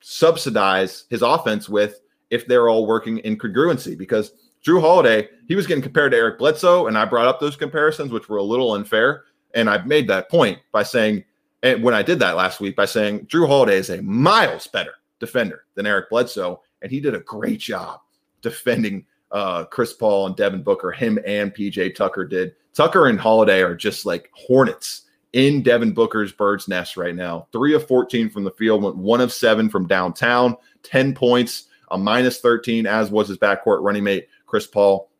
subsidize 0.00 1.04
his 1.10 1.22
offense 1.22 1.68
with 1.68 2.00
if 2.30 2.46
they're 2.46 2.68
all 2.68 2.86
working 2.86 3.18
in 3.18 3.36
congruency. 3.36 3.96
Because 3.96 4.32
Jrue 4.64 4.80
Holiday, 4.80 5.28
he 5.48 5.54
was 5.54 5.66
getting 5.66 5.82
compared 5.82 6.12
to 6.12 6.18
Eric 6.18 6.38
Bledsoe, 6.38 6.86
and 6.86 6.96
I 6.96 7.04
brought 7.04 7.26
up 7.26 7.40
those 7.40 7.56
comparisons, 7.56 8.10
which 8.10 8.28
were 8.28 8.38
a 8.38 8.42
little 8.42 8.72
unfair. 8.74 9.24
And 9.54 9.68
I've 9.68 9.86
made 9.86 10.08
that 10.08 10.30
point 10.30 10.58
by 10.72 10.82
saying 10.82 11.24
and 11.62 11.82
when 11.82 11.94
I 11.94 12.02
did 12.02 12.18
that 12.20 12.36
last 12.36 12.60
week 12.60 12.76
by 12.76 12.84
saying 12.84 13.26
Jrue 13.26 13.46
Holiday 13.46 13.76
is 13.76 13.90
a 13.90 14.02
miles 14.02 14.66
better 14.66 14.94
defender 15.20 15.64
than 15.74 15.86
Eric 15.86 16.10
Bledsoe, 16.10 16.60
and 16.82 16.90
he 16.90 17.00
did 17.00 17.14
a 17.14 17.20
great 17.20 17.60
job 17.60 18.00
defending 18.40 19.06
uh, 19.30 19.64
Chris 19.64 19.92
Paul 19.92 20.26
and 20.26 20.36
Devin 20.36 20.62
Booker. 20.62 20.90
Him 20.90 21.18
and 21.26 21.54
PJ 21.54 21.94
Tucker 21.94 22.24
did. 22.24 22.54
Tucker 22.74 23.06
and 23.06 23.20
Holiday 23.20 23.62
are 23.62 23.74
just 23.74 24.04
like 24.04 24.30
hornets 24.32 25.02
in 25.32 25.62
Devin 25.62 25.92
Booker's 25.92 26.32
bird's 26.32 26.68
nest 26.68 26.96
right 26.96 27.14
now. 27.14 27.46
Three 27.52 27.74
of 27.74 27.86
14 27.86 28.28
from 28.28 28.44
the 28.44 28.50
field, 28.50 28.82
went 28.82 28.96
one 28.96 29.20
of 29.20 29.32
seven 29.32 29.68
from 29.68 29.86
downtown, 29.86 30.56
10 30.82 31.14
points, 31.14 31.66
a 31.90 31.98
minus 31.98 32.40
13, 32.40 32.86
as 32.86 33.10
was 33.10 33.28
his 33.28 33.38
backcourt 33.38 33.82
running 33.82 34.04
mate, 34.04 34.28
Chris 34.46 34.66
Paul, 34.66 35.10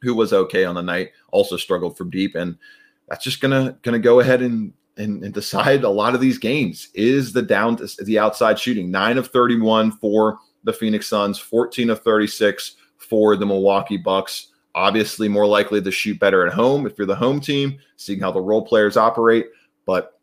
who 0.00 0.14
was 0.14 0.32
okay 0.32 0.64
on 0.64 0.74
the 0.74 0.82
night, 0.82 1.10
also 1.32 1.56
struggled 1.56 1.98
from 1.98 2.10
deep. 2.10 2.34
And 2.34 2.56
that's 3.08 3.24
just 3.24 3.40
gonna 3.40 3.76
gonna 3.82 3.98
go 3.98 4.20
ahead 4.20 4.42
and 4.42 4.72
and, 4.98 5.22
and 5.24 5.32
decide 5.32 5.84
a 5.84 5.88
lot 5.88 6.14
of 6.14 6.20
these 6.20 6.38
games 6.38 6.88
is 6.94 7.32
the 7.32 7.42
down 7.42 7.78
the 8.04 8.18
outside 8.18 8.58
shooting. 8.58 8.90
Nine 8.90 9.16
of 9.16 9.28
31 9.28 9.92
for 9.92 10.38
the 10.64 10.72
Phoenix 10.72 11.08
Suns, 11.08 11.38
14 11.38 11.90
of 11.90 12.02
36 12.02 12.76
for 12.96 13.36
the 13.36 13.46
Milwaukee 13.46 13.96
Bucks. 13.96 14.48
Obviously, 14.74 15.28
more 15.28 15.46
likely 15.46 15.80
to 15.80 15.90
shoot 15.90 16.18
better 16.18 16.46
at 16.46 16.52
home 16.52 16.86
if 16.86 16.98
you're 16.98 17.06
the 17.06 17.14
home 17.14 17.40
team, 17.40 17.78
seeing 17.96 18.20
how 18.20 18.30
the 18.30 18.40
role 18.40 18.64
players 18.64 18.96
operate. 18.96 19.46
But 19.86 20.18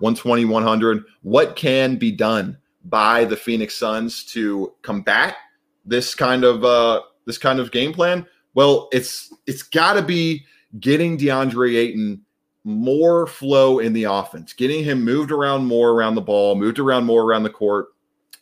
120, 0.00 0.44
100. 0.44 1.04
What 1.22 1.56
can 1.56 1.96
be 1.96 2.10
done 2.10 2.58
by 2.84 3.24
the 3.24 3.36
Phoenix 3.36 3.74
Suns 3.74 4.24
to 4.26 4.74
combat 4.82 5.36
this 5.84 6.14
kind 6.14 6.44
of 6.44 6.64
uh, 6.64 7.02
this 7.26 7.38
kind 7.38 7.58
of 7.58 7.70
game 7.70 7.92
plan? 7.92 8.26
Well, 8.54 8.88
it's 8.92 9.32
it's 9.46 9.62
got 9.62 9.94
to 9.94 10.02
be 10.02 10.44
getting 10.78 11.18
DeAndre 11.18 11.76
Ayton 11.76 12.24
more 12.64 13.26
flow 13.26 13.78
in 13.78 13.92
the 13.92 14.04
offense, 14.04 14.52
getting 14.52 14.84
him 14.84 15.04
moved 15.04 15.30
around 15.30 15.64
more 15.64 15.90
around 15.90 16.14
the 16.14 16.20
ball, 16.20 16.54
moved 16.54 16.78
around 16.78 17.04
more 17.04 17.22
around 17.22 17.42
the 17.42 17.50
court, 17.50 17.88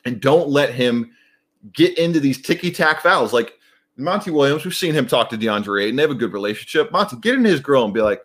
and 0.04 0.20
don't 0.20 0.48
let 0.48 0.74
him 0.74 1.10
get 1.72 1.96
into 1.98 2.20
these 2.20 2.40
ticky 2.40 2.70
tack 2.70 3.00
fouls. 3.00 3.32
Like 3.32 3.54
Monty 3.96 4.30
Williams, 4.30 4.64
we've 4.64 4.74
seen 4.74 4.94
him 4.94 5.06
talk 5.06 5.28
to 5.30 5.38
DeAndre 5.38 5.88
and 5.88 5.98
they 5.98 6.02
have 6.02 6.10
a 6.10 6.16
good 6.16 6.32
relationship. 6.32 6.90
Monty, 6.92 7.16
get 7.16 7.34
in 7.34 7.44
his 7.44 7.60
grill 7.60 7.84
and 7.84 7.94
be 7.94 8.00
like, 8.00 8.22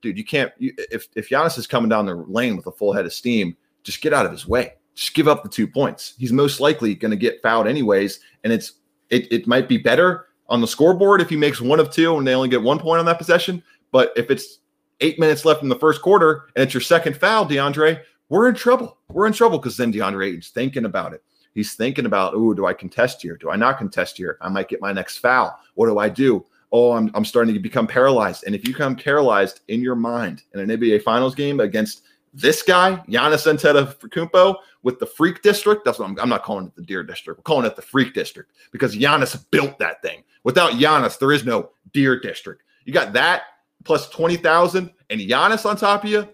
dude, 0.00 0.18
you 0.18 0.24
can't. 0.24 0.52
You, 0.58 0.74
if 0.76 1.06
if 1.16 1.28
Giannis 1.28 1.58
is 1.58 1.66
coming 1.66 1.88
down 1.88 2.06
the 2.06 2.14
lane 2.14 2.56
with 2.56 2.66
a 2.66 2.72
full 2.72 2.92
head 2.92 3.06
of 3.06 3.12
steam, 3.12 3.56
just 3.82 4.00
get 4.00 4.12
out 4.12 4.26
of 4.26 4.32
his 4.32 4.46
way. 4.46 4.74
Just 4.94 5.14
give 5.14 5.28
up 5.28 5.42
the 5.42 5.48
two 5.48 5.66
points. 5.66 6.14
He's 6.18 6.32
most 6.32 6.60
likely 6.60 6.94
going 6.94 7.10
to 7.10 7.16
get 7.16 7.42
fouled 7.42 7.66
anyways, 7.66 8.20
and 8.44 8.52
it's 8.52 8.74
it, 9.10 9.32
it 9.32 9.46
might 9.46 9.68
be 9.68 9.78
better 9.78 10.26
on 10.48 10.60
the 10.60 10.66
scoreboard 10.66 11.20
if 11.20 11.30
he 11.30 11.36
makes 11.36 11.60
one 11.60 11.80
of 11.80 11.90
two 11.90 12.16
and 12.16 12.26
they 12.26 12.34
only 12.34 12.48
get 12.48 12.62
one 12.62 12.78
point 12.78 12.98
on 12.98 13.06
that 13.06 13.18
possession. 13.18 13.62
But 13.90 14.12
if 14.16 14.30
it's 14.30 14.58
eight 15.00 15.18
minutes 15.18 15.44
left 15.44 15.62
in 15.62 15.68
the 15.68 15.76
first 15.76 16.02
quarter, 16.02 16.48
and 16.56 16.62
it's 16.62 16.74
your 16.74 16.80
second 16.80 17.16
foul, 17.16 17.46
DeAndre, 17.46 18.00
we're 18.28 18.48
in 18.48 18.54
trouble. 18.54 18.98
We're 19.10 19.26
in 19.26 19.32
trouble 19.32 19.58
because 19.58 19.76
then 19.76 19.92
DeAndre 19.92 20.28
Ayton's 20.28 20.48
thinking 20.48 20.86
about 20.86 21.12
it. 21.12 21.22
He's 21.54 21.74
thinking 21.74 22.06
about, 22.06 22.32
oh, 22.34 22.54
do 22.54 22.64
I 22.64 22.72
contest 22.72 23.20
here? 23.20 23.36
Do 23.36 23.50
I 23.50 23.56
not 23.56 23.76
contest 23.76 24.16
here? 24.16 24.38
I 24.40 24.48
might 24.48 24.68
get 24.68 24.80
my 24.80 24.92
next 24.92 25.18
foul. 25.18 25.58
What 25.74 25.86
do 25.86 25.98
I 25.98 26.08
do? 26.08 26.46
Oh, 26.72 26.92
I'm, 26.92 27.10
I'm 27.14 27.26
starting 27.26 27.52
to 27.52 27.60
become 27.60 27.86
paralyzed. 27.86 28.44
And 28.46 28.54
if 28.54 28.66
you 28.66 28.72
become 28.72 28.96
paralyzed 28.96 29.60
in 29.68 29.82
your 29.82 29.96
mind 29.96 30.44
in 30.54 30.60
an 30.60 30.68
NBA 30.68 31.02
Finals 31.02 31.34
game 31.34 31.60
against 31.60 32.04
this 32.32 32.62
guy, 32.62 33.02
Giannis 33.06 33.46
Antetokounmpo, 33.46 34.56
with 34.82 34.98
the 34.98 35.06
Freak 35.06 35.42
District, 35.42 35.84
that's 35.84 35.98
what 35.98 36.08
I'm, 36.08 36.18
I'm 36.18 36.30
not 36.30 36.42
calling 36.42 36.66
it 36.66 36.74
the 36.74 36.82
Deer 36.82 37.02
District. 37.02 37.38
We're 37.38 37.42
calling 37.42 37.66
it 37.66 37.76
the 37.76 37.82
Freak 37.82 38.14
District 38.14 38.50
because 38.72 38.96
Giannis 38.96 39.44
built 39.50 39.78
that 39.78 40.00
thing. 40.00 40.24
Without 40.44 40.72
Giannis, 40.72 41.18
there 41.18 41.32
is 41.32 41.44
no 41.44 41.70
Deer 41.92 42.18
District. 42.18 42.62
You 42.86 42.94
got 42.94 43.12
that 43.12 43.42
plus 43.84 44.08
20,000 44.10 44.90
and 45.10 45.20
Giannis 45.20 45.66
on 45.66 45.76
top 45.76 46.04
of 46.04 46.10
you. 46.10 46.28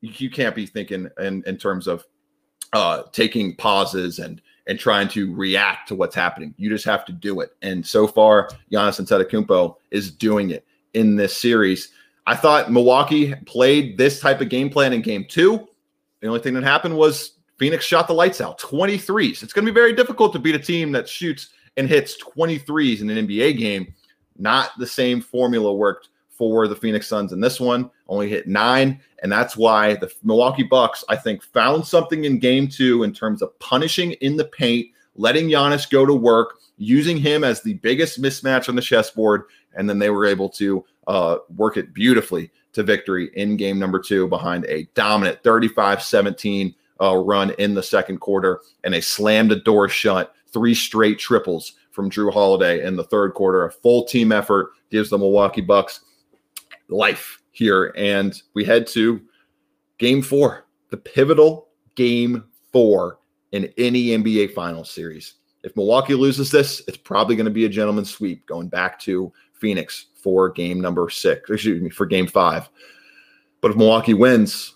You 0.00 0.30
can't 0.30 0.54
be 0.54 0.66
thinking 0.66 1.08
in, 1.18 1.42
in 1.46 1.56
terms 1.56 1.86
of 1.86 2.04
uh, 2.72 3.04
taking 3.12 3.56
pauses 3.56 4.18
and 4.18 4.40
and 4.68 4.78
trying 4.78 5.08
to 5.08 5.34
react 5.34 5.88
to 5.88 5.94
what's 5.94 6.14
happening. 6.14 6.54
You 6.58 6.68
just 6.68 6.84
have 6.84 7.06
to 7.06 7.12
do 7.12 7.40
it. 7.40 7.52
And 7.62 7.84
so 7.84 8.06
far, 8.06 8.50
Giannis 8.70 9.00
Antetokounmpo 9.00 9.76
is 9.90 10.10
doing 10.10 10.50
it 10.50 10.66
in 10.92 11.16
this 11.16 11.34
series. 11.34 11.92
I 12.26 12.36
thought 12.36 12.70
Milwaukee 12.70 13.34
played 13.46 13.96
this 13.96 14.20
type 14.20 14.42
of 14.42 14.50
game 14.50 14.68
plan 14.68 14.92
in 14.92 15.00
game 15.00 15.24
two. 15.26 15.66
The 16.20 16.28
only 16.28 16.40
thing 16.40 16.52
that 16.52 16.64
happened 16.64 16.96
was 16.96 17.38
Phoenix 17.58 17.84
shot 17.84 18.06
the 18.06 18.12
lights 18.12 18.42
out 18.42 18.58
23s. 18.60 19.42
It's 19.42 19.54
going 19.54 19.64
to 19.64 19.72
be 19.72 19.74
very 19.74 19.94
difficult 19.94 20.34
to 20.34 20.38
beat 20.38 20.54
a 20.54 20.58
team 20.58 20.92
that 20.92 21.08
shoots 21.08 21.48
and 21.78 21.88
hits 21.88 22.22
23s 22.22 23.00
in 23.00 23.08
an 23.08 23.26
NBA 23.26 23.56
game. 23.56 23.94
Not 24.36 24.72
the 24.78 24.86
same 24.86 25.22
formula 25.22 25.72
worked 25.72 26.10
for 26.38 26.68
the 26.68 26.76
Phoenix 26.76 27.08
Suns 27.08 27.32
in 27.32 27.40
this 27.40 27.60
one, 27.60 27.90
only 28.08 28.30
hit 28.30 28.46
nine. 28.46 29.00
And 29.22 29.30
that's 29.30 29.56
why 29.56 29.96
the 29.96 30.10
Milwaukee 30.22 30.62
Bucks, 30.62 31.04
I 31.08 31.16
think, 31.16 31.42
found 31.42 31.84
something 31.84 32.24
in 32.24 32.38
game 32.38 32.68
two 32.68 33.02
in 33.02 33.12
terms 33.12 33.42
of 33.42 33.58
punishing 33.58 34.12
in 34.12 34.36
the 34.36 34.44
paint, 34.44 34.86
letting 35.16 35.48
Giannis 35.48 35.90
go 35.90 36.06
to 36.06 36.14
work, 36.14 36.54
using 36.78 37.16
him 37.16 37.42
as 37.42 37.60
the 37.60 37.74
biggest 37.74 38.22
mismatch 38.22 38.68
on 38.68 38.76
the 38.76 38.82
chessboard. 38.82 39.42
And 39.74 39.90
then 39.90 39.98
they 39.98 40.10
were 40.10 40.24
able 40.24 40.48
to 40.50 40.84
uh, 41.08 41.38
work 41.56 41.76
it 41.76 41.92
beautifully 41.92 42.52
to 42.72 42.84
victory 42.84 43.30
in 43.34 43.56
game 43.56 43.78
number 43.78 43.98
two 43.98 44.28
behind 44.28 44.64
a 44.66 44.88
dominant 44.94 45.42
35 45.42 46.02
17 46.02 46.74
uh, 47.00 47.16
run 47.16 47.50
in 47.58 47.74
the 47.74 47.82
second 47.82 48.18
quarter. 48.20 48.60
And 48.84 48.94
they 48.94 49.00
slammed 49.00 49.50
the 49.50 49.56
door 49.56 49.88
shut, 49.88 50.34
three 50.52 50.74
straight 50.74 51.18
triples 51.18 51.72
from 51.90 52.10
Jrue 52.10 52.32
Holiday 52.32 52.84
in 52.84 52.94
the 52.94 53.02
third 53.02 53.34
quarter. 53.34 53.64
A 53.64 53.72
full 53.72 54.04
team 54.04 54.30
effort 54.30 54.70
gives 54.90 55.10
the 55.10 55.18
Milwaukee 55.18 55.60
Bucks 55.60 56.00
life 56.88 57.40
here. 57.52 57.92
And 57.96 58.40
we 58.54 58.64
head 58.64 58.86
to 58.88 59.20
game 59.98 60.22
four, 60.22 60.66
the 60.90 60.96
pivotal 60.96 61.68
game 61.94 62.44
four 62.72 63.18
in 63.52 63.72
any 63.78 64.06
NBA 64.06 64.54
Finals 64.54 64.90
series. 64.90 65.34
If 65.64 65.76
Milwaukee 65.76 66.14
loses 66.14 66.50
this, 66.50 66.82
it's 66.86 66.96
probably 66.96 67.36
going 67.36 67.46
to 67.46 67.50
be 67.50 67.64
a 67.64 67.68
gentleman's 67.68 68.10
sweep 68.10 68.46
going 68.46 68.68
back 68.68 68.98
to 69.00 69.32
Phoenix 69.52 70.06
for 70.22 70.48
game 70.48 70.80
number 70.80 71.10
six, 71.10 71.50
excuse 71.50 71.82
me, 71.82 71.90
for 71.90 72.06
game 72.06 72.26
five. 72.26 72.68
But 73.60 73.72
if 73.72 73.76
Milwaukee 73.76 74.14
wins, 74.14 74.74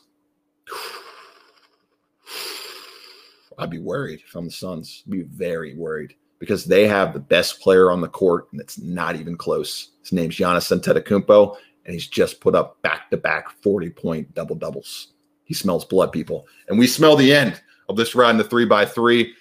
I'd 3.59 3.71
be 3.71 3.79
worried 3.79 4.23
if 4.27 4.35
I'm 4.35 4.47
the 4.47 4.51
Suns. 4.51 5.05
I'd 5.07 5.13
be 5.13 5.23
very 5.23 5.75
worried 5.77 6.15
because 6.41 6.65
they 6.65 6.89
have 6.89 7.13
the 7.13 7.21
best 7.21 7.61
player 7.61 7.93
on 7.93 8.01
the 8.01 8.09
court, 8.09 8.49
and 8.51 8.61
it's 8.61 8.79
not 8.79 9.15
even 9.15 9.37
close. 9.37 9.93
His 10.01 10.13
name's 10.13 10.37
Giannis 10.37 10.77
Antetokounmpo, 10.77 11.57
and 11.85 11.95
he's 11.95 12.07
just 12.07 12.41
put 12.41 12.55
up 12.55 12.81
back 12.83 13.11
to 13.11 13.17
back 13.17 13.51
40 13.63 13.91
point 13.91 14.35
double 14.35 14.57
doubles. 14.57 15.09
He 15.45 15.55
smells 15.55 15.85
blood, 15.85 16.13
people. 16.13 16.47
And 16.69 16.79
we 16.79 16.87
smell 16.87 17.17
the 17.17 17.33
end 17.33 17.61
of 17.89 17.97
this 17.97 18.15
run, 18.15 18.37
the 18.37 18.45
three 18.45 18.65
by 18.65 18.87
three. 18.87 19.35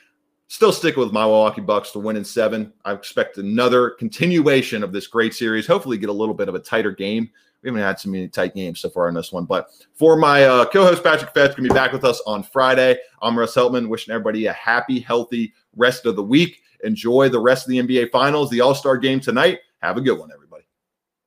Still 0.47 0.73
sticking 0.73 1.01
with 1.01 1.13
my 1.13 1.23
Milwaukee 1.23 1.61
Bucks 1.61 1.91
to 1.91 1.99
win 1.99 2.17
in 2.17 2.25
seven. 2.25 2.73
I 2.83 2.91
expect 2.91 3.37
another 3.37 3.91
continuation 3.91 4.83
of 4.83 4.91
this 4.91 5.07
great 5.07 5.33
series. 5.33 5.65
Hopefully, 5.65 5.97
get 5.97 6.09
a 6.09 6.13
little 6.13 6.33
bit 6.33 6.49
of 6.49 6.55
a 6.55 6.59
tighter 6.59 6.91
game. 6.91 7.29
We 7.61 7.69
haven't 7.69 7.83
had 7.83 7.99
so 7.99 8.09
many 8.09 8.27
tight 8.27 8.55
games 8.55 8.79
so 8.79 8.89
far 8.89 9.07
in 9.07 9.13
this 9.13 9.31
one. 9.31 9.45
But 9.45 9.69
for 9.93 10.17
my 10.17 10.45
uh, 10.45 10.65
co-host 10.65 11.03
Patrick 11.03 11.33
Fetch, 11.33 11.55
going 11.55 11.67
to 11.67 11.73
be 11.73 11.75
back 11.75 11.93
with 11.93 12.03
us 12.03 12.21
on 12.25 12.43
Friday. 12.43 12.97
I'm 13.21 13.37
Russ 13.37 13.55
Heltman, 13.55 13.87
wishing 13.87 14.13
everybody 14.13 14.47
a 14.47 14.53
happy, 14.53 14.99
healthy 14.99 15.53
rest 15.75 16.05
of 16.05 16.15
the 16.15 16.23
week. 16.23 16.61
Enjoy 16.83 17.29
the 17.29 17.39
rest 17.39 17.67
of 17.67 17.69
the 17.69 17.79
NBA 17.79 18.11
Finals, 18.11 18.49
the 18.49 18.61
All 18.61 18.75
Star 18.75 18.97
game 18.97 19.19
tonight. 19.19 19.59
Have 19.81 19.97
a 19.97 20.01
good 20.01 20.19
one, 20.19 20.31
everybody. 20.33 20.50